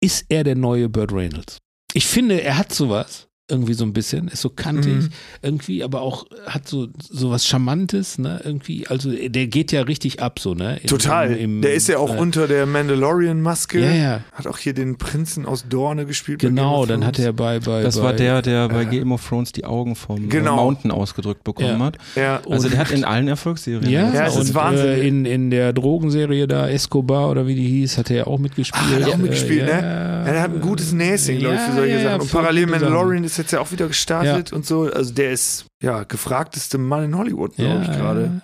[0.00, 1.58] ist er der neue Burt Reynolds?
[1.94, 5.08] Ich finde, er hat sowas irgendwie so ein bisschen, ist so kantig, mhm.
[5.42, 10.22] irgendwie, aber auch hat so, so was Charmantes, ne, irgendwie, also der geht ja richtig
[10.22, 10.78] ab, so, ne?
[10.80, 11.30] Im, Total.
[11.32, 13.80] Im, im, der ist ja auch äh, unter der Mandalorian-Maske.
[13.80, 14.20] Ja, ja.
[14.32, 16.38] Hat auch hier den Prinzen aus Dorne gespielt.
[16.38, 19.28] Genau, dann hat er bei, bei Das bei, war der, der bei äh, Game of
[19.28, 20.56] Thrones die Augen vom genau.
[20.56, 21.84] Mountain ausgedrückt bekommen ja.
[21.84, 21.98] hat.
[22.16, 22.40] Ja.
[22.48, 23.90] Also der hat in allen Erfolgsserien.
[23.90, 24.86] Ja, ja das ist Wahnsinn.
[24.86, 28.82] Äh, in, in der Drogenserie da, Escobar oder wie die hieß, hat er auch mitgespielt.
[28.82, 30.24] Ah, hat er auch mitgespielt, äh, ne?
[30.24, 32.20] Ja, der hat ein gutes Näschen, glaube ich, für solche Sachen.
[32.22, 34.56] Und parallel Mandalorian ist jetzt ja auch wieder gestartet ja.
[34.56, 34.90] und so.
[34.92, 38.42] Also der ist ja gefragteste Mann in Hollywood, glaube ich gerade.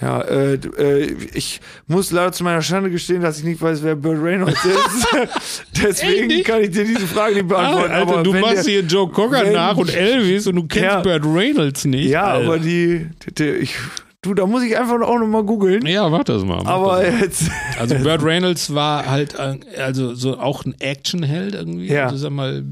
[0.00, 3.96] Ja, äh, äh, ich muss leider zu meiner Schande gestehen, dass ich nicht weiß, wer
[3.96, 5.06] Burt Reynolds ist.
[5.82, 7.92] Deswegen kann ich dir diese Frage nicht beantworten.
[7.92, 11.00] Alter, aber du machst der, hier Joe Cocker nach und Elvis und du kennst ja,
[11.00, 12.10] Burt Reynolds nicht.
[12.10, 12.46] Ja, Alter.
[12.46, 13.76] aber die, die, die ich,
[14.20, 15.86] Du, da muss ich einfach auch nochmal googeln.
[15.86, 16.60] Ja, mach das mal.
[16.64, 17.20] Mach aber das mal.
[17.20, 17.50] jetzt.
[17.78, 21.86] Also Burt Reynolds war halt äh, also so auch ein Actionheld irgendwie.
[21.86, 22.06] Ja.
[22.06, 22.64] Also sag mal,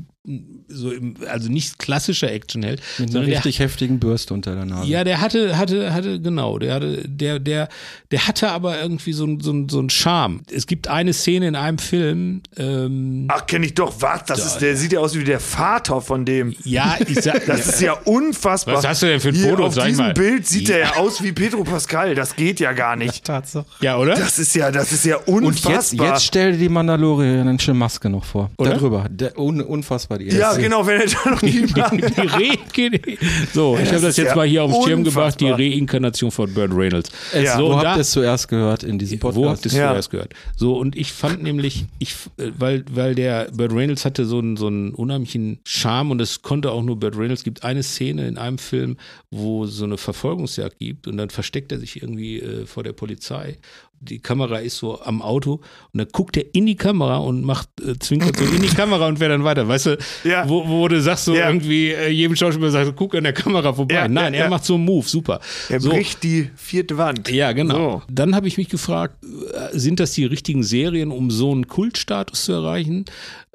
[0.69, 2.83] so im, also nicht klassischer Actionheld.
[2.99, 4.89] Mit einer richtig der, heftigen Bürste unter der Nase.
[4.89, 7.69] Ja, der hatte, hatte, hatte, genau, der hatte, der, der,
[8.11, 10.43] der hatte aber irgendwie so, so, so einen Charme.
[10.51, 12.43] Es gibt eine Szene in einem Film.
[12.57, 14.25] Ähm, Ach, kenne ich doch, was?
[14.25, 16.55] Das da, ist, der sieht ja aus wie der Vater von dem.
[16.65, 18.77] Ja, ich sag, Das ist ja unfassbar.
[18.77, 19.67] Was hast du denn für ein Foto?
[19.67, 20.77] Auf diesem Bild sieht ja.
[20.77, 22.15] er ja aus wie Pedro Pascal.
[22.15, 23.25] Das geht ja gar nicht.
[23.25, 23.67] Tatsache.
[23.81, 24.15] Ja, oder?
[24.15, 25.43] Das ist ja, das ist ja unfassbar.
[25.47, 28.51] Und jetzt, jetzt stell dir die Mandalorianische Maske noch vor.
[28.59, 28.75] Oder?
[28.75, 29.07] Darüber.
[29.09, 30.41] Der, un, unfassbar die erste.
[30.41, 33.19] Ja, genau, wenn er da noch die, die, die
[33.53, 36.53] So, ich habe das jetzt ja mal hier auf den Schirm gebracht, die Reinkarnation von
[36.53, 37.11] Burt Reynolds.
[37.35, 37.57] Ja.
[37.57, 39.37] So, wo habt ihr es zuerst gehört in diesem Podcast?
[39.37, 39.91] Wo habt ihr es ja.
[39.91, 40.35] zuerst gehört?
[40.57, 44.57] So, und ich fand nämlich, ich, äh, weil, weil der Burt Reynolds hatte so einen,
[44.57, 47.41] so einen unheimlichen Charme und es konnte auch nur Burt Reynolds.
[47.41, 48.97] Es gibt eine Szene in einem Film,
[49.31, 53.59] wo so eine Verfolgungsjagd gibt und dann versteckt er sich irgendwie äh, vor der Polizei
[54.01, 55.55] die Kamera ist so am Auto
[55.93, 59.07] und dann guckt er in die Kamera und macht äh, zwinkert so in die Kamera
[59.09, 59.67] und fährt dann weiter.
[59.67, 60.49] Weißt du, ja.
[60.49, 61.49] wo, wo du sagst so ja.
[61.49, 63.95] irgendwie, äh, jedem Schauspieler sagst, guck an der Kamera vorbei.
[63.95, 65.41] Ja, Nein, er macht so einen Move, super.
[65.69, 65.91] Er so.
[65.91, 67.31] bricht die vierte Wand.
[67.31, 67.75] Ja, genau.
[67.75, 68.03] So.
[68.11, 72.45] Dann habe ich mich gefragt, äh, sind das die richtigen Serien, um so einen Kultstatus
[72.45, 73.05] zu erreichen?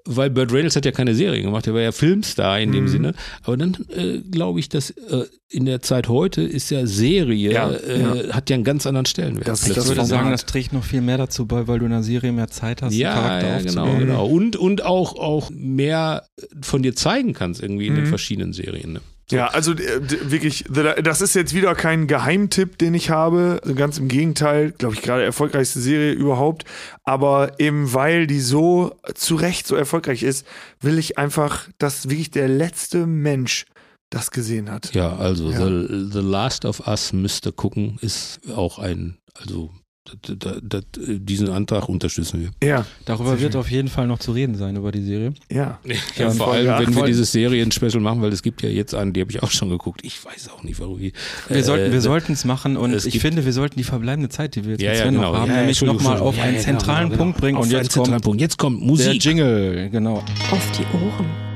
[0.05, 2.87] Weil Burt Reynolds hat ja keine Serie gemacht, er war ja Filmstar in dem mhm.
[2.87, 3.13] Sinne.
[3.43, 7.69] Aber dann äh, glaube ich, dass äh, in der Zeit heute ist ja Serie, ja,
[7.69, 8.33] äh, ja.
[8.33, 9.47] hat ja einen ganz anderen Stellenwert.
[9.47, 12.03] Das, ich würde sagen, das trägt noch viel mehr dazu bei, weil du in der
[12.03, 14.25] Serie mehr Zeit hast, ja, Charakter ja, genau, genau.
[14.25, 16.25] Und, und auch, auch mehr
[16.61, 17.97] von dir zeigen kannst irgendwie in mhm.
[17.97, 18.93] den verschiedenen Serien.
[18.93, 19.01] Ne?
[19.31, 19.37] So.
[19.37, 23.61] Ja, also äh, wirklich, das ist jetzt wieder kein Geheimtipp, den ich habe.
[23.75, 26.65] Ganz im Gegenteil, glaube ich, gerade erfolgreichste Serie überhaupt.
[27.05, 30.45] Aber eben weil die so zu Recht so erfolgreich ist,
[30.81, 33.67] will ich einfach, dass wirklich der letzte Mensch
[34.09, 34.93] das gesehen hat.
[34.93, 35.59] Ja, also ja.
[35.59, 39.71] The, The Last of Us müsste gucken, ist auch ein, also
[40.21, 42.67] da, da, diesen Antrag unterstützen wir.
[42.67, 42.85] Ja.
[43.05, 45.33] Darüber wird auf jeden Fall noch zu reden sein, über die Serie.
[45.51, 45.79] Ja.
[46.17, 49.21] ja vor allem, wenn wir dieses Serien-Special machen, weil es gibt ja jetzt einen, die
[49.21, 50.01] habe ich auch schon geguckt.
[50.03, 50.99] Ich weiß auch nicht, warum.
[50.99, 51.11] Wir
[51.49, 54.63] äh, sollten wir sollten es machen und ich finde, wir sollten die verbleibende Zeit, die
[54.63, 55.33] wir jetzt ja, ja, genau.
[55.33, 57.57] noch haben, ja, nämlich nochmal auf einen zentralen genau, Punkt bringen.
[57.57, 58.41] Auf und jetzt kommt, Punkt.
[58.41, 59.05] jetzt kommt Musik.
[59.05, 60.23] Der Jingle, genau.
[60.51, 61.50] Auf die Ohren.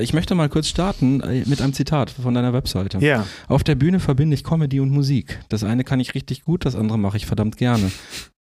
[0.00, 2.98] Ich möchte mal kurz starten äh, mit einem Zitat von deiner Webseite.
[2.98, 3.26] Ja.
[3.48, 5.40] Auf der Bühne verbinde ich Comedy und Musik.
[5.48, 7.90] Das eine kann ich richtig gut, das andere mache ich verdammt gerne.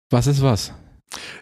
[0.09, 0.73] Was ist was?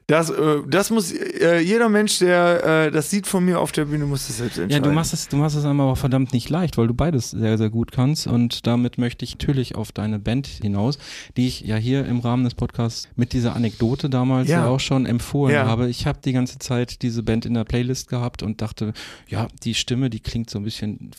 [0.07, 3.85] Das, äh, das muss äh, jeder Mensch, der äh, das sieht von mir auf der
[3.85, 4.83] Bühne, muss das selbst entscheiden.
[4.83, 7.31] Ja, du machst es, du machst es einmal aber verdammt nicht leicht, weil du beides
[7.31, 8.27] sehr, sehr gut kannst.
[8.27, 10.97] Und damit möchte ich natürlich auf deine Band hinaus,
[11.35, 14.79] die ich ja hier im Rahmen des Podcasts mit dieser Anekdote damals ja, ja auch
[14.79, 15.65] schon empfohlen ja.
[15.65, 15.89] habe.
[15.89, 18.93] Ich habe die ganze Zeit diese Band in der Playlist gehabt und dachte,
[19.27, 21.11] ja, die Stimme, die klingt so ein bisschen,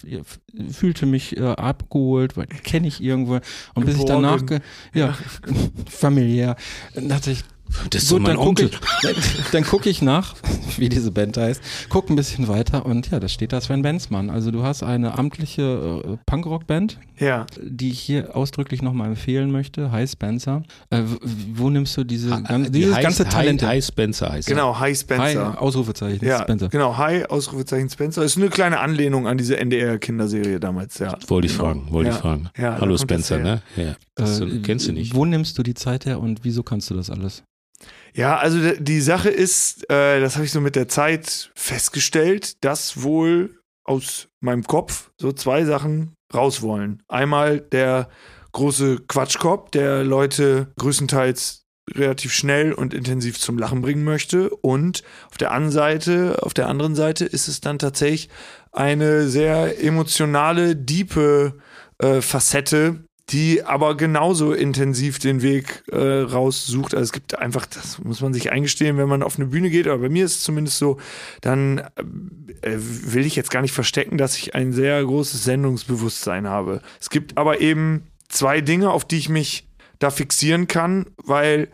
[0.72, 3.40] fühlte mich äh, abgeholt, weil kenne ich irgendwo.
[3.74, 4.42] Und bis ich danach,
[4.94, 5.14] ja,
[5.86, 6.56] familiär,
[6.94, 7.44] dachte ich,
[7.90, 8.70] das ist Gut, so mein dann Onkel.
[8.70, 10.34] Guck ich, dann gucke ich nach,
[10.76, 14.30] wie diese Band heißt, guck ein bisschen weiter und ja, da steht da Sven Benzmann.
[14.30, 17.46] Also du hast eine amtliche äh, Punkrock-Band, ja.
[17.60, 19.92] die ich hier ausdrücklich nochmal empfehlen möchte.
[19.92, 20.62] Hi Spencer.
[20.90, 21.02] Äh,
[21.54, 23.62] wo nimmst du diese, ha, gan dieses heißt, ganze Talent?
[23.62, 25.52] Hi, hi Spencer heißt Genau, Hi Spencer.
[25.52, 26.68] Hi, Ausrufezeichen ja, Spencer.
[26.68, 28.22] Genau, Hi, Ausrufezeichen Spencer.
[28.22, 31.16] Ist eine kleine Anlehnung an diese NDR-Kinderserie damals, ja.
[31.26, 31.64] Wollte ich genau.
[31.64, 32.16] fragen, wollte ja.
[32.16, 32.50] ich fragen.
[32.56, 33.62] Ja, Hallo Spencer, ne?
[33.76, 33.96] Ja.
[34.14, 35.14] Das äh, kennst du nicht.
[35.14, 37.42] Wo nimmst du die Zeit her und wieso kannst du das alles?
[38.18, 43.04] Ja, also die Sache ist, äh, das habe ich so mit der Zeit festgestellt, dass
[43.04, 47.00] wohl aus meinem Kopf so zwei Sachen raus wollen.
[47.06, 48.08] Einmal der
[48.50, 51.62] große Quatschkopf, der Leute größtenteils
[51.94, 54.50] relativ schnell und intensiv zum Lachen bringen möchte.
[54.50, 58.30] Und auf der anderen Seite, auf der anderen Seite ist es dann tatsächlich
[58.72, 61.54] eine sehr emotionale, diepe
[61.98, 66.94] äh, Facette, die aber genauso intensiv den Weg äh, raussucht.
[66.94, 69.86] Also es gibt einfach, das muss man sich eingestehen, wenn man auf eine Bühne geht,
[69.86, 70.96] aber bei mir ist es zumindest so,
[71.42, 71.78] dann
[72.62, 76.80] äh, will ich jetzt gar nicht verstecken, dass ich ein sehr großes Sendungsbewusstsein habe.
[77.00, 79.66] Es gibt aber eben zwei Dinge, auf die ich mich
[79.98, 81.68] da fixieren kann, weil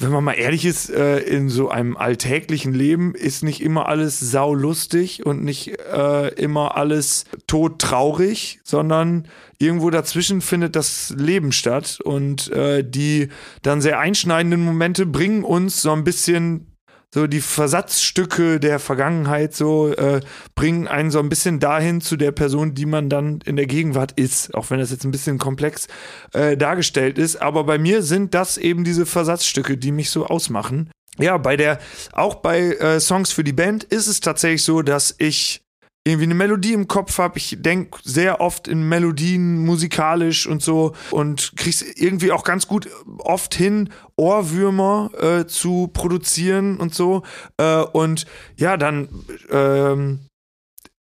[0.00, 4.20] wenn man mal ehrlich ist, äh, in so einem alltäglichen Leben ist nicht immer alles
[4.20, 9.26] saulustig und nicht äh, immer alles todtraurig, sondern
[9.58, 11.98] irgendwo dazwischen findet das Leben statt.
[12.02, 13.28] Und äh, die
[13.62, 16.77] dann sehr einschneidenden Momente bringen uns so ein bisschen
[17.12, 20.20] so die Versatzstücke der Vergangenheit so äh,
[20.54, 24.12] bringen einen so ein bisschen dahin zu der Person, die man dann in der Gegenwart
[24.12, 25.88] ist, auch wenn das jetzt ein bisschen komplex
[26.34, 27.36] äh, dargestellt ist.
[27.36, 30.90] Aber bei mir sind das eben diese Versatzstücke, die mich so ausmachen.
[31.18, 31.78] Ja, bei der,
[32.12, 35.62] auch bei äh, Songs für die Band ist es tatsächlich so, dass ich
[36.08, 37.38] irgendwie eine Melodie im Kopf habe.
[37.38, 42.88] Ich denke sehr oft in Melodien musikalisch und so und krieg's irgendwie auch ganz gut
[43.18, 47.22] oft hin, Ohrwürmer äh, zu produzieren und so.
[47.56, 48.26] Äh, und
[48.56, 49.08] ja, dann
[49.50, 50.20] ähm,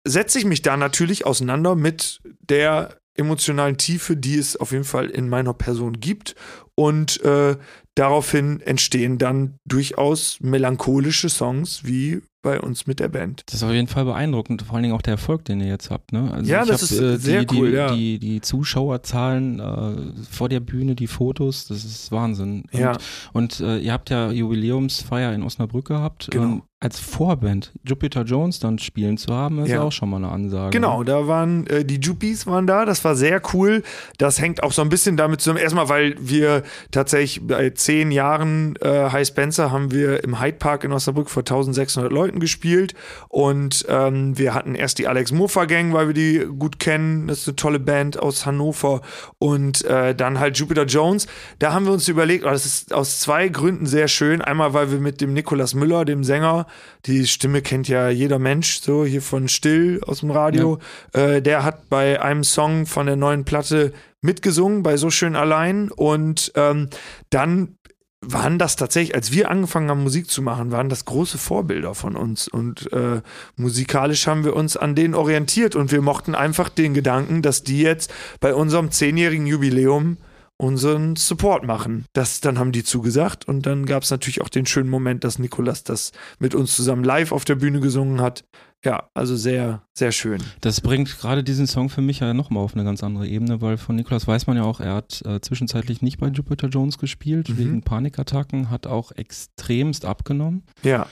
[0.06, 5.10] setze ich mich da natürlich auseinander mit der emotionalen Tiefe, die es auf jeden Fall
[5.10, 6.36] in meiner Person gibt.
[6.76, 7.56] Und äh,
[7.96, 13.42] daraufhin entstehen dann durchaus melancholische Songs wie bei uns mit der Band.
[13.48, 15.90] Das ist auf jeden Fall beeindruckend, vor allen Dingen auch der Erfolg, den ihr jetzt
[15.90, 16.14] habt.
[16.14, 16.32] Ne?
[16.32, 17.72] Also ja, das hab, ist äh, sehr die, cool.
[17.72, 17.96] Die, ja.
[17.96, 22.66] die, die Zuschauerzahlen äh, vor der Bühne, die Fotos, das ist Wahnsinn.
[22.72, 22.92] Ja.
[23.34, 26.28] Und, und äh, ihr habt ja Jubiläumsfeier in Osnabrück gehabt.
[26.30, 26.44] Genau.
[26.44, 29.82] Ähm, als Vorband Jupiter Jones dann spielen zu haben, ist ja.
[29.82, 30.72] auch schon mal eine Ansage.
[30.72, 33.82] Genau, da waren äh, die Juppies waren da, das war sehr cool.
[34.18, 35.60] Das hängt auch so ein bisschen damit zusammen.
[35.60, 40.84] Erstmal, weil wir tatsächlich bei zehn Jahren äh, High Spencer haben wir im Hyde Park
[40.84, 42.94] in Osnabrück vor 1600 Leuten gespielt
[43.30, 47.28] und ähm, wir hatten erst die Alex Mofa Gang, weil wir die gut kennen.
[47.28, 49.02] Das ist eine tolle Band aus Hannover
[49.40, 51.28] und äh, dann halt Jupiter Jones.
[51.60, 54.42] Da haben wir uns überlegt, oh, das ist aus zwei Gründen sehr schön.
[54.42, 56.65] Einmal, weil wir mit dem Nikolas Müller, dem Sänger,
[57.06, 60.80] die Stimme kennt ja jeder Mensch, so hier von Still aus dem Radio.
[61.14, 61.28] Ja.
[61.28, 65.92] Äh, der hat bei einem Song von der neuen Platte mitgesungen, bei So Schön Allein.
[65.92, 66.90] Und ähm,
[67.30, 67.78] dann
[68.22, 72.16] waren das tatsächlich, als wir angefangen haben, Musik zu machen, waren das große Vorbilder von
[72.16, 72.48] uns.
[72.48, 73.22] Und äh,
[73.56, 77.82] musikalisch haben wir uns an denen orientiert und wir mochten einfach den Gedanken, dass die
[77.82, 80.18] jetzt bei unserem zehnjährigen Jubiläum
[80.58, 82.06] unseren Support machen.
[82.14, 85.40] Das, dann haben die zugesagt und dann gab es natürlich auch den schönen Moment, dass
[85.40, 88.46] Nikolas das mit uns zusammen live auf der Bühne gesungen hat.
[88.84, 90.42] Ja, also sehr, sehr schön.
[90.62, 93.78] Das bringt gerade diesen Song für mich ja nochmal auf eine ganz andere Ebene, weil
[93.78, 97.50] von Nikolas weiß man ja auch, er hat äh, zwischenzeitlich nicht bei Jupiter Jones gespielt,
[97.50, 97.58] mhm.
[97.58, 100.64] wegen Panikattacken, hat auch extremst abgenommen.
[100.84, 101.08] Ja.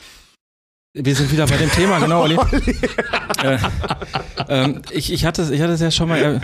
[0.96, 2.38] Wir sind wieder bei dem Thema, genau, Olli.
[3.44, 3.58] äh,
[4.48, 6.40] ähm, ich, ich, hatte, ich hatte es ja schon mal,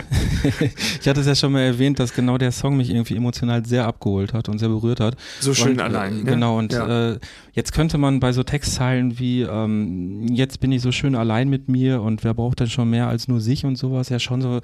[1.00, 3.86] ich hatte es ja schon mal erwähnt, dass genau der Song mich irgendwie emotional sehr
[3.86, 5.16] abgeholt hat und sehr berührt hat.
[5.38, 6.22] So schön und, allein.
[6.22, 7.12] Äh, genau, und ja.
[7.12, 7.18] äh,
[7.52, 11.68] jetzt könnte man bei so Textzeilen wie ähm, jetzt bin ich so schön allein mit
[11.68, 14.60] mir und wer braucht denn schon mehr als nur sich und sowas ja schon so,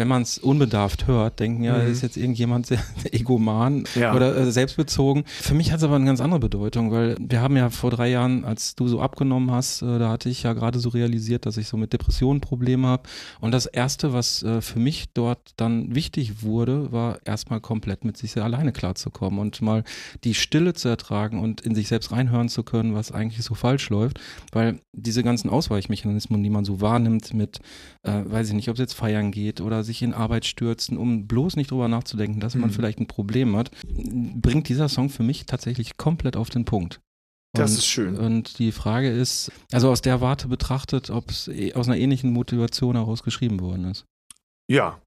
[0.00, 1.90] wenn man es unbedarft hört, denken ja, mhm.
[1.90, 2.82] ist jetzt irgendjemand sehr
[3.12, 4.14] egoman ja.
[4.14, 5.24] oder äh, selbstbezogen.
[5.26, 8.08] Für mich hat es aber eine ganz andere Bedeutung, weil wir haben ja vor drei
[8.08, 11.58] Jahren, als du so abgenommen hast, äh, da hatte ich ja gerade so realisiert, dass
[11.58, 13.02] ich so mit Depressionen Probleme habe.
[13.40, 18.16] Und das Erste, was äh, für mich dort dann wichtig wurde, war erstmal komplett mit
[18.16, 19.84] sich alleine klarzukommen und mal
[20.24, 23.90] die Stille zu ertragen und in sich selbst reinhören zu können, was eigentlich so falsch
[23.90, 24.18] läuft.
[24.52, 27.58] Weil diese ganzen Ausweichmechanismen, die man so wahrnimmt mit,
[28.02, 31.26] äh, weiß ich nicht, ob es jetzt feiern geht oder sich in Arbeit stürzen, um
[31.26, 32.62] bloß nicht drüber nachzudenken, dass mhm.
[32.62, 37.00] man vielleicht ein Problem hat, bringt dieser Song für mich tatsächlich komplett auf den Punkt.
[37.52, 38.16] Das ist schön.
[38.16, 42.94] Und die Frage ist, also aus der Warte betrachtet, ob es aus einer ähnlichen Motivation
[42.94, 44.04] heraus geschrieben worden ist.
[44.70, 45.00] Ja,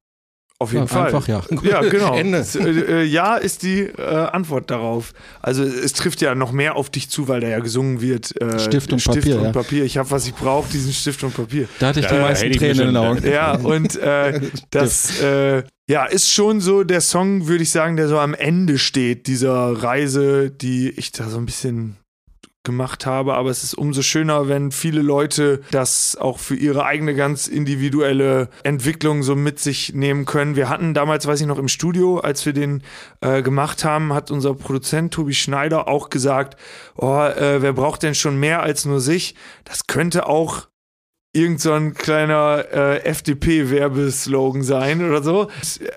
[0.63, 1.05] auf jeden ja, Fall.
[1.07, 1.41] Einfach ja.
[1.63, 2.15] Ja, genau.
[2.15, 2.39] Ende.
[2.39, 5.13] Äh, äh, ja ist die äh, Antwort darauf.
[5.41, 8.39] Also es trifft ja noch mehr auf dich zu, weil da ja gesungen wird.
[8.41, 9.37] Äh, Stift und Stift Papier.
[9.37, 9.51] Und ja.
[9.51, 9.83] Papier.
[9.83, 11.67] Ich habe, was ich brauche, diesen Stift und Papier.
[11.79, 13.27] Da hatte ich die meisten Tränen in den Augen.
[13.27, 14.41] Ja, und äh,
[14.71, 18.77] das äh, ja, ist schon so der Song, würde ich sagen, der so am Ende
[18.77, 21.97] steht, dieser Reise, die ich da so ein bisschen
[22.63, 27.13] gemacht habe, aber es ist umso schöner, wenn viele Leute das auch für ihre eigene
[27.13, 30.55] ganz individuelle Entwicklung so mit sich nehmen können.
[30.55, 32.81] Wir hatten damals, weiß ich noch, im Studio, als wir den
[33.19, 36.57] äh, gemacht haben, hat unser Produzent Tobi Schneider auch gesagt,
[36.95, 39.35] oh, äh, wer braucht denn schon mehr als nur sich?
[39.65, 40.67] Das könnte auch
[41.35, 45.47] irgend so ein kleiner äh, FDP-Werbeslogan sein oder so.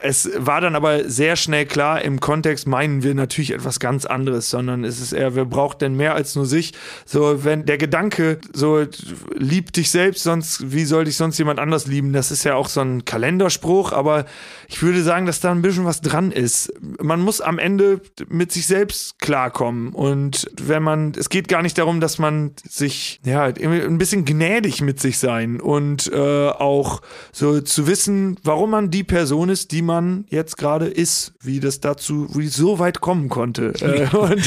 [0.01, 4.49] Es war dann aber sehr schnell klar, im Kontext meinen wir natürlich etwas ganz anderes,
[4.49, 6.73] sondern es ist eher, wer braucht denn mehr als nur sich?
[7.05, 8.87] So, wenn der Gedanke, so,
[9.35, 12.15] lieb dich selbst, sonst, wie soll dich sonst jemand anders lieben?
[12.15, 14.25] Das ist ja auch so ein Kalenderspruch, aber
[14.69, 16.73] ich würde sagen, dass da ein bisschen was dran ist.
[16.81, 18.01] Man muss am Ende
[18.31, 23.21] mit sich selbst klarkommen und wenn man, es geht gar nicht darum, dass man sich,
[23.23, 28.93] ja, ein bisschen gnädig mit sich sein und äh, auch so zu wissen, warum man
[28.93, 33.28] die Person ist, die man jetzt gerade ist, wie das dazu, wie so weit kommen
[33.28, 33.73] konnte.
[33.86, 34.43] Äh, und,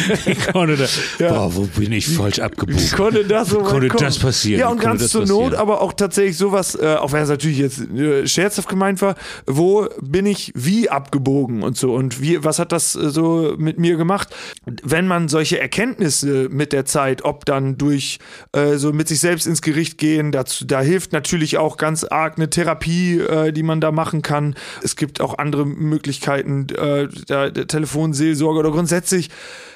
[0.52, 0.86] konnte da,
[1.24, 1.34] ja.
[1.34, 2.82] Boah, wo bin ich falsch abgebogen?
[2.82, 4.60] Wie konnte das so konnte das passieren?
[4.60, 7.80] Ja, und ganz zur Not, aber auch tatsächlich sowas, äh, auch wenn es natürlich jetzt
[7.80, 9.16] äh, scherzhaft gemeint war,
[9.46, 13.80] wo bin ich wie abgebogen und so und wie, was hat das äh, so mit
[13.80, 14.36] mir gemacht?
[14.84, 18.20] Wenn man solche Erkenntnisse mit der Zeit, ob dann durch
[18.52, 22.38] äh, so mit sich selbst ins Gericht gehen, dazu, da hilft natürlich auch ganz arg
[22.38, 24.56] eine Therapie, äh, die man da machen kann.
[24.84, 29.30] Es gibt auch andere Möglichkeiten, äh, der, der Telefonseelsorge oder grundsätzlich,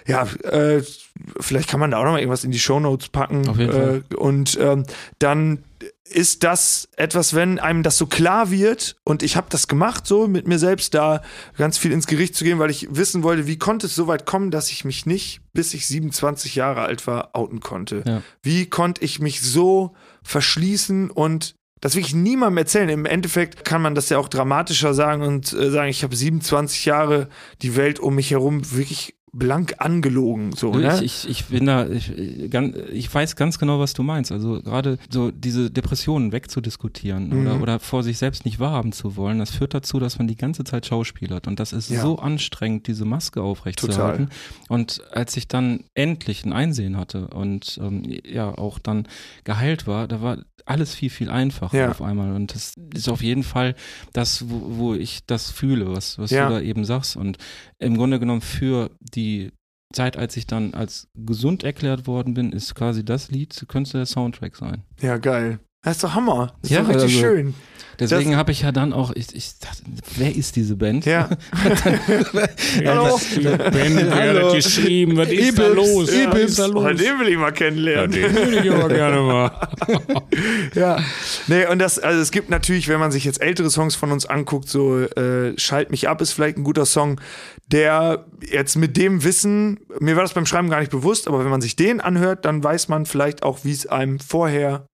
[0.07, 0.83] ja, äh,
[1.39, 3.47] vielleicht kann man da auch noch mal irgendwas in die Shownotes packen.
[3.47, 4.03] Auf jeden Fall.
[4.11, 4.85] Äh, und ähm,
[5.19, 5.63] dann
[6.13, 10.27] ist das etwas, wenn einem das so klar wird und ich habe das gemacht, so
[10.27, 11.21] mit mir selbst da
[11.57, 14.25] ganz viel ins Gericht zu gehen, weil ich wissen wollte, wie konnte es so weit
[14.25, 18.03] kommen, dass ich mich nicht, bis ich 27 Jahre alt war, outen konnte.
[18.05, 18.21] Ja.
[18.41, 22.87] Wie konnte ich mich so verschließen und das will ich niemandem erzählen.
[22.87, 26.85] Im Endeffekt kann man das ja auch dramatischer sagen und äh, sagen, ich habe 27
[26.85, 27.27] Jahre
[27.61, 30.51] die Welt um mich herum wirklich blank angelogen.
[30.53, 31.03] So, ne?
[31.03, 34.31] ich, ich, ich bin da, ich, ich weiß ganz genau, was du meinst.
[34.31, 37.41] Also gerade so diese Depressionen wegzudiskutieren mhm.
[37.41, 40.35] oder, oder vor sich selbst nicht wahrhaben zu wollen, das führt dazu, dass man die
[40.35, 41.47] ganze Zeit schauspielert.
[41.47, 42.01] Und das ist ja.
[42.01, 44.29] so anstrengend, diese Maske aufrechtzuerhalten.
[44.69, 49.07] Und als ich dann endlich ein Einsehen hatte und ähm, ja auch dann
[49.43, 51.89] geheilt war, da war alles viel, viel einfacher ja.
[51.89, 52.33] auf einmal.
[52.33, 53.75] Und das ist auf jeden Fall
[54.13, 56.47] das, wo, wo ich das fühle, was, was ja.
[56.47, 57.17] du da eben sagst.
[57.17, 57.37] Und
[57.79, 59.22] im Grunde genommen für die
[59.93, 64.05] Zeit, als ich dann als gesund erklärt worden bin, ist quasi das Lied, könnte der
[64.05, 64.83] Soundtrack sein.
[64.99, 65.59] Ja, geil.
[65.83, 66.53] Das ist doch Hammer.
[66.61, 67.53] Das ist ja, doch richtig also, schön.
[67.99, 69.83] Deswegen habe ich ja dann auch, ich, ich dachte,
[70.15, 71.05] wer ist diese Band?
[71.05, 71.29] Ja.
[72.85, 73.19] Hallo.
[73.57, 75.17] Band, wer hat geschrieben?
[75.17, 76.11] Was ist da los?
[76.11, 76.85] Ja, ist da los?
[76.85, 78.11] Oh, den will ich mal kennenlernen.
[78.13, 79.69] Ja, den würde ich aber gerne mal.
[80.73, 80.99] ja.
[81.47, 84.25] Nee, und das, also es gibt natürlich, wenn man sich jetzt ältere Songs von uns
[84.25, 87.21] anguckt, so äh, Schalt mich ab ist vielleicht ein guter Song,
[87.67, 91.51] der jetzt mit dem Wissen, mir war das beim Schreiben gar nicht bewusst, aber wenn
[91.51, 94.87] man sich den anhört, dann weiß man vielleicht auch, wie es einem vorher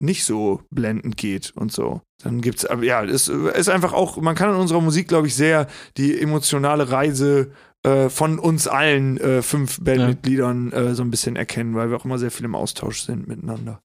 [0.00, 2.00] nicht so blendend geht und so.
[2.22, 5.66] Dann gibt's, ja, es ist einfach auch, man kann in unserer Musik, glaube ich, sehr
[5.96, 7.52] die emotionale Reise
[7.82, 12.04] äh, von uns allen äh, fünf Bandmitgliedern äh, so ein bisschen erkennen, weil wir auch
[12.04, 13.80] immer sehr viel im Austausch sind miteinander.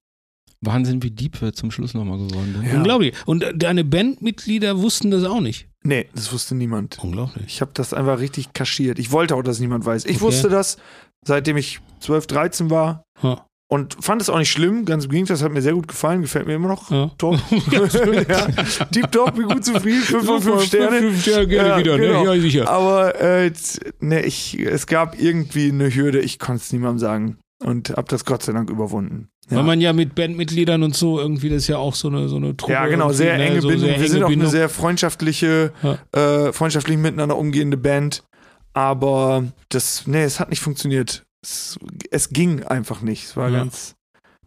[0.62, 2.66] Wahnsinn, wie deep wir zum Schluss nochmal geworden sind.
[2.66, 2.78] Ja.
[2.78, 3.14] Unglaublich.
[3.26, 5.68] Und deine Bandmitglieder wussten das auch nicht.
[5.84, 6.98] Nee, das wusste niemand.
[7.04, 7.46] Unglaublich.
[7.48, 8.98] Ich habe das einfach richtig kaschiert.
[8.98, 10.06] Ich wollte auch, dass niemand weiß.
[10.06, 10.26] Ich okay.
[10.26, 10.78] wusste das,
[11.26, 13.04] seitdem ich 12, 13 war.
[13.22, 13.46] Ha.
[13.76, 16.22] Und fand es auch nicht schlimm, ganz im Gegenteil, das hat mir sehr gut gefallen,
[16.22, 16.90] gefällt mir immer noch.
[16.90, 17.12] Ja.
[17.18, 17.38] Top.
[17.72, 18.48] ja.
[18.90, 21.00] Deep Top, bin gut zufrieden, 5 von 5 Sterne.
[21.00, 22.08] 5 Sterne gerne ja, wieder, ne?
[22.08, 22.24] genau.
[22.24, 22.36] ne?
[22.36, 22.70] Ja, sicher.
[22.70, 23.52] Aber äh,
[24.00, 27.38] ne, ich, es gab irgendwie eine Hürde, ich konnte es niemandem sagen.
[27.62, 29.28] Und habe das Gott sei Dank überwunden.
[29.50, 29.58] Ja.
[29.58, 32.38] Weil man ja mit Bandmitgliedern und so irgendwie, das ist ja auch so eine, so
[32.38, 32.72] eine Truppe.
[32.72, 33.44] Ja, genau, sehr ne?
[33.44, 33.90] enge so Bindung.
[33.90, 34.48] Sehr Wir sind auch Bindung.
[34.48, 35.74] eine sehr freundschaftliche,
[36.14, 38.24] äh, freundschaftlich miteinander umgehende Band.
[38.72, 41.80] Aber das, nee, es hat nicht funktioniert es,
[42.12, 43.26] es ging einfach nicht.
[43.26, 43.60] Es war ja.
[43.60, 43.96] ganz,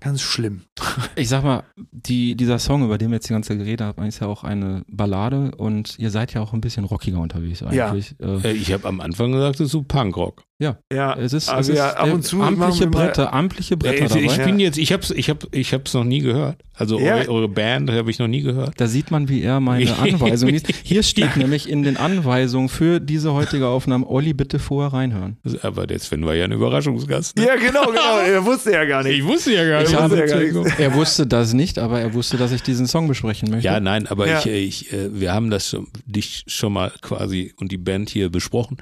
[0.01, 0.63] ganz schlimm.
[1.17, 4.05] Ich sag mal, die, dieser Song, über den wir jetzt die ganze Zeit geredet haben,
[4.05, 8.15] ist ja auch eine Ballade und ihr seid ja auch ein bisschen rockiger unterwegs eigentlich.
[8.21, 8.39] Ja.
[8.41, 10.45] Äh, ich habe am Anfang gesagt, es ist so Punkrock.
[10.61, 14.07] Ja, ja es ist, also es ja, ist ab und zu amtliche Bretter, amtliche Bretter
[14.07, 14.25] ich, dabei.
[14.25, 16.57] Ich bin jetzt, ich hab's, ich hab, ich hab's noch nie gehört.
[16.75, 17.15] Also ja.
[17.15, 18.73] eure, eure, Band habe ich noch nie gehört.
[18.77, 20.67] Da sieht man, wie er meine Anweisung liest.
[20.83, 25.37] Hier steht nämlich in den Anweisungen für diese heutige Aufnahme, Olli, bitte vorher reinhören.
[25.63, 27.37] Aber jetzt finden wir ja einen Überraschungsgast.
[27.37, 27.47] Ne?
[27.47, 28.19] Ja, genau, genau.
[28.19, 29.19] Er wusste ja gar nicht.
[29.19, 29.95] Ich wusste ja gar nicht.
[29.95, 30.79] Habe, ja gar nicht.
[30.81, 33.67] Er wusste das nicht, aber er wusste, dass ich diesen Song besprechen möchte.
[33.67, 34.41] Ja, nein, aber ja.
[34.41, 38.29] ich, ich, äh, wir haben das schon, dich schon mal quasi und die Band hier
[38.29, 38.79] besprochen.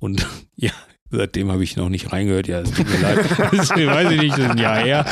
[0.00, 0.26] Und
[0.56, 0.72] ja,
[1.10, 2.46] Seitdem habe ich noch nicht reingehört.
[2.46, 3.18] Ja, es tut mir leid.
[3.52, 5.04] Das weiß ich nicht, das ist ein Jahr her.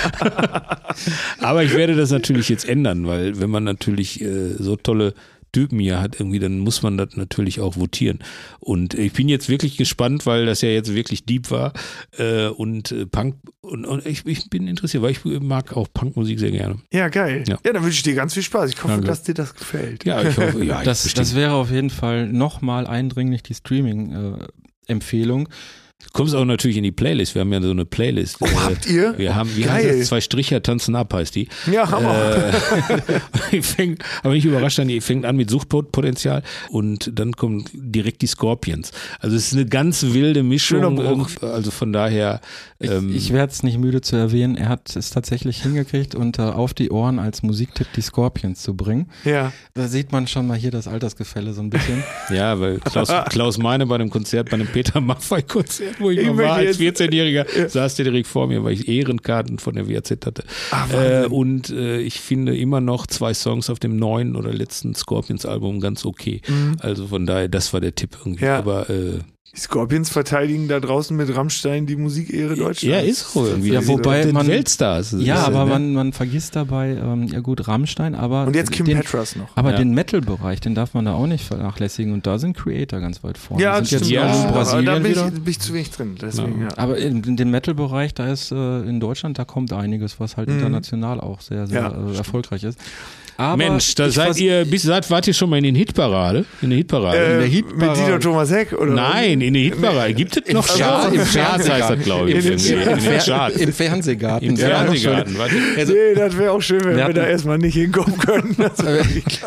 [1.41, 5.15] Aber ich werde das natürlich jetzt ändern, weil wenn man natürlich äh, so tolle
[5.53, 8.19] Typen hier hat, irgendwie, dann muss man das natürlich auch votieren.
[8.61, 11.73] Und ich bin jetzt wirklich gespannt, weil das ja jetzt wirklich deep war
[12.19, 16.39] äh, und äh, Punk und, und ich, ich, bin interessiert, weil ich mag auch Punkmusik
[16.39, 16.79] sehr gerne.
[16.93, 17.45] Ja, geil.
[17.49, 18.71] Ja, ja dann wünsche ich dir ganz viel Spaß.
[18.71, 19.07] Ich hoffe, Danke.
[19.07, 20.05] dass dir das gefällt.
[20.05, 20.83] Ja, ich hoffe, ja.
[20.85, 25.47] das, das wäre auf jeden Fall nochmal eindringlich die Streaming-Empfehlung.
[25.47, 25.53] Äh,
[26.01, 27.35] Du kommst auch natürlich in die Playlist.
[27.35, 28.37] Wir haben ja so eine Playlist.
[28.39, 29.19] Oh, habt ihr?
[29.19, 29.85] Wir haben, wie Geil.
[29.89, 30.07] heißt das?
[30.09, 31.49] Zwei Stricher tanzen ab, heißt die.
[31.71, 32.53] Ja, Hammer.
[33.51, 38.23] Äh, fängt, aber nicht überrascht an, die fängt an mit Suchtpotenzial und dann kommen direkt
[38.23, 38.93] die Scorpions.
[39.19, 41.27] Also es ist eine ganz wilde Mischung.
[41.43, 42.41] Also von daher.
[42.81, 44.57] Ähm, ich, ich werde es nicht müde zu erwähnen.
[44.57, 49.11] Er hat es tatsächlich hingekriegt, unter Auf die Ohren als Musiktipp die Scorpions zu bringen.
[49.25, 49.53] Ja.
[49.75, 52.05] Da sieht man schon mal hier das Altersgefälle so ein bisschen.
[52.31, 56.37] ja, weil Klaus, Klaus Meine bei einem Konzert, bei einem Peter Maffay-Konzert wo ich, ich
[56.37, 57.69] war als 14-Jähriger, ja.
[57.69, 60.45] saß der direkt vor mir, weil ich Ehrenkarten von der WAZ hatte.
[60.71, 64.95] Ach, äh, und äh, ich finde immer noch zwei Songs auf dem neuen oder letzten
[64.95, 66.41] Scorpions-Album ganz okay.
[66.47, 66.77] Mhm.
[66.81, 68.45] Also von daher, das war der Tipp irgendwie.
[68.45, 68.59] Ja.
[68.59, 69.19] Aber äh,
[69.55, 72.83] die Scorpions verteidigen da draußen mit Rammstein die Musikehre Deutschlands.
[72.83, 73.73] Ja, ist so irgendwie.
[73.73, 75.17] Ja, wobei man Weltstars.
[75.19, 75.71] Ja, aber ne?
[75.71, 78.47] man, man vergisst dabei, ähm, ja gut, Rammstein, aber.
[78.47, 79.49] Und jetzt Kim den, Petras noch.
[79.57, 79.79] Aber ja.
[79.79, 83.39] den Metal-Bereich, den darf man da auch nicht vernachlässigen und da sind Creator ganz weit
[83.39, 83.63] vorne.
[83.63, 84.03] Ja, das stimmt.
[84.03, 86.17] Jetzt ja, Brasilien da bin ich, bin ich, zu wenig drin.
[86.21, 86.69] Deswegen, ja.
[86.77, 90.49] Aber in, in dem Metal-Bereich, da ist äh, in Deutschland, da kommt einiges, was halt
[90.51, 90.57] mhm.
[90.57, 92.79] international auch sehr, sehr äh, erfolgreich ist.
[93.41, 96.45] Aber Mensch, da seid ihr, bis, seid, wart ihr schon mal in den Hitparade?
[96.61, 97.19] In der Hitparade?
[97.19, 97.87] Äh, in der Hitparade.
[97.87, 98.93] Mit Dieter Thomas Heck, oder?
[98.93, 100.13] Nein, in der Hitparade.
[100.13, 101.15] Gibt es noch Charts?
[101.15, 102.45] Im Charts heißt das, glaube ich.
[102.45, 104.49] Im, Im, Im, Im Fernsehgarten.
[104.49, 105.37] Im Fernsehgarten.
[105.77, 108.57] Also, nee, das wäre auch schön, wenn wir, wir da erstmal nicht hinkommen können.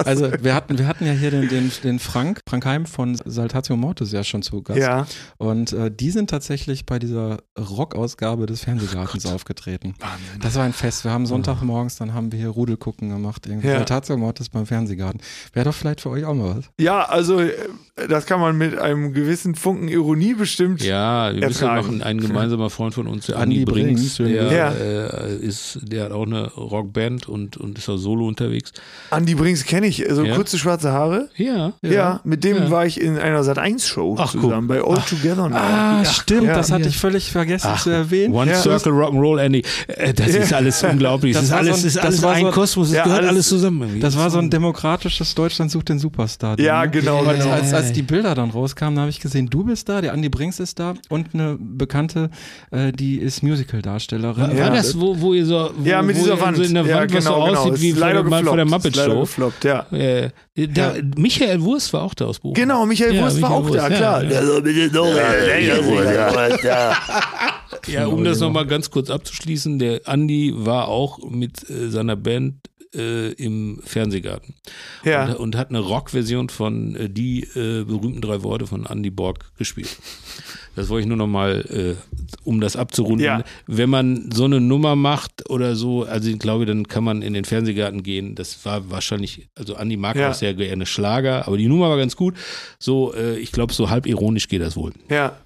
[0.06, 3.76] also, wir hatten, wir hatten ja hier den, den, den Frank, Frank Heim von Saltatio
[3.76, 4.80] Mortis ja schon zu Gast.
[4.80, 5.06] Ja.
[5.38, 9.96] Und äh, die sind tatsächlich bei dieser Rockausgabe des Fernsehgartens oh aufgetreten.
[10.00, 10.40] Wahnsinn.
[10.42, 11.04] Das war ein Fest.
[11.04, 13.46] Wir haben Sonntagmorgens, dann haben wir hier Rudelgucken gemacht.
[13.46, 13.68] Irgendwie.
[13.68, 13.81] Ja.
[13.82, 15.22] Saltatio Mortis beim Fernsehgarten.
[15.54, 16.66] Wäre doch vielleicht für euch auch mal was.
[16.80, 17.54] Ja, also äh,
[18.08, 20.84] das kann man mit einem gewissen Funken Ironie bestimmt.
[20.84, 24.72] Ja, wir wissen noch ein, ein gemeinsamer Freund von uns, der Andi Brinks, der, ja.
[24.72, 28.72] äh, ist, der hat auch eine Rockband und, und ist auch solo unterwegs.
[29.10, 30.36] Andi Brinks kenne ich, so ja.
[30.36, 31.30] kurze schwarze Haare.
[31.36, 31.74] Ja.
[31.82, 35.10] Ja, ja mit dem war ich in einer Sat1-Show zusammen, bei All Ach.
[35.10, 35.58] Together Now.
[35.58, 38.34] Ah, stimmt, das hatte ich völlig vergessen Ach, zu erwähnen.
[38.34, 39.64] One Circle Rock'n'Roll Andy.
[39.88, 41.34] Äh, das ist alles unglaublich.
[41.34, 43.71] Das, das ist alles, so ein, ist alles ein so, Kosmos, das gehört alles zusammen.
[44.00, 46.60] Das war so ein demokratisches Deutschland sucht den Superstar.
[46.60, 46.92] Ja, ne?
[46.92, 47.24] genau.
[47.24, 50.30] Als, als, als die Bilder dann rauskamen, habe ich gesehen, du bist da, der Andi
[50.30, 52.30] Brinks ist da und eine Bekannte,
[52.72, 54.50] äh, die ist Musical-Darstellerin.
[54.50, 54.70] War, ja.
[54.70, 56.58] das, wo, wo ihr so wo, ja, mit dieser Wand.
[56.58, 57.46] So in der Wand, ja, genau, was so genau.
[57.46, 57.82] aussieht genau.
[57.82, 59.22] wie leider von, von der Muppet Show?
[59.22, 59.86] Gefloppt, ja.
[59.92, 62.54] Äh, da, Michael Wurst war auch da aus Bochum.
[62.54, 64.24] Genau, Michael Wurst ja, war auch Wurst, da, klar.
[67.88, 72.56] Ja, um das nochmal ganz kurz abzuschließen, der Andi war auch mit äh, seiner Band
[72.96, 74.56] äh, im Fernsehgarten.
[75.04, 75.26] Ja.
[75.26, 79.52] Und, und hat eine Rockversion von äh, die äh, berühmten drei Worte von Andy Borg
[79.58, 79.98] gespielt.
[80.76, 83.26] Das wollte ich nur nochmal, äh, um das abzurunden.
[83.26, 83.44] Ja.
[83.68, 87.34] Wenn man so eine Nummer macht oder so, also ich glaube, dann kann man in
[87.34, 88.36] den Fernsehgarten gehen.
[88.36, 90.30] Das war wahrscheinlich, also Andi mag ja.
[90.30, 92.36] auch sehr gerne Schlager, aber die Nummer war ganz gut.
[92.80, 94.94] So, äh, ich glaube, so halb ironisch geht das wohl.
[95.10, 95.38] Ja.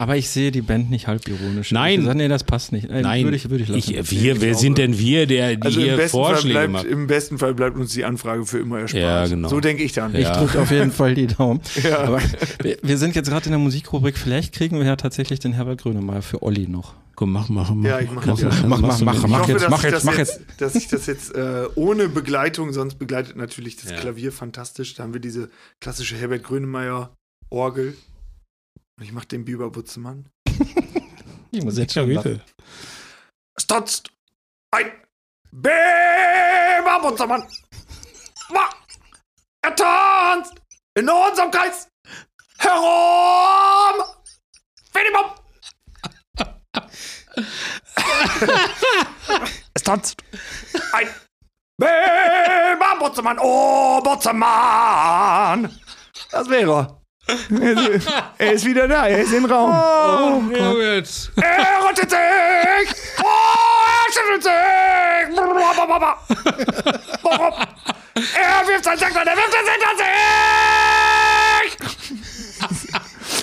[0.00, 1.72] Aber ich sehe die Band nicht halb ironisch.
[1.72, 2.04] Nein.
[2.04, 2.88] Sage, nee, das passt nicht.
[2.88, 3.24] Nein.
[3.24, 3.94] Würde ich, würde ich lassen.
[3.94, 6.84] Ich, wir, wer sind denn wir, der die also hier Vorschläge bleibt, macht?
[6.86, 9.02] Im besten Fall bleibt uns die Anfrage für immer erspart.
[9.02, 9.48] Ja, genau.
[9.48, 10.14] So denke ich dann.
[10.14, 11.60] Ich drücke auf jeden Fall die Daumen.
[11.82, 11.98] ja.
[11.98, 12.20] Aber
[12.62, 14.16] wir, wir sind jetzt gerade in der Musikrubrik.
[14.16, 16.94] Vielleicht kriegen wir ja tatsächlich den Herbert Grönemeyer für Olli noch.
[17.16, 17.84] Komm, mach, mach, mach.
[17.84, 20.40] Ja, ich mach, mach, mach, mach, mach, mach, mach jetzt, mach jetzt, mach jetzt.
[20.58, 23.96] Dass ich das jetzt äh, ohne Begleitung, sonst begleitet natürlich das ja.
[23.96, 24.94] Klavier fantastisch.
[24.94, 25.50] Da haben wir diese
[25.80, 27.10] klassische Herbert Grönemeyer
[27.50, 27.96] Orgel.
[28.98, 30.28] Und ich mach den Biber Butzemann.
[31.52, 32.10] ich muss jetzt schon.
[33.54, 34.10] Es tanzt
[34.72, 34.90] ein
[35.52, 37.46] Biber Butzemann.
[39.62, 40.54] Er tanzt
[40.94, 41.88] in unserem Kreis
[42.58, 44.02] herum.
[44.92, 45.26] Finibom.
[49.74, 50.20] es tanzt
[50.92, 51.08] ein
[51.76, 53.38] Biber Butzemann.
[53.40, 55.78] Oh, Butzemann.
[56.32, 56.97] Das wäre
[57.28, 58.00] er.
[58.38, 59.70] er ist wieder da, er ist im Raum.
[59.70, 61.30] Oh, oh Gott.
[61.36, 62.88] Er rottet sich!
[63.20, 64.52] Oh, er schüttelt sich!
[68.34, 70.08] er wirft sein Sack er wirft es hinter sich!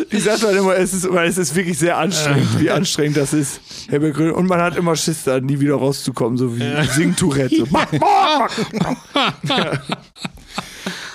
[0.10, 3.62] Ich sag halt immer, es ist, es ist wirklich sehr anstrengend, wie anstrengend das ist.
[3.90, 4.32] Herbert Grün.
[4.32, 7.66] Und man hat immer Schiss, da nie wieder rauszukommen, so wie Sing-Tourette.
[9.48, 9.72] ja.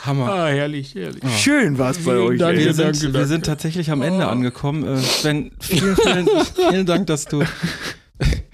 [0.07, 0.29] Hammer.
[0.29, 1.23] Ah, herrlich, herrlich.
[1.25, 1.29] Ah.
[1.31, 2.39] Schön war es bei euch.
[2.39, 4.31] Danke, wir, sind, danke, wir sind tatsächlich am Ende oh.
[4.31, 4.85] angekommen.
[4.87, 7.43] Äh, Sven, vielen, vielen, vielen Dank, dass du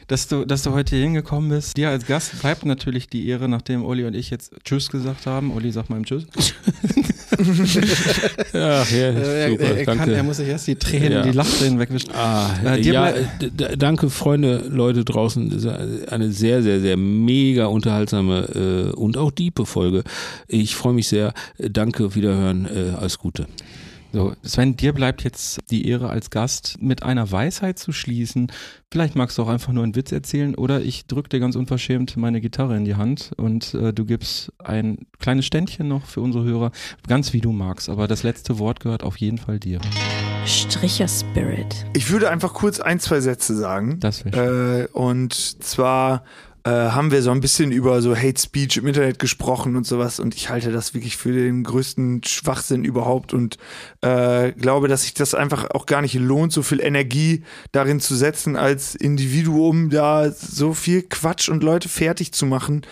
[0.06, 1.76] dass du, dass du heute hier hingekommen bist.
[1.76, 5.50] Dir als Gast bleibt natürlich die Ehre, nachdem Olli und ich jetzt Tschüss gesagt haben.
[5.52, 6.26] Olli, sag mal im Tschüss.
[8.52, 11.22] Ach, ja, äh, super, er, er, kann, er, muss sich erst die Tränen, ja.
[11.22, 12.10] die Lachtränen wegwischen.
[12.12, 13.12] Ah, äh, ja,
[13.76, 15.50] danke, Freunde, Leute draußen.
[15.50, 20.04] Das ist eine sehr, sehr, sehr mega unterhaltsame äh, und auch diepe Folge.
[20.46, 21.34] Ich freue mich sehr.
[21.58, 22.66] Danke, Wiederhören.
[22.66, 23.46] Äh, alles Gute.
[24.16, 28.50] So, Sven, dir bleibt jetzt die Ehre als Gast, mit einer Weisheit zu schließen.
[28.90, 32.16] Vielleicht magst du auch einfach nur einen Witz erzählen oder ich drücke dir ganz unverschämt
[32.16, 36.44] meine Gitarre in die Hand und äh, du gibst ein kleines Ständchen noch für unsere
[36.44, 36.72] Hörer,
[37.06, 37.90] ganz wie du magst.
[37.90, 39.80] Aber das letzte Wort gehört auf jeden Fall dir.
[40.46, 41.84] Stricher Spirit.
[41.92, 44.00] Ich würde einfach kurz ein, zwei Sätze sagen.
[44.00, 46.24] Das wäre äh, Und zwar
[46.66, 50.18] äh, haben wir so ein bisschen über so Hate Speech im Internet gesprochen und sowas.
[50.18, 53.32] Und ich halte das wirklich für den größten Schwachsinn überhaupt.
[53.32, 53.56] Und
[54.00, 58.16] äh, glaube, dass sich das einfach auch gar nicht lohnt, so viel Energie darin zu
[58.16, 62.82] setzen, als Individuum da so viel Quatsch und Leute fertig zu machen,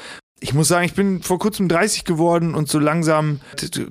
[0.40, 3.40] ich muss sagen, ich bin vor kurzem 30 geworden und so langsam,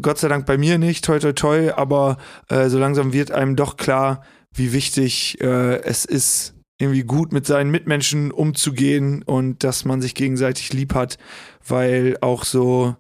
[0.04, 3.56] Gott sei Dank bei mir nicht, toi toi toi, aber äh, so langsam wird einem
[3.56, 4.24] doch klar,
[4.54, 10.16] wie wichtig äh, es ist, irgendwie gut mit seinen Mitmenschen umzugehen und dass man sich
[10.16, 11.18] gegenseitig lieb hat,
[11.66, 12.96] weil auch so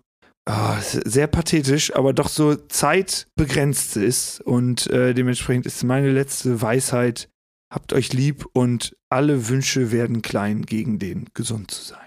[0.48, 7.30] oh, sehr pathetisch, aber doch so zeitbegrenzt ist und äh, dementsprechend ist meine letzte Weisheit,
[7.72, 12.03] habt euch lieb und alle Wünsche werden klein gegen den gesund zu sein.